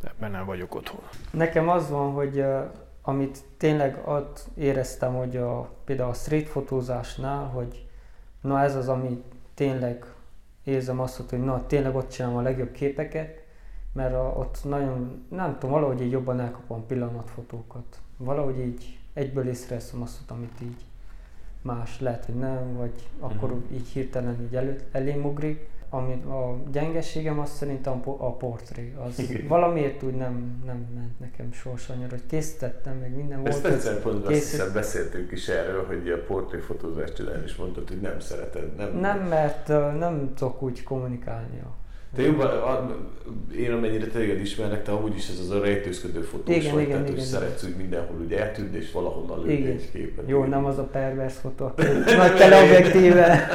Ebben 0.04 0.30
nem 0.30 0.44
vagyok 0.44 0.74
otthon. 0.74 1.00
Nekem 1.30 1.68
az 1.68 1.90
van, 1.90 2.12
hogy 2.12 2.44
amit 3.02 3.38
tényleg 3.56 4.08
ott 4.08 4.46
éreztem, 4.54 5.14
hogy 5.14 5.36
a, 5.36 5.70
például 5.84 6.10
a 6.10 6.14
street 6.14 6.48
fotózásnál, 6.48 7.44
hogy 7.44 7.86
na 8.40 8.60
ez 8.60 8.76
az, 8.76 8.88
ami 8.88 9.22
tényleg 9.54 10.04
érzem 10.64 11.00
azt, 11.00 11.30
hogy 11.30 11.44
na 11.44 11.66
tényleg 11.66 11.96
ott 11.96 12.10
csinálom 12.10 12.36
a 12.36 12.42
legjobb 12.42 12.72
képeket, 12.72 13.41
mert 13.92 14.14
a, 14.14 14.34
ott 14.38 14.58
nagyon, 14.64 15.24
nem 15.28 15.52
tudom, 15.58 15.70
valahogy 15.70 16.00
így 16.02 16.10
jobban 16.10 16.40
elkapom 16.40 16.86
pillanatfotókat. 16.86 18.00
Valahogy 18.16 18.58
így 18.58 18.98
egyből 19.12 19.48
észreveszem 19.48 20.02
azt, 20.02 20.30
amit 20.30 20.60
így 20.62 20.84
más 21.62 22.00
lehet, 22.00 22.24
hogy 22.24 22.34
nem, 22.34 22.76
vagy 22.76 23.08
akkor 23.20 23.48
Mhm. 23.48 23.74
így 23.74 23.88
hirtelen 23.88 24.42
így 24.42 24.54
elő, 24.54 24.76
elém 24.92 25.24
ugrik. 25.24 25.70
Ami 25.94 26.12
a 26.12 26.56
gyengeségem 26.70 27.38
az 27.38 27.50
szerintem 27.50 27.92
a 27.92 27.96
po- 27.96 28.20
a 28.20 28.30
portré. 28.36 28.94
Az 29.06 29.18
Igen. 29.18 29.46
valamiért 29.48 30.02
úgy 30.02 30.14
nem, 30.14 30.62
nem 30.66 30.86
ment 30.94 31.20
nekem 31.20 31.52
sors 31.52 31.88
annyira, 31.88 32.08
hogy 32.08 32.26
készítettem, 32.26 32.96
meg 32.96 33.16
minden 33.16 33.46
Ezt 33.46 33.60
volt. 33.62 33.74
egyszer 33.74 33.98
pont 34.02 34.26
készít- 34.26 34.72
beszéltünk 34.72 35.32
is 35.32 35.48
erről, 35.48 35.86
hogy 35.86 36.08
a 36.10 36.22
portréfotózást 36.26 37.14
csinálni, 37.14 37.42
és 37.44 37.56
mondtad, 37.56 37.88
hogy 37.88 38.00
nem 38.00 38.20
szereted. 38.20 38.76
Nem, 38.76 38.96
Nem, 38.96 39.18
mert 39.26 39.68
nem 39.98 40.32
tudok 40.34 40.62
úgy 40.62 40.82
kommunikálni. 40.82 41.60
a- 41.60 41.74
Te 42.16 42.22
jobban, 42.22 42.46
a, 42.46 42.96
én 43.56 43.72
amennyire 43.72 44.06
téged 44.06 44.40
ismernek, 44.40 44.82
te 44.82 44.92
amúgy 44.92 45.16
is 45.16 45.28
ez 45.28 45.38
az 45.38 45.50
a 45.50 45.60
rejtőzködő 45.60 46.20
fotós 46.20 46.56
Igen, 46.56 46.72
vagy, 46.72 46.82
igen, 46.82 46.92
tehát 46.92 47.08
hogy 47.08 47.16
igen. 47.16 47.28
szeretsz 47.28 47.62
úgy 47.62 47.76
mindenhol 47.76 48.20
úgy 48.20 48.32
eltűnni, 48.32 48.76
és 48.76 48.92
valahonnan 48.92 49.40
lőni 49.40 49.52
Igen. 49.52 49.70
egy 49.70 49.90
képet. 49.92 50.28
Jó, 50.28 50.44
nem 50.44 50.64
az 50.64 50.78
a 50.78 50.82
pervers 50.82 51.34
fotó, 51.34 51.72
nagy 52.16 52.36
teleobjektíve 52.36 53.48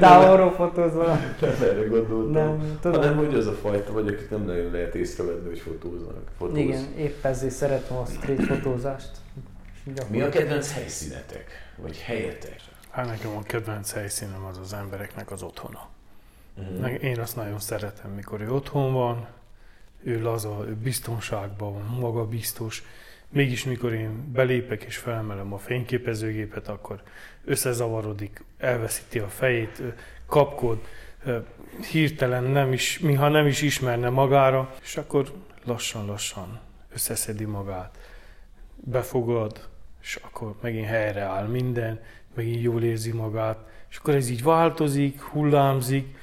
távolról 0.00 0.50
fotózva. 0.50 1.04
Nem 1.40 1.56
erre 1.62 1.86
gondoltam. 1.86 2.32
Nem, 2.32 2.78
tudom. 2.80 3.00
Hanem, 3.00 3.16
hogy 3.16 3.34
az 3.34 3.46
a 3.46 3.52
fajta 3.52 3.92
vagy, 3.92 4.08
akit 4.08 4.30
nem 4.30 4.44
nagyon 4.44 4.70
lehet 4.70 4.94
észrevenni, 4.94 5.48
hogy 5.48 5.58
fotóznak. 5.58 6.22
Fotóz. 6.38 6.58
Igen, 6.58 6.84
épp 6.98 7.24
ezért 7.24 7.54
szeretem 7.54 7.96
a 7.96 8.04
street 8.04 8.42
fotózást. 8.42 9.10
Mi 10.10 10.20
a 10.20 10.28
kedvenc 10.28 10.72
helyszínetek? 10.72 11.46
Vagy 11.76 11.98
helyetek? 11.98 12.60
Hát 12.90 13.06
nekem 13.06 13.36
a 13.36 13.42
kedvenc 13.42 13.92
helyszínem 13.92 14.44
az 14.50 14.58
az 14.62 14.72
embereknek 14.72 15.30
az 15.30 15.42
otthona. 15.42 15.88
Uh-huh. 16.58 17.04
Én 17.04 17.20
azt 17.20 17.36
nagyon 17.36 17.58
szeretem, 17.58 18.10
mikor 18.10 18.40
ő 18.40 18.52
otthon 18.52 18.92
van, 18.92 19.26
ő 20.02 20.22
laza, 20.22 20.64
ő 20.68 20.74
biztonságban 20.74 21.72
van, 21.72 21.98
maga 21.98 22.26
biztos. 22.26 22.82
Mégis 23.28 23.64
mikor 23.64 23.92
én 23.92 24.32
belépek 24.32 24.82
és 24.82 24.96
felmelem 24.96 25.52
a 25.52 25.58
fényképezőgépet, 25.58 26.68
akkor 26.68 27.02
összezavarodik, 27.44 28.44
elveszíti 28.58 29.18
a 29.18 29.28
fejét, 29.28 29.82
kapkod, 30.26 30.78
hirtelen 31.90 32.44
nem 32.44 32.72
is, 32.72 32.98
mintha 32.98 33.28
nem 33.28 33.46
is 33.46 33.62
ismerne 33.62 34.08
magára, 34.08 34.74
és 34.82 34.96
akkor 34.96 35.32
lassan-lassan 35.64 36.60
összeszedi 36.92 37.44
magát, 37.44 37.98
befogad, 38.76 39.68
és 40.02 40.18
akkor 40.22 40.54
megint 40.60 40.86
helyreáll 40.86 41.46
minden, 41.46 42.00
megint 42.34 42.62
jól 42.62 42.82
érzi 42.82 43.12
magát, 43.12 43.58
és 43.90 43.96
akkor 43.96 44.14
ez 44.14 44.28
így 44.28 44.42
változik, 44.42 45.20
hullámzik, 45.20 46.16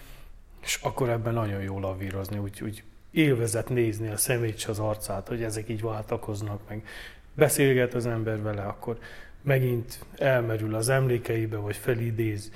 és 0.65 0.79
akkor 0.81 1.09
ebben 1.09 1.33
nagyon 1.33 1.61
jól 1.61 1.81
lavírozni, 1.81 2.37
úgy, 2.37 2.61
úgy 2.63 2.83
élvezet 3.11 3.69
nézni 3.69 4.09
a 4.09 4.17
szemét 4.17 4.63
az 4.63 4.79
arcát, 4.79 5.27
hogy 5.27 5.43
ezek 5.43 5.69
így 5.69 5.81
váltakoznak, 5.81 6.59
meg 6.67 6.83
beszélget 7.33 7.93
az 7.93 8.05
ember 8.05 8.41
vele, 8.41 8.61
akkor 8.61 8.97
megint 9.41 10.05
elmerül 10.17 10.75
az 10.75 10.89
emlékeibe, 10.89 11.57
vagy 11.57 11.75
felidéz 11.75 12.51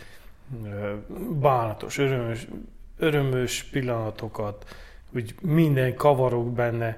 bánatos, 1.39 1.97
örömös, 1.97 2.47
örömös 2.97 3.63
pillanatokat, 3.63 4.75
úgy 5.15 5.35
minden 5.41 5.95
kavarok 5.95 6.53
benne, 6.53 6.97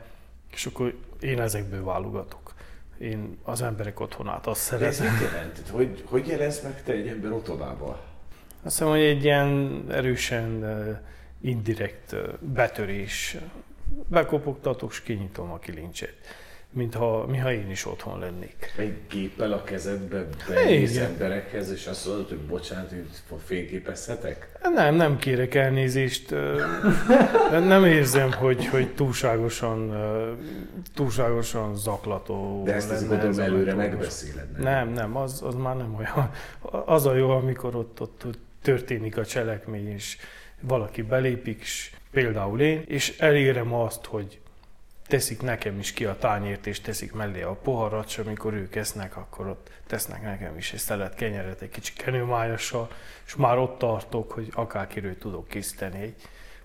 és 0.53 0.65
akkor 0.65 0.97
én 1.19 1.41
ezekből 1.41 1.83
válogatok. 1.83 2.53
Én 2.97 3.37
az 3.43 3.61
emberek 3.61 3.99
otthonát 3.99 4.47
azt 4.47 4.61
szeretem. 4.61 5.05
ez 5.05 5.11
mit 5.11 5.21
jelent? 5.31 5.63
Hogy, 5.69 6.03
hogy 6.05 6.27
jelensz 6.27 6.61
meg 6.61 6.83
te 6.83 6.91
egy 6.91 7.07
ember 7.07 7.31
otthonában? 7.31 7.97
Azt 8.63 8.77
hiszem, 8.77 8.87
hogy 8.87 9.01
egy 9.01 9.23
ilyen 9.23 9.83
erősen 9.89 10.65
indirekt 11.41 12.15
betörés. 12.39 13.37
Bekopogtatok, 14.07 14.91
és 14.91 15.01
kinyitom 15.01 15.51
a 15.51 15.59
kilincset 15.59 16.15
mintha 16.73 17.25
miha 17.27 17.53
én 17.53 17.69
is 17.69 17.85
otthon 17.85 18.19
lennék. 18.19 18.73
Egy 18.77 18.93
géppel 19.09 19.51
a 19.51 19.63
kezedbe 19.63 20.27
bemész 20.47 20.97
emberekhez, 20.97 21.71
és 21.71 21.87
azt 21.87 22.07
mondod, 22.07 22.27
hogy 22.27 22.39
bocsánat, 22.39 22.89
hogy 23.29 23.39
fényképezhetek? 23.43 24.59
Nem, 24.73 24.95
nem 24.95 25.17
kérek 25.17 25.55
elnézést. 25.55 26.35
nem 27.51 27.85
érzem, 27.85 28.31
hogy, 28.31 28.65
hogy 28.65 28.93
túlságosan, 28.93 29.93
túlságosan 30.95 31.75
zaklató. 31.75 32.63
De 32.63 32.73
ezt 32.73 33.07
gondolom 33.07 33.39
előre 33.39 33.73
megbeszéled, 33.73 34.51
nem? 34.51 34.61
Nem, 34.63 34.89
nem, 34.89 35.17
az, 35.17 35.41
az 35.43 35.55
már 35.55 35.77
nem 35.77 35.95
olyan. 35.95 36.31
Az 36.85 37.05
a 37.05 37.15
jó, 37.15 37.29
amikor 37.29 37.75
ott, 37.75 38.01
ott, 38.01 38.25
ott 38.25 38.39
történik 38.61 39.17
a 39.17 39.25
cselekmény, 39.25 39.91
és 39.91 40.17
valaki 40.59 41.01
belépik, 41.01 41.61
és 41.61 41.91
például 42.11 42.61
én, 42.61 42.83
és 42.87 43.17
elérem 43.19 43.73
azt, 43.73 44.05
hogy 44.05 44.39
teszik 45.07 45.41
nekem 45.41 45.79
is 45.79 45.93
ki 45.93 46.05
a 46.05 46.17
tányért, 46.17 46.67
és 46.67 46.81
teszik 46.81 47.13
mellé 47.13 47.41
a 47.41 47.51
poharat, 47.51 48.05
és 48.07 48.17
amikor 48.17 48.53
ők 48.53 48.75
esznek, 48.75 49.17
akkor 49.17 49.47
ott 49.47 49.69
tesznek 49.87 50.21
nekem 50.21 50.57
is 50.57 50.73
egy 50.73 50.79
szelet 50.79 51.15
kenyeret, 51.15 51.61
egy 51.61 51.69
kicsi 51.69 51.93
kenőmájassal, 51.93 52.89
és 53.25 53.35
már 53.35 53.57
ott 53.57 53.77
tartok, 53.77 54.31
hogy 54.31 54.51
akárkiről 54.53 55.17
tudok 55.17 55.47
készíteni 55.47 56.01
egy 56.01 56.15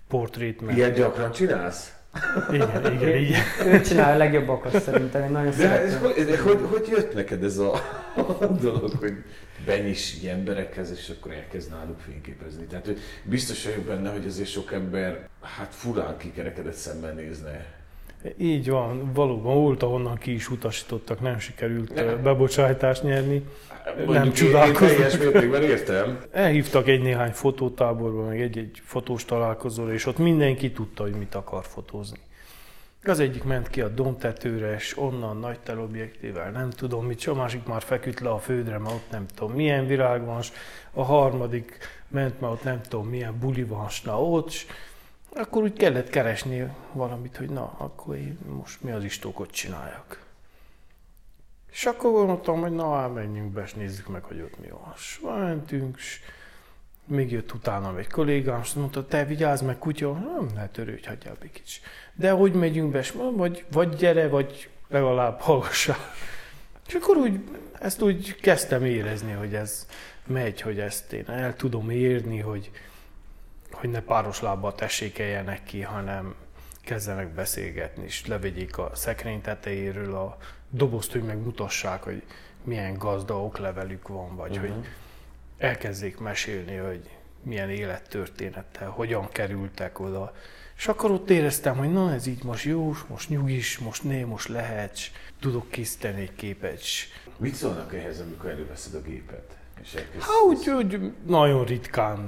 portrét. 0.09 0.61
Ilyen 0.69 0.93
gyakran 0.93 1.33
csinálsz? 1.33 1.96
Igen, 2.51 2.93
igen, 2.93 3.17
igen. 3.17 3.43
Ő 3.67 3.81
csinál 3.81 4.15
a 4.15 4.17
legjobbakat 4.17 4.83
szerintem, 4.83 5.23
én 5.23 5.31
nagyon 5.31 5.53
de 5.57 5.81
ez, 5.81 5.97
hogy, 5.97 6.39
hogy, 6.39 6.59
hogy 6.71 6.89
jött 6.89 7.15
neked 7.15 7.45
ez 7.45 7.59
a, 7.59 7.73
a 8.41 8.47
dolog, 8.47 8.91
hogy 8.99 9.15
benyis 9.67 10.23
ilyen 10.23 10.39
emberekhez, 10.39 10.91
és 10.91 11.13
akkor 11.19 11.33
elkezd 11.33 11.71
náluk 11.71 12.01
fényképezni. 12.01 12.65
Tehát 12.65 12.87
hogy 12.87 12.99
biztos 13.23 13.65
vagyok 13.65 13.85
benne, 13.85 14.11
hogy 14.11 14.27
azért 14.27 14.49
sok 14.49 14.73
ember 14.73 15.29
hát 15.43 15.75
furán 15.75 16.17
kikerekedett 16.17 16.75
szemben 16.75 17.15
nézne 17.15 17.67
így 18.39 18.71
van, 18.71 19.13
valóban 19.15 19.55
volt, 19.55 19.83
ahonnan 19.83 20.17
ki 20.17 20.35
is 20.35 20.51
utasítottak, 20.51 21.21
nem 21.21 21.39
sikerült 21.39 21.95
nem. 21.95 22.23
bebocsájtást 22.23 23.03
nyerni. 23.03 23.45
Mondjuk 23.87 24.15
nem 24.15 24.33
csodálkoznak. 24.33 25.43
Én 25.43 25.53
értem. 25.53 26.21
Elhívtak 26.33 26.89
egy-néhány 26.89 27.33
fotótáborba, 27.33 28.23
meg 28.23 28.41
egy-egy 28.41 28.81
fotós 28.85 29.25
találkozóra, 29.25 29.93
és 29.93 30.07
ott 30.07 30.19
mindenki 30.19 30.73
tudta, 30.73 31.03
hogy 31.03 31.15
mit 31.15 31.35
akar 31.35 31.65
fotózni. 31.65 32.19
Az 33.05 33.21
egyik 33.21 33.45
ment 33.45 33.69
ki 33.69 33.81
a 33.81 33.89
domtetőre, 33.89 34.75
és 34.75 34.99
onnan 34.99 35.37
nagy 35.37 35.59
telobjektível, 35.61 36.51
nem 36.51 36.71
tudom 36.71 37.07
mit, 37.07 37.25
a 37.27 37.35
másik 37.35 37.67
már 37.67 37.83
feküdt 37.83 38.21
le 38.21 38.31
a 38.31 38.39
földre, 38.39 38.79
mert 38.79 38.95
ott 38.95 39.11
nem 39.11 39.27
tudom 39.35 39.53
milyen 39.53 39.87
virág 39.87 40.25
van, 40.25 40.41
a 40.93 41.03
harmadik 41.03 41.79
ment, 42.09 42.41
mert 42.41 42.53
ott 42.53 42.63
nem 42.63 42.81
tudom 42.89 43.07
milyen 43.07 43.39
buli 43.39 43.65
van, 43.65 43.87
na 44.05 44.23
ott, 44.23 44.53
akkor 45.37 45.63
úgy 45.63 45.73
kellett 45.73 46.09
keresni 46.09 46.73
valamit, 46.93 47.37
hogy 47.37 47.49
na, 47.51 47.75
akkor 47.79 48.17
én 48.17 48.39
most 48.49 48.83
mi 48.83 48.91
az 48.91 49.05
istókot 49.05 49.51
csináljak. 49.51 50.25
És 51.71 51.87
akkor 51.87 52.11
gondoltam, 52.11 52.61
hogy 52.61 52.73
na, 52.73 52.95
hát 52.95 53.15
menjünk 53.15 53.53
be, 53.53 53.63
és 53.63 53.75
nézzük 53.75 54.09
meg, 54.09 54.23
hogy 54.23 54.41
ott 54.41 54.61
mi 54.61 54.69
van. 54.69 54.93
És 54.97 55.21
mentünk, 55.23 55.97
és 55.97 56.21
még 57.05 57.31
jött 57.31 57.53
utána 57.53 57.99
egy 57.99 58.11
kollégám, 58.11 58.61
és 58.63 58.73
mondta, 58.73 59.07
te 59.07 59.25
vigyázz 59.25 59.63
meg, 59.63 59.79
kutya, 59.79 60.13
nem, 60.13 60.49
ne 60.55 60.69
törődj, 60.69 61.07
hagyjál 61.07 61.37
kicsit. 61.53 61.83
De 62.15 62.31
hogy 62.31 62.53
megyünk 62.53 62.91
be, 62.91 62.99
és 62.99 63.15
vagy, 63.37 63.65
vagy 63.73 63.97
gyere, 63.97 64.29
vagy 64.29 64.69
legalább 64.89 65.41
hallgassál. 65.41 65.97
És 66.87 66.95
akkor 66.95 67.17
úgy, 67.17 67.41
ezt 67.81 68.03
úgy 68.03 68.35
kezdtem 68.41 68.85
érezni, 68.85 69.33
hogy 69.33 69.55
ez 69.55 69.87
megy, 70.27 70.61
hogy 70.61 70.79
ezt 70.79 71.13
én 71.13 71.25
el 71.27 71.57
tudom 71.57 71.91
érni, 71.91 72.39
hogy, 72.39 72.71
hogy 73.73 73.91
ne 73.91 74.01
páros 74.01 74.41
lábbal 74.41 74.75
tessékeljenek 74.75 75.65
ki, 75.65 75.83
hanem 75.83 76.35
kezdenek 76.81 77.29
beszélgetni, 77.29 78.05
és 78.05 78.27
levegyék 78.27 78.79
a 78.79 78.91
szekrény 78.95 79.41
tetejéről 79.41 80.15
a 80.15 80.37
dobozt, 80.71 81.13
hogy 81.13 81.23
megmutassák, 81.23 82.03
hogy 82.03 82.23
milyen 82.65 82.99
gazda 82.99 83.43
oklevelük 83.43 84.09
van, 84.09 84.37
vagy 84.37 84.57
uh-huh. 84.57 84.75
hogy 84.75 84.87
elkezdjék 85.59 86.19
mesélni, 86.19 86.77
hogy 86.77 87.11
milyen 87.43 87.71
élettörténettel, 87.71 88.89
hogyan 88.89 89.29
kerültek 89.29 90.01
oda. 90.01 90.35
És 90.77 90.87
akkor 90.87 91.11
ott 91.11 91.31
éreztem, 91.31 91.77
hogy 91.77 91.93
na 91.93 92.13
ez 92.13 92.27
így 92.27 92.45
most 92.45 92.65
jó, 92.65 92.95
most 93.09 93.29
nyugis, 93.29 93.79
most 93.79 94.03
né, 94.03 94.23
most 94.23 94.49
lehet, 94.49 94.99
tudok 95.41 95.71
készíteni 95.71 96.21
egy 96.21 96.35
képet. 96.35 96.81
Mit 97.37 97.55
szólnak 97.55 97.95
ehhez, 97.95 98.21
amikor 98.21 98.51
előveszed 98.51 98.95
a 98.95 99.03
gépet? 99.03 99.56
Hát 100.19 100.43
úgy, 100.47 100.71
úgy 100.71 101.13
nagyon 101.27 101.65
ritkán 101.65 102.19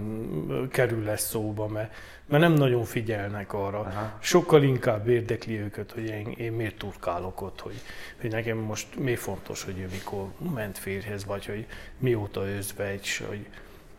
kerül 0.71 1.03
lesz 1.03 1.29
szóba, 1.29 1.67
mert, 1.67 1.95
mert 2.27 2.43
nem 2.43 2.53
nagyon 2.53 2.85
figyelnek 2.85 3.53
arra. 3.53 3.79
Aha. 3.79 4.19
Sokkal 4.21 4.63
inkább 4.63 5.09
érdekli 5.09 5.59
őket, 5.61 5.93
hogy 5.93 6.05
én, 6.05 6.35
én 6.37 6.53
miért 6.53 6.77
turkálok 6.77 7.43
ott, 7.43 7.61
hogy, 7.61 7.81
hogy 8.21 8.31
nekem 8.31 8.59
most 8.59 8.99
mi 8.99 9.15
fontos, 9.15 9.65
hogy 9.65 9.79
ő 9.79 9.89
mikor 9.91 10.27
ment 10.55 10.79
férhez, 10.79 11.25
vagy 11.25 11.47
hogy 11.47 11.67
mióta 11.99 12.49
özvegy, 12.49 13.09
hogy, 13.29 13.47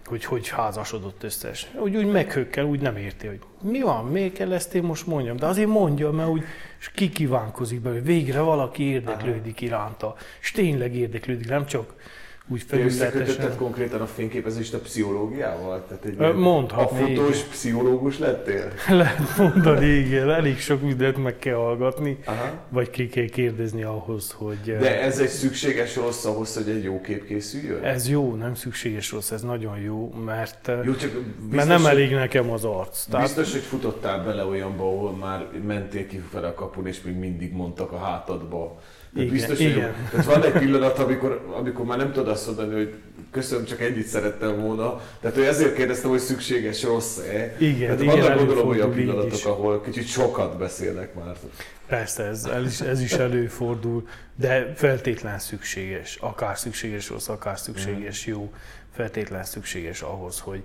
hogy 0.06 0.26
hogy 0.26 0.48
házasodott 0.48 1.24
összes. 1.24 1.68
Úgy, 1.80 1.96
úgy 1.96 2.12
meghökkel, 2.12 2.66
úgy 2.66 2.82
nem 2.82 2.98
érti, 2.98 3.28
hogy 3.28 3.40
mi 3.62 3.82
van, 3.82 4.06
miért 4.06 4.34
kell 4.34 4.54
ezt 4.54 4.76
én 4.76 4.84
most 4.84 5.08
mondjam, 5.08 5.38
de 5.38 5.46
azért 5.46 5.68
mondja, 5.68 6.12
mert 6.12 6.30
úgy 6.30 6.44
és 6.80 6.90
ki 6.90 7.10
kívánkozik 7.10 7.82
be, 7.82 7.90
hogy 7.90 8.04
végre 8.04 8.40
valaki 8.40 8.84
érdeklődik 8.84 9.56
Aha. 9.58 9.66
iránta, 9.66 10.16
és 10.42 10.52
tényleg 10.52 10.96
érdeklődik, 10.96 11.50
nem 11.50 11.66
csak 11.66 11.94
úgy 12.52 12.62
felületesen. 12.68 13.58
konkrétan 13.58 14.02
a 14.02 14.06
fényképezést 14.06 14.74
a 14.74 14.80
pszichológiával? 14.80 15.86
Tehát 15.88 16.06
egy 16.06 16.36
Mondhatni, 16.36 17.02
A 17.02 17.06
fotós 17.06 17.38
igen. 17.38 17.50
pszichológus 17.50 18.20
lettél? 18.20 18.72
Lehet 18.90 19.38
mondani, 19.38 19.86
igen. 19.86 20.30
Elég 20.30 20.60
sok 20.60 20.82
mindent 20.82 21.24
meg 21.24 21.40
kell 21.40 21.56
hallgatni, 21.56 22.18
Aha. 22.26 22.52
vagy 22.70 22.90
ki 22.90 23.08
kell 23.08 23.26
kérdezni 23.26 23.84
ahhoz, 23.84 24.32
hogy... 24.32 24.78
De 24.80 25.02
ez 25.02 25.20
egy 25.20 25.28
szükséges 25.28 25.96
rossz 25.96 26.26
ahhoz, 26.26 26.56
hogy 26.56 26.70
egy 26.70 26.84
jó 26.84 27.02
kép 27.02 27.26
készüljön? 27.26 27.84
Ez 27.84 28.10
jó, 28.10 28.36
nem 28.36 28.56
szükséges 28.56 29.12
rossz, 29.12 29.32
ez 29.32 29.42
nagyon 29.42 29.78
jó, 29.78 30.14
mert, 30.26 30.72
jó, 30.84 30.96
csak 30.96 31.12
biztos, 31.12 31.56
mert 31.56 31.68
nem 31.68 31.86
elég 31.86 32.12
nekem 32.12 32.52
az 32.52 32.64
arc. 32.64 33.06
Tehát... 33.06 33.26
Biztos, 33.26 33.52
hogy 33.52 33.62
futottál 33.62 34.24
bele 34.24 34.46
olyanba, 34.46 34.84
ahol 34.84 35.12
már 35.12 35.48
mentél 35.68 36.08
kifele 36.08 36.48
a 36.48 36.54
kapun, 36.54 36.88
és 36.88 37.02
még 37.02 37.16
mindig 37.16 37.54
mondtak 37.54 37.92
a 37.92 37.98
hátadba 37.98 38.80
igen, 39.16 39.30
biztos, 39.30 39.60
igen. 39.60 39.94
Hogy 39.94 40.10
Tehát 40.10 40.26
van 40.26 40.44
egy 40.44 40.52
pillanat, 40.52 41.00
amikor, 41.00 41.46
amikor 41.58 41.86
már 41.86 41.98
nem 41.98 42.12
tudod 42.12 42.28
azt 42.28 42.46
mondani, 42.46 42.74
hogy 42.74 42.96
köszönöm, 43.32 43.66
csak 43.66 43.82
ennyit 43.82 44.08
szerettem 44.08 44.62
volna. 44.62 45.02
Tehát 45.22 45.36
hogy 45.36 45.46
ezért 45.46 45.76
kérdeztem, 45.76 46.10
hogy 46.10 46.20
szükséges 46.20 46.84
rossz-e. 46.84 47.56
Igen, 47.58 47.80
Tehát 47.80 48.02
igen, 48.02 48.20
vannak 48.20 48.38
gondolom 48.38 48.68
olyan 48.68 48.92
pillanatok, 48.92 49.34
is. 49.34 49.44
ahol 49.44 49.82
kicsit 49.82 50.08
sokat 50.08 50.58
beszélnek 50.58 51.14
már. 51.14 51.36
Persze, 51.88 52.24
ez, 52.24 52.46
ez, 52.46 52.66
is, 52.66 52.82
ez 52.82 53.02
is 53.02 53.12
előfordul, 53.12 54.08
de 54.36 54.74
feltétlen 54.76 55.40
szükséges. 55.40 56.18
Akár 56.22 56.58
szükséges 56.58 57.10
rossz, 57.10 57.28
akár 57.28 57.60
szükséges 57.60 58.26
jó. 58.26 58.54
Feltétlen 58.96 59.44
szükséges 59.44 60.02
ahhoz, 60.02 60.40
hogy, 60.40 60.64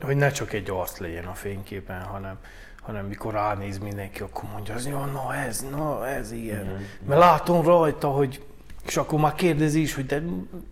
hogy 0.00 0.16
ne 0.16 0.30
csak 0.30 0.52
egy 0.52 0.70
arc 0.70 0.98
legyen 0.98 1.24
a 1.24 1.34
fényképen, 1.34 2.02
hanem, 2.02 2.38
hanem 2.86 3.06
mikor 3.06 3.32
ránéz 3.32 3.78
mindenki, 3.78 4.22
akkor 4.22 4.50
mondja, 4.52 4.74
az, 4.74 4.86
ja, 4.86 5.04
na 5.04 5.34
ez, 5.34 5.66
na 5.70 6.08
ez 6.08 6.32
ilyen. 6.32 6.64
Mm-hmm. 6.64 6.82
Mert 7.06 7.20
látom 7.20 7.62
rajta, 7.62 8.08
hogy 8.08 8.44
és 8.86 8.96
akkor 8.96 9.20
már 9.20 9.34
kérdezi 9.34 9.80
is, 9.80 9.94
hogy 9.94 10.06
de 10.06 10.22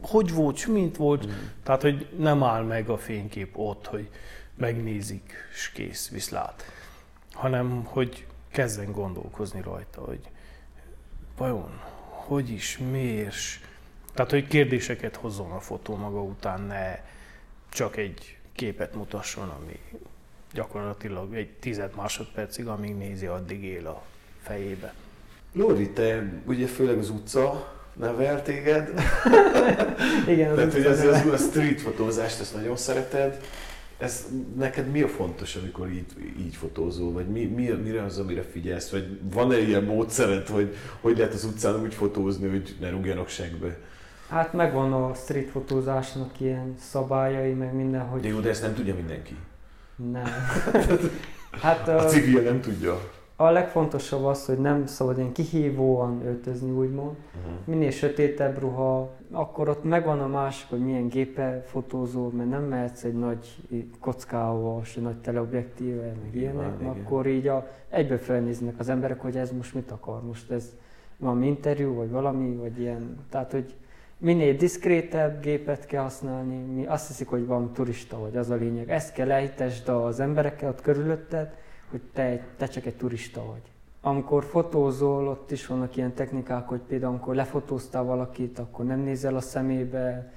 hogy 0.03 0.35
volt, 0.35 0.67
mint 0.67 0.97
volt. 0.97 1.27
Mm. 1.27 1.31
Tehát, 1.63 1.83
hogy 1.83 2.09
nem 2.19 2.43
áll 2.43 2.63
meg 2.63 2.89
a 2.89 2.99
fénykép 2.99 3.59
ott, 3.59 3.87
hogy, 3.87 4.09
megnézik, 4.57 5.33
és 5.53 5.71
kész, 5.71 6.09
viszlát. 6.09 6.65
Hanem, 7.33 7.85
hogy 7.85 8.27
kezden 8.51 8.93
gondolkozni 8.93 9.61
rajta, 9.61 10.01
hogy 10.01 10.31
vajon 11.37 11.81
hogy 12.27 12.51
is, 12.51 12.79
miért, 12.79 13.35
tehát, 14.15 14.31
hogy 14.31 14.47
kérdéseket 14.47 15.17
hozzon 15.17 15.51
a 15.51 15.61
fotó 15.61 15.97
maga 15.97 16.23
után, 16.23 16.61
ne 16.61 16.99
csak 17.69 17.97
egy 17.97 18.39
képet 18.53 18.95
mutasson, 18.95 19.49
ami 19.49 19.81
gyakorlatilag 20.55 21.35
egy 21.35 21.51
tized 21.51 21.91
másodpercig, 21.97 22.67
amíg 22.67 22.97
nézi, 22.97 23.27
addig 23.27 23.65
él 23.65 23.87
a 23.87 24.03
fejébe. 24.43 24.95
Lóri, 25.53 25.91
te 25.91 26.33
ugye 26.47 26.67
főleg 26.67 26.99
az 26.99 27.11
utca 27.11 27.73
nevel 27.93 28.43
téged. 28.43 28.89
Igen, 30.29 30.51
az 30.51 30.57
Tehát, 30.57 30.73
hogy 30.73 30.85
ez, 30.85 30.99
neve. 30.99 31.17
ez, 31.17 31.27
a 31.27 31.37
street 31.37 31.81
fotózást, 31.81 32.41
ezt 32.41 32.55
nagyon 32.55 32.77
szereted. 32.77 33.41
Ez 33.99 34.27
neked 34.57 34.91
mi 34.91 35.03
a 35.03 35.09
fontos, 35.09 35.57
amikor 35.57 35.91
így, 35.91 36.07
így 36.39 36.57
fotózol? 36.57 37.13
Vagy 37.13 37.27
mi, 37.27 37.45
mi, 37.45 37.69
mire 37.69 38.03
az, 38.03 38.19
amire 38.19 38.43
figyelsz? 38.43 38.91
Vagy 38.91 39.19
van-e 39.33 39.59
ilyen 39.59 39.85
módszered, 39.85 40.49
hogy 40.49 40.77
hogy 41.01 41.17
lehet 41.19 41.33
az 41.33 41.45
utcán 41.45 41.83
úgy 41.83 41.95
fotózni, 41.95 42.49
hogy 42.49 42.77
ne 42.81 42.91
rúgjanak 42.91 43.29
segbe? 43.29 43.79
Hát 44.29 44.53
megvan 44.53 44.93
a 44.93 45.15
street 45.15 45.51
fotózásnak 45.51 46.41
ilyen 46.41 46.75
szabályai, 46.79 47.53
meg 47.53 47.75
minden, 47.75 48.01
hogy 48.01 48.21
De 48.21 48.29
jó, 48.29 48.41
de 48.41 48.49
ezt 48.49 48.63
nem 48.63 48.75
tudja 48.75 48.95
mindenki. 48.95 49.37
Nem. 49.97 50.25
Hát 51.63 51.89
A 51.89 52.05
civil 52.05 52.43
nem 52.43 52.61
tudja. 52.61 52.99
a 53.37 53.51
legfontosabb 53.51 54.25
az, 54.25 54.47
hogy 54.47 54.59
nem 54.59 54.87
szabad 54.87 55.19
ilyen 55.19 55.33
kihívóan 55.33 56.23
öltözni, 56.27 56.71
úgymond. 56.71 57.17
Minél 57.65 57.91
sötétebb 57.91 58.59
ruha, 58.59 59.11
akkor 59.31 59.69
ott 59.69 59.85
megvan 59.85 60.21
a 60.21 60.27
másik, 60.27 60.69
hogy 60.69 60.85
milyen 60.85 61.09
géppel 61.09 61.65
fotózol, 61.67 62.31
mert 62.31 62.51
nem 62.51 62.63
mehetsz 62.63 63.05
egy 63.05 63.19
nagy 63.19 63.57
kockával, 64.01 64.81
és 64.85 64.97
egy 64.97 65.03
nagy 65.03 65.17
teleobjektíve, 65.17 66.13
meg 66.23 66.35
ilyenek, 66.35 66.73
igen. 66.81 66.91
akkor 66.91 67.27
így 67.27 67.49
a, 67.49 67.69
egyből 67.89 68.19
felnéznek 68.19 68.79
az 68.79 68.89
emberek, 68.89 69.21
hogy 69.21 69.37
ez 69.37 69.51
most 69.51 69.75
mit 69.75 69.91
akar, 69.91 70.23
most 70.23 70.51
ez 70.51 70.77
valami 71.19 71.47
interjú, 71.47 71.95
vagy 71.95 72.11
valami, 72.11 72.55
vagy 72.55 72.81
ilyen, 72.81 73.17
tehát 73.31 73.53
hogy 73.53 73.75
minél 74.19 74.57
diszkrétebb 74.57 75.43
gépet 75.43 75.87
kell 75.87 76.03
használni, 76.03 76.57
mi 76.57 76.87
azt 76.87 77.07
hiszik, 77.07 77.29
hogy 77.29 77.47
van 77.47 77.73
turista 77.73 78.19
vagy, 78.19 78.37
az 78.37 78.51
a 78.51 78.55
lényeg. 78.55 78.91
Ezt 78.91 79.13
kell 79.13 79.31
elhitesd 79.31 79.89
az 79.89 80.21
emberekkel 80.21 80.69
ott 80.69 80.81
körülötted, 80.81 81.55
hogy 81.91 82.01
te, 82.13 82.47
te 82.57 82.67
csak 82.67 82.87
egy 82.87 82.95
turista 82.97 83.45
vagy. 83.45 83.63
Amikor 84.01 84.45
fotózol, 84.45 85.29
ott 85.29 85.51
is 85.51 85.67
vannak 85.67 85.97
ilyen 85.97 86.15
technikák, 86.15 86.69
hogy 86.69 86.81
például 86.89 87.13
amikor 87.13 87.35
lefotóztál 87.35 88.03
valakit, 88.03 88.59
akkor 88.59 88.85
nem 88.85 89.01
nézel 89.01 89.37
a 89.37 89.41
szemébe, 89.41 90.33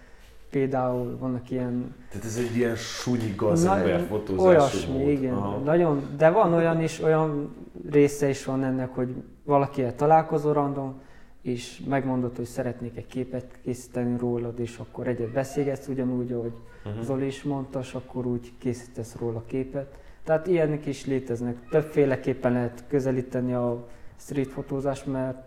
például 0.50 1.18
vannak 1.18 1.50
ilyen 1.50 1.96
Tehát 2.10 2.26
ez 2.26 2.38
egy 2.38 2.56
ilyen 2.56 2.76
sunyi 2.76 3.34
gazember 3.36 4.00
fotózás. 4.00 4.46
Olyasmi, 4.46 5.12
igen. 5.12 5.62
Nagyon, 5.64 6.02
de 6.18 6.30
van 6.30 6.54
olyan 6.54 6.82
is, 6.82 7.02
olyan 7.02 7.56
része 7.90 8.30
is 8.30 8.46
van 8.46 8.64
ennek, 8.64 8.96
hogy 8.96 9.14
valakivel 9.44 9.96
találkozol 9.96 10.54
random, 10.54 11.02
és 11.48 11.82
megmondod, 11.88 12.36
hogy 12.36 12.46
szeretnék 12.46 12.98
egy 12.98 13.08
képet 13.08 13.60
készíteni 13.64 14.18
rólad, 14.18 14.60
és 14.60 14.78
akkor 14.78 15.08
egyet 15.08 15.32
beszélgetsz 15.32 15.88
ugyanúgy, 15.88 16.32
ahogy 16.32 16.54
Mhm. 16.88 17.02
Zoli 17.02 17.26
is 17.26 17.44
mondta, 17.44 17.80
és 17.80 17.94
akkor 17.94 18.26
úgy 18.26 18.52
készítesz 18.58 19.16
róla 19.16 19.44
képet. 19.46 19.98
Tehát 20.24 20.48
ilyenek 20.48 20.86
is 20.86 21.06
léteznek. 21.06 21.58
Többféleképpen 21.70 22.52
lehet 22.52 22.84
közelíteni 22.88 23.54
a 23.54 23.88
street 24.20 24.48
fotózást, 24.48 25.06
mert 25.06 25.38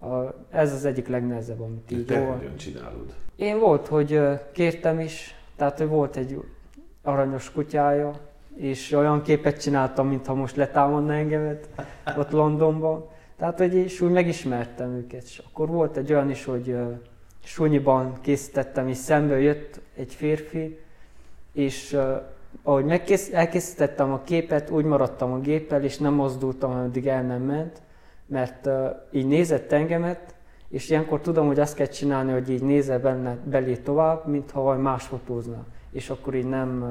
a, 0.00 0.34
ez 0.50 0.72
az 0.72 0.84
egyik 0.84 1.08
legnehezebb, 1.08 1.60
amit 1.60 1.90
így 1.90 2.06
te 2.06 2.26
hogyan 2.26 2.56
csinálod? 2.56 3.14
én 3.36 3.58
volt, 3.58 3.86
hogy 3.86 4.20
kértem 4.52 5.00
is, 5.00 5.34
tehát 5.56 5.78
hogy 5.78 5.88
volt 5.88 6.16
egy 6.16 6.40
aranyos 7.02 7.52
kutyája, 7.52 8.12
és 8.54 8.92
olyan 8.92 9.22
képet 9.22 9.60
csináltam, 9.60 10.08
mintha 10.08 10.34
most 10.34 10.56
letámadna 10.56 11.12
engemet 11.12 11.68
ott 12.18 12.30
Londonban. 12.30 13.08
Tehát, 13.38 13.58
hogy 13.58 13.74
és 13.74 14.00
úgy 14.00 14.10
megismertem 14.10 14.92
őket. 14.92 15.22
És 15.22 15.42
akkor 15.46 15.68
volt 15.68 15.96
egy 15.96 16.12
olyan 16.12 16.30
is, 16.30 16.44
hogy 16.44 16.70
ö, 16.70 16.90
sunyiban 17.44 18.18
készítettem, 18.20 18.88
és 18.88 18.96
szembe 18.96 19.40
jött 19.40 19.80
egy 19.96 20.14
férfi, 20.14 20.78
és 21.52 21.92
ö, 21.92 22.16
ahogy 22.62 22.84
megkész, 22.84 23.32
elkészítettem 23.32 24.12
a 24.12 24.22
képet, 24.22 24.70
úgy 24.70 24.84
maradtam 24.84 25.32
a 25.32 25.38
géppel, 25.40 25.84
és 25.84 25.98
nem 25.98 26.14
mozdultam, 26.14 26.70
ameddig 26.70 27.06
el 27.06 27.22
nem 27.22 27.42
ment, 27.42 27.82
mert 28.26 28.66
ö, 28.66 28.88
így 29.10 29.26
nézett 29.26 29.72
engemet, 29.72 30.34
és 30.68 30.90
ilyenkor 30.90 31.20
tudom, 31.20 31.46
hogy 31.46 31.60
azt 31.60 31.74
kell 31.74 31.86
csinálni, 31.86 32.32
hogy 32.32 32.50
így 32.50 32.62
nézel 32.62 33.00
benne 33.00 33.36
belé 33.44 33.76
tovább, 33.76 34.26
mintha 34.26 34.60
valami 34.60 34.82
más 34.82 35.04
fotózna. 35.04 35.66
És 35.90 36.10
akkor 36.10 36.34
így 36.34 36.48
nem 36.48 36.84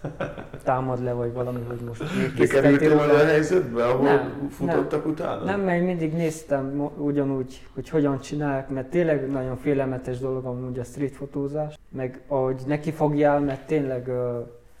támad 0.64 1.02
le, 1.02 1.12
vagy 1.12 1.32
valami, 1.32 1.60
hogy 1.68 1.80
most 1.86 2.02
De 2.38 2.46
kerültél 2.46 2.90
róla. 2.90 3.12
olyan 3.12 3.26
helyzetbe, 3.26 3.84
ahol 3.86 4.02
Nem, 4.02 4.48
futottak 4.50 5.06
utána? 5.06 5.44
Nem, 5.44 5.60
mert 5.60 5.84
mindig 5.84 6.12
néztem 6.12 6.90
ugyanúgy, 6.96 7.66
hogy 7.74 7.88
hogyan 7.88 8.20
csinálják, 8.20 8.68
mert 8.68 8.90
tényleg 8.90 9.30
nagyon 9.30 9.56
félelmetes 9.56 10.18
dolog 10.18 10.44
amúgy 10.44 10.78
a 10.78 10.84
street 10.84 11.12
fotózás, 11.12 11.78
meg 11.88 12.20
ahogy 12.28 12.62
neki 12.66 12.90
fogjál, 12.90 13.40
mert 13.40 13.66
tényleg 13.66 14.10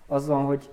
az 0.06 0.26
van, 0.26 0.44
hogy 0.44 0.70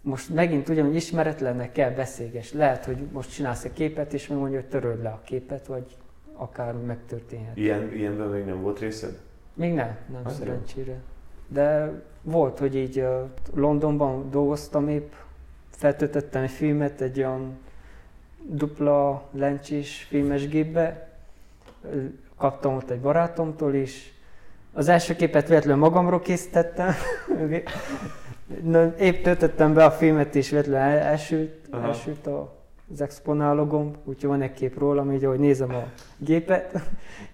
most 0.00 0.34
megint 0.34 0.68
ugyanúgy 0.68 0.94
ismeretlennek 0.94 1.72
kell 1.72 1.90
beszélges. 1.90 2.52
Lehet, 2.52 2.84
hogy 2.84 2.96
most 3.12 3.32
csinálsz 3.32 3.64
egy 3.64 3.72
képet, 3.72 4.12
és 4.12 4.28
megmondja, 4.28 4.60
hogy 4.60 4.68
töröld 4.68 5.02
le 5.02 5.08
a 5.08 5.20
képet, 5.24 5.66
vagy 5.66 5.96
akármi 6.34 6.84
megtörténhet. 6.84 7.56
Ilyen, 7.56 7.92
ilyenben 7.94 8.26
még 8.28 8.44
nem 8.44 8.62
volt 8.62 8.78
részed? 8.78 9.18
Még 9.54 9.74
nem, 9.74 9.96
nem 10.12 10.20
Az 10.24 10.38
jó. 10.38 10.44
szerencsére. 10.44 11.00
De 11.52 11.92
volt, 12.22 12.58
hogy 12.58 12.76
így 12.76 12.98
uh, 12.98 13.28
Londonban 13.54 14.30
dolgoztam 14.30 14.88
épp, 14.88 15.12
feltöltöttem 15.70 16.42
egy 16.42 16.50
filmet 16.50 17.00
egy 17.00 17.18
olyan 17.18 17.58
dupla 18.42 19.22
lencsis 19.30 20.06
filmes 20.08 20.48
gépbe, 20.48 21.08
kaptam 22.36 22.76
ott 22.76 22.90
egy 22.90 23.00
barátomtól 23.00 23.74
is. 23.74 24.12
Az 24.72 24.88
első 24.88 25.16
képet 25.16 25.48
véletlenül 25.48 25.80
magamról 25.80 26.20
készítettem. 26.20 26.92
Na, 28.62 28.96
épp 28.96 29.22
töltöttem 29.22 29.74
be 29.74 29.84
a 29.84 29.90
filmet, 29.90 30.34
és 30.34 30.50
véletlenül 30.50 30.80
el- 30.80 30.98
elsült, 30.98 31.68
Aha. 31.70 31.86
elsült 31.86 32.26
a, 32.26 32.52
az 32.92 33.00
exponálogom, 33.00 33.96
úgyhogy 34.04 34.30
van 34.30 34.42
egy 34.42 34.52
kép 34.52 34.78
rólam, 34.78 35.12
így 35.12 35.24
ahogy 35.24 35.38
nézem 35.38 35.74
a 35.74 35.84
gépet, 36.18 36.80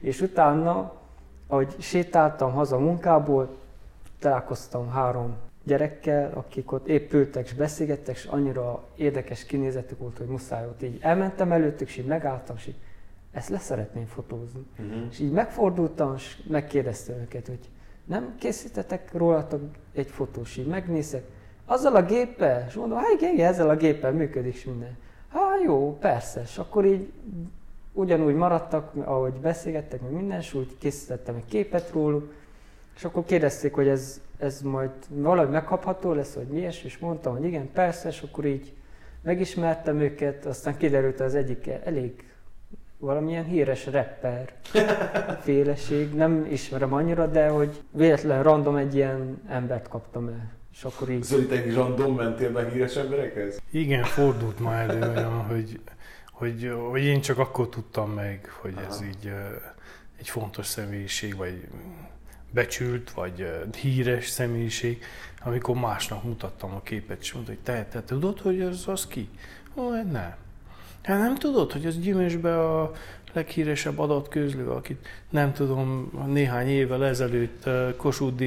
és 0.00 0.20
utána, 0.20 0.92
ahogy 1.46 1.74
sétáltam 1.78 2.52
haza 2.52 2.76
a 2.76 2.80
munkából, 2.80 3.56
találkoztam 4.18 4.88
három 4.88 5.36
gyerekkel, 5.64 6.32
akik 6.34 6.72
ott 6.72 6.88
épp 6.88 7.12
ültek 7.12 7.46
és 7.46 7.54
beszélgettek, 7.54 8.16
és 8.16 8.24
annyira 8.24 8.84
érdekes 8.96 9.44
kinézetük 9.44 9.98
volt, 9.98 10.18
hogy 10.18 10.26
muszáj 10.26 10.64
ott 10.64 10.82
így 10.82 10.98
elmentem 11.00 11.52
előttük, 11.52 11.88
és 11.88 11.96
így 11.96 12.06
megálltam, 12.06 12.56
és 12.56 12.66
így 12.66 12.76
ezt 13.32 13.48
leszeretném 13.48 14.06
fotózni. 14.06 14.66
Uh-huh. 14.78 15.06
És 15.10 15.18
így 15.18 15.32
megfordultam, 15.32 16.14
és 16.14 16.42
megkérdeztem 16.48 17.16
őket, 17.16 17.46
hogy 17.46 17.70
nem 18.04 18.34
készítetek 18.38 19.12
rólatok 19.12 19.60
egy 19.94 20.06
fotós, 20.06 20.56
így 20.56 20.66
megnézek, 20.66 21.24
azzal 21.66 21.94
a 21.94 22.02
géppel? 22.02 22.64
És 22.68 22.74
mondom, 22.74 22.98
hát 22.98 23.12
igen, 23.16 23.32
igen, 23.32 23.46
ezzel 23.46 23.68
a 23.68 23.76
géppel 23.76 24.12
működik 24.12 24.66
minden. 24.66 24.96
Hát 25.28 25.62
jó, 25.64 25.96
persze. 26.00 26.40
És 26.40 26.58
akkor 26.58 26.84
így 26.84 27.12
ugyanúgy 27.92 28.34
maradtak, 28.34 28.92
ahogy 29.04 29.32
beszélgettek, 29.32 30.00
meg 30.00 30.10
minden, 30.10 30.38
és 30.38 30.54
úgy 30.54 30.78
készítettem 30.78 31.34
egy 31.34 31.44
képet 31.44 31.90
róluk, 31.92 32.32
és 32.98 33.04
akkor 33.04 33.24
kérdezték, 33.24 33.74
hogy 33.74 33.88
ez, 33.88 34.20
ez 34.38 34.60
majd 34.60 34.90
valahogy 35.08 35.50
megkapható 35.50 36.12
lesz, 36.12 36.34
vagy 36.34 36.46
mi 36.46 36.60
és 36.60 36.98
mondtam, 36.98 37.36
hogy 37.36 37.44
igen, 37.44 37.72
persze, 37.72 38.08
és 38.08 38.22
akkor 38.22 38.44
így 38.44 38.72
megismertem 39.22 40.00
őket, 40.00 40.46
aztán 40.46 40.76
kiderült 40.76 41.20
az 41.20 41.34
egyik 41.34 41.70
elég 41.84 42.24
valamilyen 42.98 43.44
híres 43.44 43.86
rapper 43.86 44.52
féleség, 45.44 46.14
nem 46.14 46.46
ismerem 46.50 46.92
annyira, 46.92 47.26
de 47.26 47.48
hogy 47.48 47.82
véletlen 47.90 48.42
random 48.42 48.76
egy 48.76 48.94
ilyen 48.94 49.42
embert 49.48 49.88
kaptam 49.88 50.28
el. 50.28 50.52
És 50.72 50.84
akkor 50.84 51.10
így 51.10 51.22
Zoli, 51.22 51.46
te 51.46 51.66
is 51.66 51.74
random 51.74 52.14
mentél 52.14 52.52
be 52.52 52.70
híres 52.70 52.96
emberekhez? 52.96 53.60
Igen, 53.70 54.04
fordult 54.04 54.60
már 54.60 54.90
elő 54.90 55.10
olyan, 55.10 55.44
hogy, 55.44 55.80
hogy, 56.32 56.72
hogy 56.90 57.02
én 57.02 57.20
csak 57.20 57.38
akkor 57.38 57.68
tudtam 57.68 58.10
meg, 58.10 58.48
hogy 58.60 58.74
ez 58.88 58.96
Aha. 58.96 59.04
így 59.04 59.26
ö, 59.26 59.56
egy 60.18 60.28
fontos 60.28 60.66
személyiség, 60.66 61.36
vagy 61.36 61.68
becsült, 62.50 63.10
vagy 63.10 63.46
híres 63.80 64.28
személyiség, 64.28 65.02
amikor 65.44 65.76
másnak 65.76 66.24
mutattam 66.24 66.74
a 66.74 66.82
képet, 66.82 67.20
és 67.20 67.32
mondta, 67.32 67.52
hogy 67.52 67.60
te, 67.60 67.86
te 67.90 68.02
tudod, 68.04 68.40
hogy 68.40 68.60
az 68.60 68.82
az 68.86 69.06
ki? 69.06 69.28
Ó, 69.74 69.90
nem. 69.90 70.34
Hát 71.02 71.18
nem 71.18 71.34
tudod, 71.34 71.72
hogy 71.72 71.86
az 71.86 71.98
Gyimesbe 71.98 72.58
a 72.60 72.92
leghíresebb 73.32 73.98
adatközlő, 73.98 74.68
akit 74.70 75.06
nem 75.30 75.52
tudom, 75.52 76.10
néhány 76.26 76.68
évvel 76.68 77.04
ezelőtt 77.04 77.68
Kossuth 77.96 78.42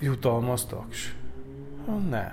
jutalmaztak. 0.00 0.84
"Ó, 1.88 1.98
Nem. 2.10 2.32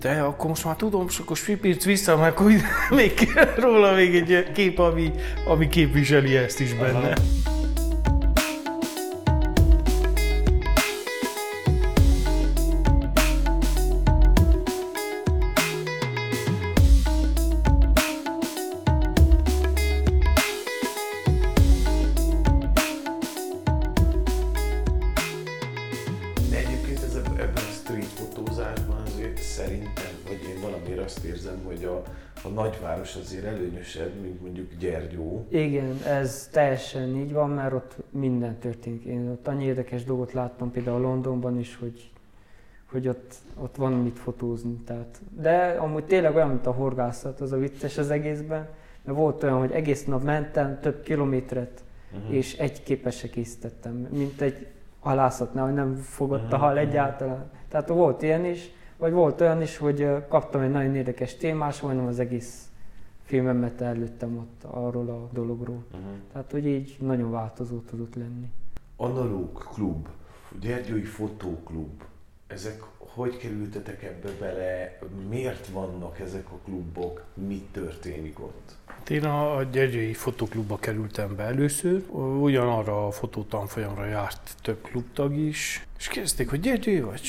De 0.00 0.20
akkor 0.20 0.46
most 0.48 0.64
már 0.64 0.76
tudom, 0.76 1.06
és 1.08 1.18
akkor 1.18 1.36
spipírc 1.36 1.84
vissza, 1.84 2.16
mert 2.16 2.32
akkor 2.38 2.52
még 2.90 3.12
róla 3.56 3.92
még 3.94 4.14
egy 4.14 4.52
kép, 4.52 4.78
ami, 4.78 5.10
ami 5.48 5.68
képviseli 5.68 6.36
ezt 6.36 6.60
is 6.60 6.74
benne. 6.74 6.92
szerintem, 6.92 7.24
előnyösebb, 33.96 34.22
mint 34.22 34.40
mondjuk 34.40 34.72
Gyergyó. 34.78 35.46
Igen, 35.48 36.00
ez 36.06 36.48
teljesen 36.52 37.16
így 37.16 37.32
van, 37.32 37.50
mert 37.50 37.72
ott 37.72 37.96
minden 38.10 38.58
történik. 38.58 39.04
Én 39.04 39.28
ott 39.28 39.48
annyi 39.48 39.64
érdekes 39.64 40.04
dolgot 40.04 40.32
láttam, 40.32 40.70
például 40.70 41.00
Londonban 41.00 41.58
is, 41.58 41.76
hogy, 41.76 42.10
hogy 42.90 43.08
ott, 43.08 43.34
ott 43.60 43.76
van 43.76 43.92
mit 43.92 44.18
fotózni. 44.18 44.74
Tehát. 44.86 45.20
De 45.40 45.76
amúgy 45.78 46.04
tényleg 46.04 46.34
olyan, 46.34 46.48
mint 46.48 46.66
a 46.66 46.72
horgászat, 46.72 47.40
az 47.40 47.52
a 47.52 47.56
vicces 47.56 47.98
az 47.98 48.10
egészben. 48.10 48.68
Mert 49.04 49.18
volt 49.18 49.42
olyan, 49.42 49.58
hogy 49.58 49.72
egész 49.72 50.04
nap 50.04 50.22
mentem 50.22 50.78
több 50.80 51.02
kilométert, 51.02 51.82
uh-huh. 52.12 52.34
és 52.34 52.58
egy 52.58 52.82
képet 52.82 53.12
se 53.12 53.28
készítettem, 53.28 54.08
mint 54.10 54.40
egy 54.40 54.66
halászatnál, 55.00 55.64
hogy 55.64 55.74
nem 55.74 55.94
fogott 55.94 56.52
a 56.52 56.56
hal 56.56 56.78
egyáltalán. 56.78 57.50
Tehát 57.68 57.88
volt 57.88 58.22
ilyen 58.22 58.44
is, 58.44 58.70
vagy 58.96 59.12
volt 59.12 59.40
olyan 59.40 59.62
is, 59.62 59.76
hogy 59.76 60.08
kaptam 60.28 60.60
egy 60.60 60.70
nagyon 60.70 60.94
érdekes 60.94 61.36
témás, 61.36 61.80
majdnem 61.80 62.06
az 62.06 62.18
egész 62.18 62.70
filmemet 63.26 63.80
előttem 63.80 64.36
ott 64.36 64.64
arról 64.64 65.08
a 65.08 65.28
dologról. 65.32 65.84
Uh-huh. 65.92 66.10
Tehát, 66.32 66.50
hogy 66.50 66.66
így 66.66 66.96
nagyon 67.00 67.30
változó 67.30 67.78
tudott 67.78 68.14
lenni. 68.14 68.50
Analóg 68.96 69.52
klub, 69.52 70.08
Gyergyói 70.60 71.04
Fotóklub, 71.04 72.02
ezek 72.46 72.82
hogy 73.16 73.36
kerültetek 73.36 74.02
ebbe 74.02 74.30
bele, 74.40 74.98
miért 75.28 75.66
vannak 75.66 76.20
ezek 76.20 76.50
a 76.50 76.58
klubok, 76.64 77.24
mi 77.34 77.68
történik 77.72 78.40
ott? 78.40 78.76
Hát 78.86 79.10
én 79.10 79.24
a 79.24 79.62
Gyergyői 79.62 80.12
Fotoklubba 80.12 80.76
kerültem 80.76 81.36
be 81.36 81.42
először, 81.42 82.10
ugyanarra 82.40 83.06
a 83.06 83.10
fotótanfolyamra 83.10 84.04
járt 84.04 84.54
több 84.62 84.82
klubtag 84.82 85.36
is, 85.36 85.86
és 85.98 86.08
kérdezték, 86.08 86.50
hogy 86.50 86.60
Gyergyői 86.60 87.00
vagy? 87.00 87.20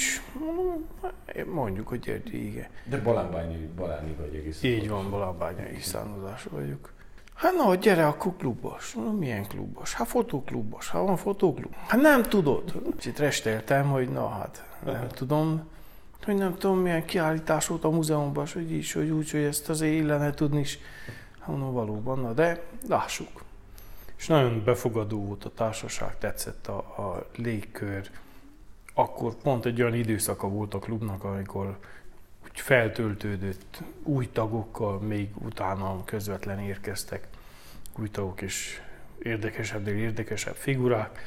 Mondjuk, 1.53 1.87
hogy 1.87 1.99
Gyergyői, 1.99 2.45
igen. 2.45 2.67
De 2.83 3.01
Balánbányi, 3.01 3.69
Baláni 3.75 4.15
vagy 4.19 4.35
egész. 4.35 4.63
Így 4.63 4.89
van, 4.89 5.09
Balánbányai 5.09 5.79
származású 5.79 6.49
vagyok. 6.49 6.93
Hát 7.33 7.53
na, 7.53 7.75
gyere 7.75 8.07
akkor 8.07 8.35
klubos. 8.37 8.93
Na, 8.93 9.11
milyen 9.11 9.47
klubos? 9.47 9.93
Hát 9.93 10.07
fotóklubos. 10.07 10.89
Hát 10.89 11.01
van 11.01 11.17
fotóklub. 11.17 11.75
Hát 11.87 12.01
nem 12.01 12.23
tudod. 12.23 12.73
Itt 13.05 13.17
resteltem, 13.17 13.89
hogy 13.89 14.09
na 14.09 14.27
hát 14.29 14.65
nem 14.85 15.07
tudom 15.07 15.75
hogy 16.23 16.35
nem 16.35 16.55
tudom, 16.57 16.79
milyen 16.79 17.05
kiállítás 17.05 17.67
volt 17.67 17.83
a 17.83 17.89
múzeumban, 17.89 18.47
hogy 18.53 18.71
is, 18.71 18.93
hogy 18.93 19.09
úgy, 19.09 19.31
hogy 19.31 19.43
ezt 19.43 19.69
azért 19.69 19.93
illene 19.93 20.31
tudni 20.31 20.59
is. 20.59 20.79
Hát 21.39 21.47
mondom, 21.47 21.73
valóban, 21.73 22.19
na 22.19 22.33
de 22.33 22.63
lássuk. 22.87 23.43
És 24.17 24.27
nagyon 24.27 24.63
befogadó 24.63 25.25
volt 25.25 25.45
a 25.45 25.53
társaság, 25.53 26.17
tetszett 26.17 26.67
a, 26.67 26.77
a 26.77 27.27
légkör. 27.35 28.09
Akkor 28.93 29.35
pont 29.35 29.65
egy 29.65 29.81
olyan 29.81 29.93
időszaka 29.93 30.47
volt 30.47 30.73
a 30.73 30.79
klubnak, 30.79 31.23
amikor 31.23 31.77
úgy 32.43 32.59
feltöltődött 32.59 33.81
új 34.03 34.29
tagokkal, 34.31 34.99
még 34.99 35.29
utána 35.35 36.03
közvetlen 36.05 36.59
érkeztek 36.59 37.27
új 37.99 38.09
tagok 38.09 38.41
és 38.41 38.81
érdekesebbnél 39.19 39.97
érdekesebb 39.97 40.55
figurák 40.55 41.19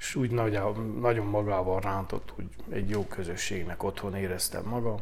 és 0.00 0.14
úgy 0.14 0.30
nagyon, 0.30 0.98
nagyon 1.00 1.26
magával 1.26 1.80
rántott, 1.80 2.32
hogy 2.34 2.48
egy 2.70 2.88
jó 2.88 3.04
közösségnek 3.04 3.82
otthon 3.82 4.14
éreztem 4.14 4.64
magam. 4.64 4.96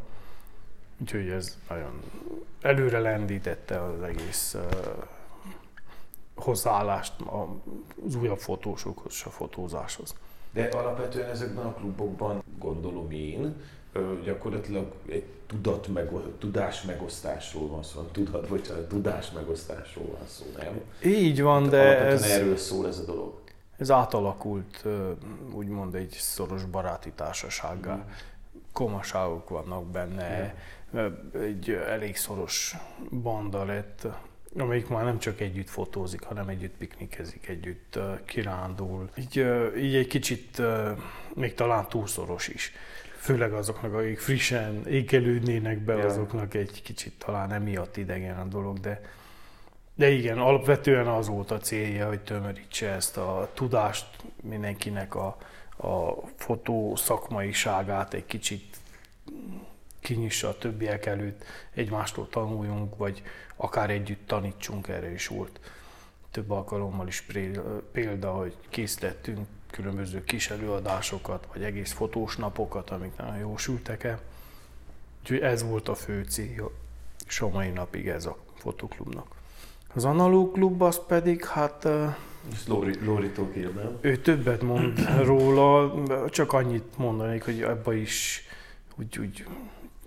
Úgyhogy 1.00 1.28
ez 1.28 1.58
nagyon 1.68 2.02
előre 2.60 2.98
lendítette 2.98 3.82
az 3.82 4.02
egész 4.02 4.54
uh, 4.54 4.62
hozzáállást 6.34 7.12
az 8.06 8.14
újabb 8.14 8.38
fotósokhoz 8.38 9.12
és 9.12 9.24
a 9.24 9.30
fotózáshoz. 9.30 10.14
De 10.52 10.64
alapvetően 10.64 11.30
ezekben 11.30 11.66
a 11.66 11.72
klubokban, 11.72 12.42
gondolom 12.58 13.10
én, 13.10 13.54
gyakorlatilag 14.24 14.92
egy 15.08 15.24
tudat 15.46 15.88
meg, 15.88 16.10
tudás 16.38 16.82
megosztásról 16.82 17.68
van 17.68 17.82
szó, 17.82 18.00
tudat, 18.00 18.48
vagy 18.48 18.86
tudás 18.88 19.30
megosztásról 19.30 20.06
van 20.06 20.26
szó, 20.26 20.44
nem? 20.56 20.80
Így 21.12 21.42
van, 21.42 21.68
de 21.68 21.98
ez... 21.98 22.22
erről 22.22 22.56
szól 22.56 22.86
ez 22.86 22.98
a 22.98 23.04
dolog 23.04 23.38
ez 23.78 23.90
átalakult 23.90 24.84
úgymond 25.52 25.94
egy 25.94 26.16
szoros 26.20 26.64
baráti 26.64 27.10
társasággá. 27.10 27.94
Mm. 27.94 28.00
Komaságok 28.72 29.48
vannak 29.48 29.86
benne, 29.86 30.54
egy 31.32 31.70
elég 31.70 32.16
szoros 32.16 32.76
banda 33.10 33.64
lett, 33.64 34.06
amelyik 34.58 34.88
már 34.88 35.04
nem 35.04 35.18
csak 35.18 35.40
együtt 35.40 35.68
fotózik, 35.68 36.22
hanem 36.22 36.48
együtt 36.48 36.76
piknikezik, 36.76 37.48
együtt 37.48 37.98
kirándul. 38.24 39.10
Így, 39.14 39.46
így 39.76 39.94
egy 39.94 40.06
kicsit 40.06 40.62
még 41.34 41.54
talán 41.54 41.88
túlszoros 41.88 42.48
is. 42.48 42.72
Főleg 43.16 43.52
azoknak, 43.52 43.94
akik 43.94 44.18
frissen 44.18 44.86
ékelődnének 44.86 45.78
be, 45.78 45.94
azoknak 45.94 46.54
egy 46.54 46.82
kicsit 46.82 47.12
talán 47.18 47.52
emiatt 47.52 47.96
idegen 47.96 48.38
a 48.38 48.44
dolog, 48.44 48.80
de 48.80 49.00
de 49.98 50.10
igen, 50.10 50.38
alapvetően 50.38 51.06
az 51.06 51.28
volt 51.28 51.50
a 51.50 51.58
célja, 51.58 52.08
hogy 52.08 52.20
tömörítse 52.20 52.88
ezt 52.88 53.16
a 53.16 53.50
tudást 53.54 54.06
mindenkinek 54.42 55.14
a, 55.14 55.36
a 55.76 56.12
fotó 56.36 56.96
szakmaiságát 56.96 58.14
egy 58.14 58.26
kicsit 58.26 58.76
kinyissa 60.00 60.48
a 60.48 60.58
többiek 60.58 61.06
előtt, 61.06 61.44
egymástól 61.74 62.28
tanuljunk, 62.28 62.96
vagy 62.96 63.22
akár 63.56 63.90
együtt 63.90 64.26
tanítsunk, 64.26 64.88
erre 64.88 65.12
is 65.12 65.26
volt 65.26 65.60
több 66.30 66.50
alkalommal 66.50 67.06
is 67.06 67.26
példa, 67.92 68.32
hogy 68.32 68.56
készítettünk 68.68 69.46
különböző 69.70 70.24
kis 70.24 70.50
előadásokat, 70.50 71.46
vagy 71.52 71.62
egész 71.62 71.92
fotós 71.92 72.36
napokat, 72.36 72.90
amik 72.90 73.16
nagyon 73.16 73.36
jó 73.36 73.56
sültek 73.56 74.04
el. 74.04 74.20
Úgyhogy 75.20 75.38
ez 75.38 75.62
volt 75.62 75.88
a 75.88 75.94
fő 75.94 76.22
célja, 76.22 76.70
és 77.26 77.40
a 77.40 77.48
mai 77.48 77.68
napig 77.68 78.08
ez 78.08 78.26
a 78.26 78.36
fotoklubnak. 78.54 79.36
Az 79.98 80.04
analóg 80.04 80.52
klub 80.52 80.82
az 80.82 81.00
pedig, 81.06 81.44
hát... 81.44 81.84
Ezt 82.52 82.68
Lóri, 82.68 83.04
Lóritól 83.04 83.50
kérdem. 83.52 83.98
Ő 84.00 84.16
többet 84.16 84.62
mond 84.62 85.08
róla, 85.30 85.94
csak 86.30 86.52
annyit 86.52 86.98
mondanék, 86.98 87.44
hogy 87.44 87.62
ebbe 87.62 87.96
is 87.96 88.42
úgy, 88.98 89.18
úgy 89.18 89.46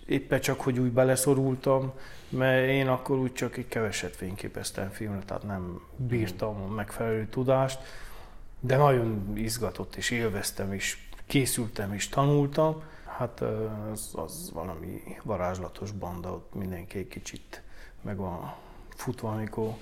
éppen 0.05 0.41
csak, 0.41 0.61
hogy 0.61 0.79
úgy 0.79 0.91
beleszorultam, 0.91 1.91
mert 2.29 2.69
én 2.69 2.87
akkor 2.87 3.17
úgy 3.17 3.33
csak 3.33 3.57
egy 3.57 3.67
keveset 3.67 4.15
fényképeztem 4.15 4.89
filmre, 4.89 5.19
tehát 5.25 5.43
nem 5.43 5.81
bírtam 5.95 6.61
a 6.61 6.73
megfelelő 6.73 7.27
tudást, 7.29 7.79
de 8.59 8.77
nagyon 8.77 9.31
izgatott 9.35 9.95
és 9.95 10.09
élveztem, 10.09 10.73
és 10.73 10.97
készültem 11.25 11.93
és 11.93 12.09
tanultam. 12.09 12.81
Hát 13.17 13.43
az, 13.91 14.09
az 14.15 14.51
valami 14.53 15.01
varázslatos 15.23 15.91
banda, 15.91 16.31
ott 16.31 16.53
mindenki 16.53 16.97
egy 16.97 17.07
kicsit 17.07 17.61
meg 18.01 18.17
van 18.17 18.53
futva, 19.01 19.31
amikor, 19.31 19.73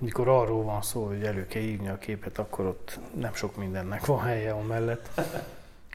amikor 0.00 0.28
arról 0.28 0.62
van 0.62 0.82
szó, 0.82 1.06
hogy 1.06 1.22
elő 1.22 1.46
kell 1.46 1.62
írni 1.62 1.88
a 1.88 1.98
képet, 1.98 2.38
akkor 2.38 2.66
ott 2.66 2.98
nem 3.14 3.34
sok 3.34 3.56
mindennek 3.56 4.06
van 4.06 4.20
helye 4.22 4.52
a 4.52 4.62
mellett. 4.62 5.20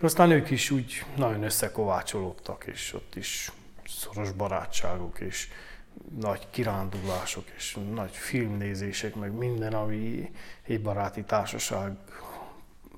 Aztán 0.01 0.31
ők 0.31 0.49
is 0.49 0.71
úgy 0.71 1.05
nagyon 1.15 1.43
összekovácsolódtak, 1.43 2.65
és 2.65 2.93
ott 2.93 3.15
is 3.15 3.51
szoros 3.87 4.31
barátságok, 4.31 5.19
és 5.19 5.47
nagy 6.19 6.47
kirándulások, 6.49 7.43
és 7.55 7.77
nagy 7.93 8.15
filmnézések, 8.15 9.15
meg 9.15 9.31
minden, 9.31 9.73
ami 9.73 10.31
egy 10.63 10.81
baráti 10.81 11.23
társaság 11.23 11.91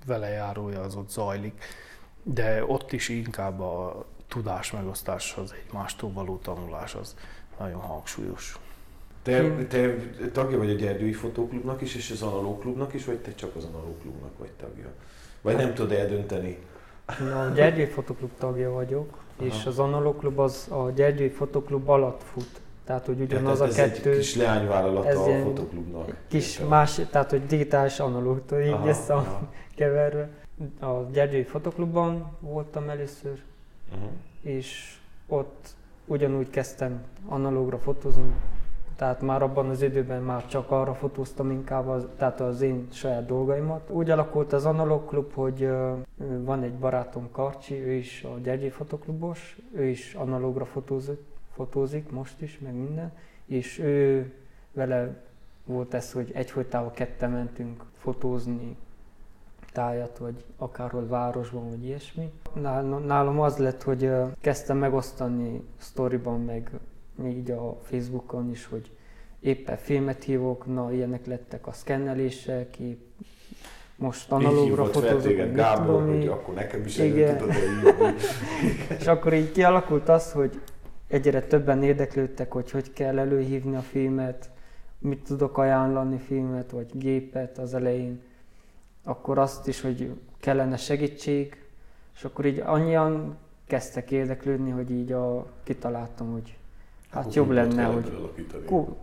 velejárója 0.05 0.81
az 0.81 0.95
ott 0.95 1.09
zajlik. 1.09 1.63
De 2.23 2.65
ott 2.65 2.91
is 2.91 3.09
inkább 3.09 3.59
a 3.59 4.05
tudás 4.27 4.71
megosztás, 4.71 5.33
az 5.33 5.53
egymástól 5.65 6.11
való 6.11 6.37
tanulás 6.37 6.95
az 6.95 7.15
nagyon 7.57 7.81
hangsúlyos. 7.81 8.57
Te, 9.21 9.65
te 9.67 9.95
tagja 10.31 10.57
vagy 10.57 10.69
a 10.69 10.73
Gyergyői 10.73 11.13
Fotóklubnak 11.13 11.81
is, 11.81 11.95
és 11.95 12.11
az 12.11 12.21
Analóg 12.21 12.59
Klubnak 12.59 12.93
is, 12.93 13.05
vagy 13.05 13.17
te 13.17 13.33
csak 13.35 13.55
az 13.55 13.63
Analóg 13.63 13.97
Klubnak 14.01 14.37
vagy 14.37 14.51
tagja? 14.57 14.87
Vagy 15.41 15.55
nem 15.55 15.73
tudod 15.73 15.91
eldönteni? 15.91 16.57
Na, 17.19 17.41
a 17.41 17.49
Gyergyői 17.49 17.85
Fotóklub 17.85 18.31
tagja 18.37 18.71
vagyok, 18.71 19.17
Aha. 19.37 19.47
és 19.47 19.65
az 19.65 19.79
Analóg 19.79 20.17
Klub 20.17 20.39
az 20.39 20.67
a 20.69 20.89
Gyergyői 20.95 21.29
Fotóklub 21.29 21.89
alatt 21.89 22.23
fut. 22.23 22.61
Tehát, 22.85 23.05
hogy 23.05 23.21
ugyanaz 23.21 23.57
tehát 23.57 23.73
a 23.73 23.75
kettő... 23.75 24.11
egy 24.11 24.17
kis 24.17 24.35
leányvállalata 24.35 25.23
a 25.23 25.41
fotoklubnak. 25.41 26.15
Kis 26.27 26.59
más, 26.59 27.01
tehát, 27.11 27.29
hogy 27.29 27.45
digitális 27.45 27.99
analógtól 27.99 28.59
így 28.59 28.87
ezt 28.87 29.09
a 29.09 29.49
keverve. 29.75 30.29
A 30.79 30.87
Gyergyői 31.11 31.43
Fotoklubban 31.43 32.37
voltam 32.39 32.89
először, 32.89 33.41
uh-huh. 33.93 34.09
és 34.41 34.97
ott 35.27 35.67
ugyanúgy 36.05 36.49
kezdtem 36.49 37.01
analógra 37.27 37.77
fotózni, 37.77 38.23
tehát 38.99 39.21
már 39.21 39.41
abban 39.41 39.69
az 39.69 39.81
időben 39.81 40.21
már 40.21 40.47
csak 40.47 40.71
arra 40.71 40.93
fotóztam 40.93 41.51
inkább, 41.51 41.87
az, 41.87 42.07
tehát 42.17 42.39
az 42.39 42.61
én 42.61 42.87
saját 42.91 43.25
dolgaimat. 43.25 43.89
Úgy 43.89 44.09
alakult 44.09 44.53
az 44.53 44.65
Analog 44.65 45.05
Klub, 45.05 45.33
hogy 45.33 45.69
van 46.17 46.63
egy 46.63 46.73
barátom 46.73 47.31
Karcsi, 47.31 47.83
ő 47.85 47.91
is 47.91 48.23
a 48.23 48.39
Gyergyi 48.39 48.69
Fotoklubos, 48.69 49.57
ő 49.75 49.85
is 49.85 50.13
analogra 50.13 50.65
fotózik, 50.65 51.19
fotózik 51.53 52.11
most 52.11 52.41
is, 52.41 52.59
meg 52.59 52.73
minden, 52.73 53.11
és 53.45 53.79
ő 53.79 54.31
vele 54.73 55.23
volt 55.65 55.93
ez, 55.93 56.11
hogy 56.11 56.31
egyfolytában 56.33 56.91
ketten 56.91 57.31
mentünk 57.31 57.83
fotózni 57.97 58.77
tájat, 59.73 60.17
vagy 60.17 60.45
akárhol 60.57 61.07
városban, 61.07 61.69
vagy 61.69 61.85
ilyesmi. 61.85 62.31
Nálam 63.05 63.39
az 63.39 63.57
lett, 63.57 63.83
hogy 63.83 64.11
kezdtem 64.41 64.77
megosztani 64.77 65.63
sztoriban, 65.77 66.41
meg 66.41 66.71
még 67.21 67.37
így 67.37 67.51
a 67.51 67.77
Facebookon 67.81 68.49
is, 68.49 68.65
hogy 68.65 68.91
éppen 69.39 69.77
filmet 69.77 70.23
hívok, 70.23 70.65
na 70.65 70.91
ilyenek 70.91 71.25
lettek 71.25 71.67
a 71.67 71.71
szkennelések, 71.71 72.77
most 73.95 74.31
analógra 74.31 74.85
fotózok. 74.85 75.53
Gábor, 75.53 76.07
hogy 76.07 76.27
akkor 76.27 76.53
nekem 76.53 76.85
is 76.85 76.97
Igen. 76.97 77.37
tudod 77.37 77.53
És 78.99 79.07
akkor 79.07 79.33
így 79.33 79.51
kialakult 79.51 80.09
az, 80.09 80.31
hogy 80.31 80.61
egyre 81.07 81.41
többen 81.41 81.83
érdeklődtek, 81.83 82.51
hogy 82.51 82.71
hogy 82.71 82.93
kell 82.93 83.19
előhívni 83.19 83.75
a 83.75 83.81
filmet, 83.81 84.49
mit 84.99 85.19
tudok 85.19 85.57
ajánlani 85.57 86.17
filmet, 86.17 86.71
vagy 86.71 86.87
gépet 86.93 87.57
az 87.57 87.73
elején. 87.73 88.21
Akkor 89.03 89.37
azt 89.37 89.67
is, 89.67 89.81
hogy 89.81 90.11
kellene 90.39 90.77
segítség, 90.77 91.63
és 92.15 92.23
akkor 92.23 92.45
így 92.45 92.59
annyian 92.65 93.37
kezdtek 93.67 94.11
érdeklődni, 94.11 94.69
hogy 94.69 94.91
így 94.91 95.11
a, 95.11 95.45
kitaláltam, 95.63 96.31
hogy 96.31 96.57
hát 97.09 97.33
jobb 97.33 97.49
lenne, 97.49 97.83
hogy 97.83 98.11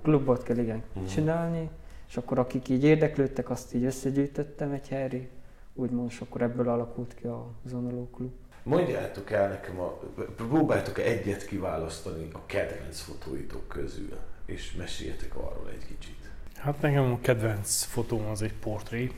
klubot 0.02 0.42
kell 0.42 0.56
igen 0.56 0.82
uh-huh. 0.88 1.12
csinálni, 1.12 1.70
és 2.08 2.16
akkor 2.16 2.38
akik 2.38 2.68
így 2.68 2.84
érdeklődtek, 2.84 3.50
azt 3.50 3.74
így 3.74 3.84
összegyűjtöttem 3.84 4.70
egy 4.70 4.88
helyre, 4.88 5.28
úgymond, 5.74 6.10
és 6.10 6.20
akkor 6.20 6.42
ebből 6.42 6.68
alakult 6.68 7.14
ki 7.14 7.26
a 7.26 7.46
Zonoló 7.64 8.08
Klub. 8.14 8.30
Mondjátok 8.62 9.30
el 9.30 9.48
nekem, 9.48 9.80
a, 9.80 9.98
próbáljátok 10.36 10.98
egyet 10.98 11.46
kiválasztani 11.46 12.28
a 12.32 12.46
kedvenc 12.46 13.00
fotóitok 13.00 13.68
közül, 13.68 14.16
és 14.44 14.74
meséljetek 14.74 15.36
arról 15.36 15.68
egy 15.70 15.86
kicsit. 15.86 16.30
Hát 16.56 16.80
nekem 16.80 17.12
a 17.12 17.18
kedvenc 17.20 17.82
fotóm 17.82 18.26
az 18.26 18.42
egy 18.42 18.54
portré. 18.54 19.10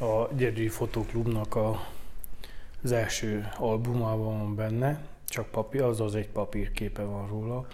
A 0.00 0.34
Gyergyi 0.34 0.68
Fotóklubnak 0.68 1.54
a, 1.54 1.80
az 2.82 2.92
első 2.92 3.48
albumában 3.58 4.38
van 4.38 4.54
benne, 4.54 5.00
csak 5.24 5.46
papír, 5.46 5.82
azaz 5.82 6.14
egy 6.14 6.28
papírképe 6.28 7.02
van 7.02 7.28
róla. 7.28 7.66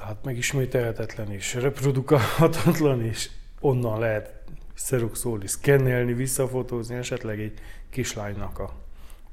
Tehát 0.00 0.24
megismételhetetlen 0.24 1.32
és 1.32 1.54
reprodukálhatatlan, 1.54 3.04
és 3.04 3.30
onnan 3.60 3.98
lehet 3.98 4.32
szeruxolni, 4.74 5.46
szkennelni, 5.46 6.12
visszafotózni, 6.12 6.94
esetleg 6.94 7.40
egy 7.40 7.58
kislánynak 7.90 8.58
a 8.58 8.72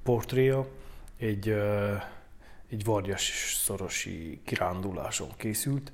portréja, 0.04 0.68
egy, 1.18 1.50
egy 2.70 2.84
varjas 2.84 3.54
szorosi 3.64 4.42
kiránduláson 4.46 5.30
készült. 5.38 5.92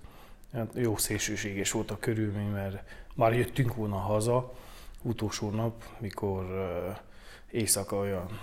Hát 0.54 0.72
jó 0.76 0.98
szélsőséges 0.98 1.72
volt 1.72 1.92
a 1.92 2.00
körülmény, 2.00 2.50
mert 2.50 2.84
már 3.16 3.34
jöttünk 3.34 3.76
volna 3.76 3.98
haza, 3.98 4.54
utolsó 5.02 5.50
nap, 5.50 5.84
mikor 6.00 6.46
éjszaka 7.52 7.96
olyan 7.96 8.40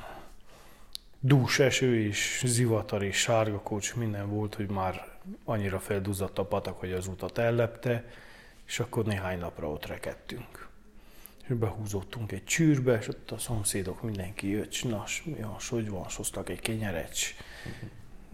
dús 1.21 1.59
eső 1.59 2.05
és 2.07 2.43
zivatar 2.47 3.03
és 3.03 3.17
sárga 3.17 3.61
kocs 3.61 3.95
minden 3.95 4.29
volt, 4.31 4.55
hogy 4.55 4.71
már 4.71 5.10
annyira 5.45 5.79
felduzzadt 5.79 6.39
a 6.39 6.45
patak, 6.45 6.81
hogy 6.81 6.93
az 6.93 7.07
utat 7.07 7.39
ellepte, 7.39 8.05
és 8.67 8.81
akkor 8.81 9.05
néhány 9.05 9.39
napra 9.39 9.71
ott 9.71 9.87
rekedtünk. 9.87 10.69
És 11.49 11.55
behúzottunk 11.55 12.33
egy 12.33 12.45
csűrbe, 12.45 12.99
és 12.99 13.09
ott 13.09 13.31
a 13.31 13.39
szomszédok 13.39 14.03
mindenki 14.03 14.49
jött, 14.49 14.85
na, 14.85 15.05
mi 15.25 15.43
az, 15.57 15.69
hogy 15.69 15.91
van, 15.91 16.07
hoztak 16.17 16.49
egy 16.49 16.61
kenyerecs. 16.61 17.35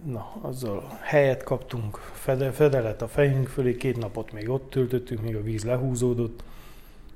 Na, 0.05 0.38
azzal 0.40 0.99
helyet 1.03 1.42
kaptunk, 1.42 1.97
fede, 1.97 2.51
fedelet 2.51 3.03
a 3.03 3.09
fejünk 3.09 3.49
fölé, 3.49 3.76
két 3.76 3.97
napot 3.97 4.32
még 4.32 4.49
ott 4.49 4.70
töltöttünk, 4.70 5.20
míg 5.20 5.36
a 5.36 5.42
víz 5.42 5.64
lehúzódott, 5.64 6.42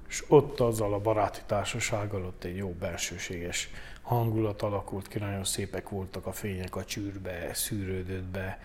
és 0.09 0.25
ott 0.29 0.61
azzal 0.61 0.95
a 0.95 1.01
baráti 1.01 1.41
társasággal 1.47 2.25
ott 2.25 2.45
egy 2.45 2.57
jó 2.57 2.69
belsőséges 2.79 3.71
hangulat 4.11 4.63
alakult 4.63 5.09
ki, 5.09 5.19
nagyon 5.19 5.45
szépek 5.45 5.89
voltak 5.89 6.27
a 6.27 6.33
fények 6.33 6.77
a 6.77 6.85
csűrbe, 6.85 7.51
szűrődött 7.55 8.25
be, 8.25 8.59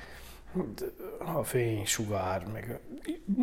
a 1.35 1.43
fénysugár, 1.43 2.45
meg 2.53 2.79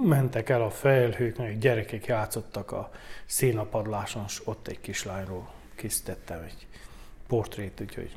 mentek 0.05 0.49
el 0.49 0.63
a 0.63 0.71
felhők, 0.71 1.39
meg 1.39 1.59
gyerekek 1.59 2.07
játszottak 2.07 2.73
a 2.73 2.91
szénapadláson, 3.27 4.23
és 4.27 4.43
ott 4.45 4.69
egy 4.69 4.81
kislányról 4.81 5.53
készítettem 5.75 6.43
egy 6.43 6.67
portrét, 7.27 7.81
úgyhogy 7.81 8.17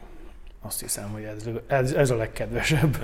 azt 0.61 0.79
hiszem, 0.79 1.09
hogy 1.11 1.23
ez, 1.23 1.49
ez, 1.67 1.93
ez 1.93 2.09
a 2.09 2.15
legkedvesebb. 2.15 2.97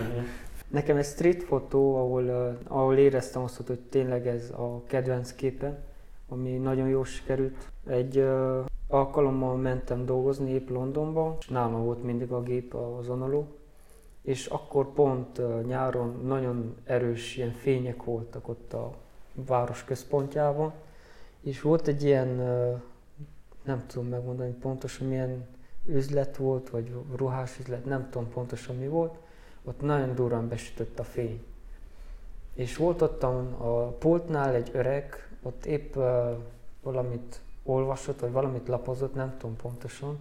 Nekem 0.68 0.98
egy 0.98 1.06
street 1.06 1.44
fotó, 1.44 1.96
ahol, 1.96 2.58
ahol 2.68 2.98
éreztem 2.98 3.42
azt, 3.42 3.68
hogy 3.68 3.80
tényleg 3.80 4.28
ez 4.28 4.50
a 4.50 4.84
kedvenc 4.88 5.32
képe, 5.32 5.84
ami 6.30 6.58
nagyon 6.58 6.88
jó 6.88 7.04
sikerült. 7.04 7.72
Egy 7.88 8.18
uh, 8.18 8.66
alkalommal 8.88 9.56
mentem 9.56 10.06
dolgozni 10.06 10.52
épp 10.52 10.70
Londonba, 10.70 11.38
és 11.40 11.48
nálam 11.48 11.84
volt 11.84 12.04
mindig 12.04 12.32
a 12.32 12.42
gép, 12.42 12.74
az 12.74 13.10
onoló, 13.10 13.61
és 14.22 14.46
akkor 14.46 14.94
pont 14.94 15.42
nyáron 15.66 16.22
nagyon 16.26 16.76
erős 16.84 17.38
ilyen 17.38 17.52
fények 17.52 18.04
voltak 18.04 18.48
ott 18.48 18.74
a 18.74 18.94
város 19.34 19.84
központjában, 19.84 20.74
és 21.42 21.62
volt 21.62 21.88
egy 21.88 22.04
ilyen, 22.04 22.28
nem 23.64 23.88
tudom 23.88 24.08
megmondani 24.08 24.52
pontosan 24.52 25.08
milyen 25.08 25.46
üzlet 25.86 26.38
volt, 26.38 26.70
vagy 26.70 26.96
ruhás 27.16 27.60
üzlet, 27.60 27.86
nem 27.86 28.10
tudom 28.10 28.30
pontosan 28.30 28.76
mi 28.76 28.88
volt, 28.88 29.18
ott 29.64 29.82
nagyon 29.82 30.16
durran 30.16 30.48
besütött 30.48 31.00
a 31.00 31.04
fény. 31.04 31.44
És 32.54 32.78
volt 32.78 33.02
ott 33.02 33.24
a, 33.24 33.96
pultnál 34.00 34.54
egy 34.54 34.70
öreg, 34.74 35.30
ott 35.42 35.66
épp 35.66 35.96
valamit 36.84 37.42
olvasott, 37.64 38.20
vagy 38.20 38.32
valamit 38.32 38.68
lapozott, 38.68 39.14
nem 39.14 39.38
tudom 39.38 39.56
pontosan, 39.56 40.20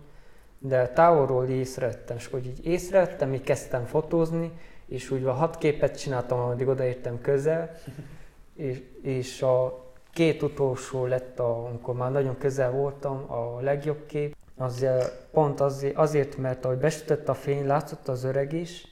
de 0.62 0.88
távolról 0.88 1.48
észrevettem, 1.48 2.16
és 2.16 2.26
hogy 2.26 2.46
így 2.46 2.66
észrevettem, 2.66 3.34
így 3.34 3.42
kezdtem 3.42 3.84
fotózni, 3.84 4.52
és 4.86 5.10
úgy 5.10 5.24
a 5.24 5.32
hat 5.32 5.58
képet 5.58 6.00
csináltam, 6.00 6.38
ameddig 6.38 6.68
odaértem 6.68 7.20
közel, 7.20 7.76
és, 8.56 8.82
és 9.02 9.42
a 9.42 9.84
két 10.12 10.42
utolsó 10.42 11.06
lett, 11.06 11.38
a, 11.38 11.66
amikor 11.66 11.94
már 11.94 12.10
nagyon 12.10 12.38
közel 12.38 12.70
voltam, 12.70 13.32
a 13.32 13.60
legjobb 13.60 14.06
kép, 14.06 14.36
az 14.56 14.86
pont 15.30 15.60
azért, 15.60 15.96
azért, 15.96 16.36
mert 16.36 16.64
ahogy 16.64 16.78
besütött 16.78 17.28
a 17.28 17.34
fény, 17.34 17.66
látszott 17.66 18.08
az 18.08 18.24
öreg 18.24 18.52
is, 18.52 18.86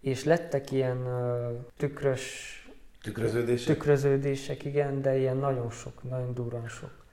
és 0.00 0.24
lettek 0.24 0.70
ilyen 0.70 0.96
uh, 0.96 1.64
tükrös 1.76 2.58
Tükröződések? 3.04 3.76
Tükröződések, 3.76 4.64
igen, 4.64 5.02
de 5.02 5.18
ilyen 5.18 5.36
nagyon 5.36 5.70
sok, 5.70 6.02
nagyon 6.02 6.34
durran 6.34 6.68
sok. 6.68 7.04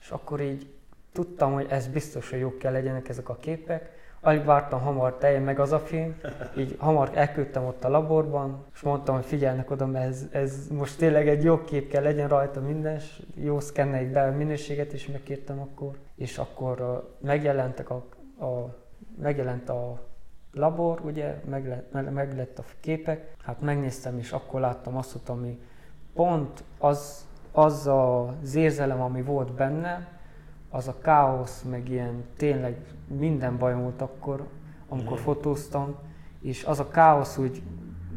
És 0.00 0.10
akkor 0.10 0.40
így 0.40 0.66
tudtam, 1.14 1.52
hogy 1.52 1.66
ez 1.68 1.86
biztos, 1.86 2.30
hogy 2.30 2.38
jók 2.38 2.58
kell 2.58 2.72
legyenek 2.72 3.08
ezek 3.08 3.28
a 3.28 3.36
képek. 3.36 3.90
Alig 4.20 4.44
vártam 4.44 4.80
hamar 4.80 5.16
teljen 5.16 5.42
meg 5.42 5.58
az 5.58 5.72
a 5.72 5.78
film, 5.78 6.16
így 6.56 6.76
hamar 6.78 7.10
elküldtem 7.14 7.64
ott 7.64 7.84
a 7.84 7.88
laborban, 7.88 8.64
és 8.74 8.80
mondtam, 8.80 9.14
hogy 9.14 9.24
figyelnek 9.24 9.70
oda, 9.70 9.86
mert 9.86 10.06
ez, 10.06 10.28
ez 10.32 10.68
most 10.70 10.98
tényleg 10.98 11.28
egy 11.28 11.44
jó 11.44 11.64
kép 11.64 11.88
kell 11.90 12.02
legyen 12.02 12.28
rajta 12.28 12.60
minden, 12.60 13.00
jó 13.34 13.60
szkenneljük 13.60 14.12
be 14.12 14.22
a 14.22 14.32
minőséget 14.32 14.92
is 14.92 15.06
megkértem 15.06 15.60
akkor, 15.60 15.96
és 16.16 16.38
akkor 16.38 17.04
megjelentek 17.20 17.90
a, 17.90 18.04
a, 18.44 18.76
megjelent 19.20 19.68
a 19.68 20.06
labor, 20.52 21.00
ugye, 21.04 21.40
meg, 21.48 21.68
lett, 21.68 22.12
meg 22.12 22.36
lett 22.36 22.58
a 22.58 22.64
képek, 22.80 23.34
hát 23.42 23.60
megnéztem, 23.60 24.18
és 24.18 24.32
akkor 24.32 24.60
láttam 24.60 24.96
azt, 24.96 25.28
ami 25.28 25.60
pont 26.14 26.64
az, 26.78 27.26
az 27.52 27.86
az 27.86 28.54
érzelem, 28.54 29.00
ami 29.00 29.22
volt 29.22 29.52
benne, 29.52 30.13
az 30.74 30.88
a 30.88 30.98
káosz, 30.98 31.62
meg 31.62 31.88
ilyen 31.88 32.24
tényleg 32.36 32.76
minden 33.06 33.58
bajom 33.58 33.82
volt 33.82 34.00
akkor, 34.00 34.46
amikor 34.88 35.18
mm. 35.18 35.22
fotóztam, 35.22 35.94
és 36.40 36.64
az 36.64 36.78
a 36.78 36.88
káosz 36.88 37.38
úgy 37.38 37.62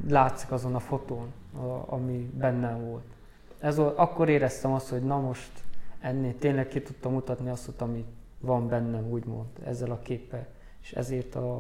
látszik 0.10 0.52
azon 0.52 0.76
a 0.76 0.80
fotón, 0.80 1.34
a, 1.54 1.94
ami 1.94 2.32
bennem 2.38 2.86
volt. 2.86 3.04
Ez, 3.60 3.78
akkor 3.78 4.30
éreztem 4.30 4.72
azt, 4.72 4.90
hogy 4.90 5.04
na 5.04 5.20
most 5.20 5.52
ennél 6.00 6.38
tényleg 6.38 6.68
ki 6.68 6.82
tudtam 6.82 7.14
mutatni 7.14 7.50
azt, 7.50 7.82
ami 7.82 8.06
van 8.40 8.68
bennem, 8.68 9.10
úgymond, 9.10 9.48
ezzel 9.66 9.92
a 9.92 10.00
képpel, 10.02 10.48
és 10.82 10.92
ezért 10.92 11.36
a, 11.36 11.58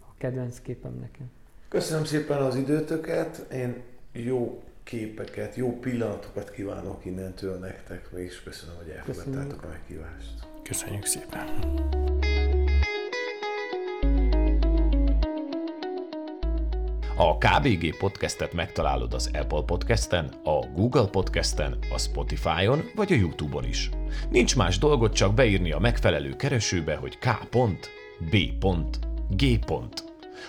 a 0.00 0.14
kedvenc 0.18 0.60
képem 0.60 0.98
nekem. 1.00 1.30
Köszönöm 1.68 2.04
szépen 2.04 2.42
az 2.42 2.56
időtöket, 2.56 3.46
én 3.52 3.82
jó 4.12 4.62
képeket, 4.84 5.54
jó 5.54 5.78
pillanatokat 5.78 6.50
kívánok 6.50 7.04
innentől 7.04 7.58
nektek, 7.58 8.08
és 8.16 8.42
köszönöm, 8.42 8.76
hogy 8.76 8.88
elfogadtátok 8.88 9.62
a 9.62 9.68
meghívást. 9.68 10.32
Köszönjük 10.62 11.04
szépen! 11.04 11.48
A 17.16 17.38
KBG 17.38 17.96
podcastet 17.98 18.52
megtalálod 18.52 19.14
az 19.14 19.30
Apple 19.32 19.62
podcasten, 19.62 20.24
a 20.44 20.66
Google 20.66 21.06
podcasten, 21.06 21.78
a 21.94 21.98
Spotify-on 21.98 22.90
vagy 22.94 23.12
a 23.12 23.16
YouTube-on 23.16 23.64
is. 23.64 23.90
Nincs 24.30 24.56
más 24.56 24.78
dolgot, 24.78 25.14
csak 25.14 25.34
beírni 25.34 25.72
a 25.72 25.78
megfelelő 25.78 26.36
keresőbe, 26.36 26.94
hogy 26.94 27.18
k.b.g. 27.18 28.56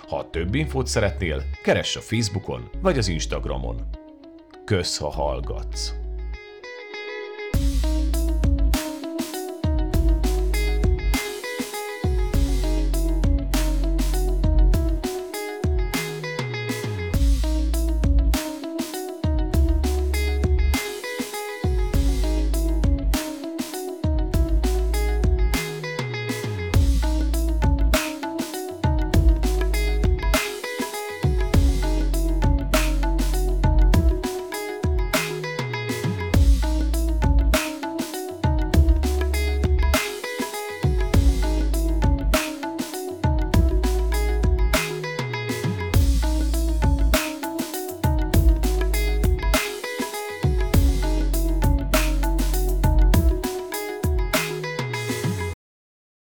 Ha 0.08 0.30
több 0.30 0.56
infót 0.56 0.88
szeretnél, 0.88 1.44
keress 1.64 1.96
a 1.96 2.02
Facebookon 2.02 2.70
vagy 2.82 2.98
az 2.98 3.08
Instagramon. 3.08 4.02
Kösz, 4.66 4.98
ha 4.98 5.10
hallgatsz! 5.10 6.03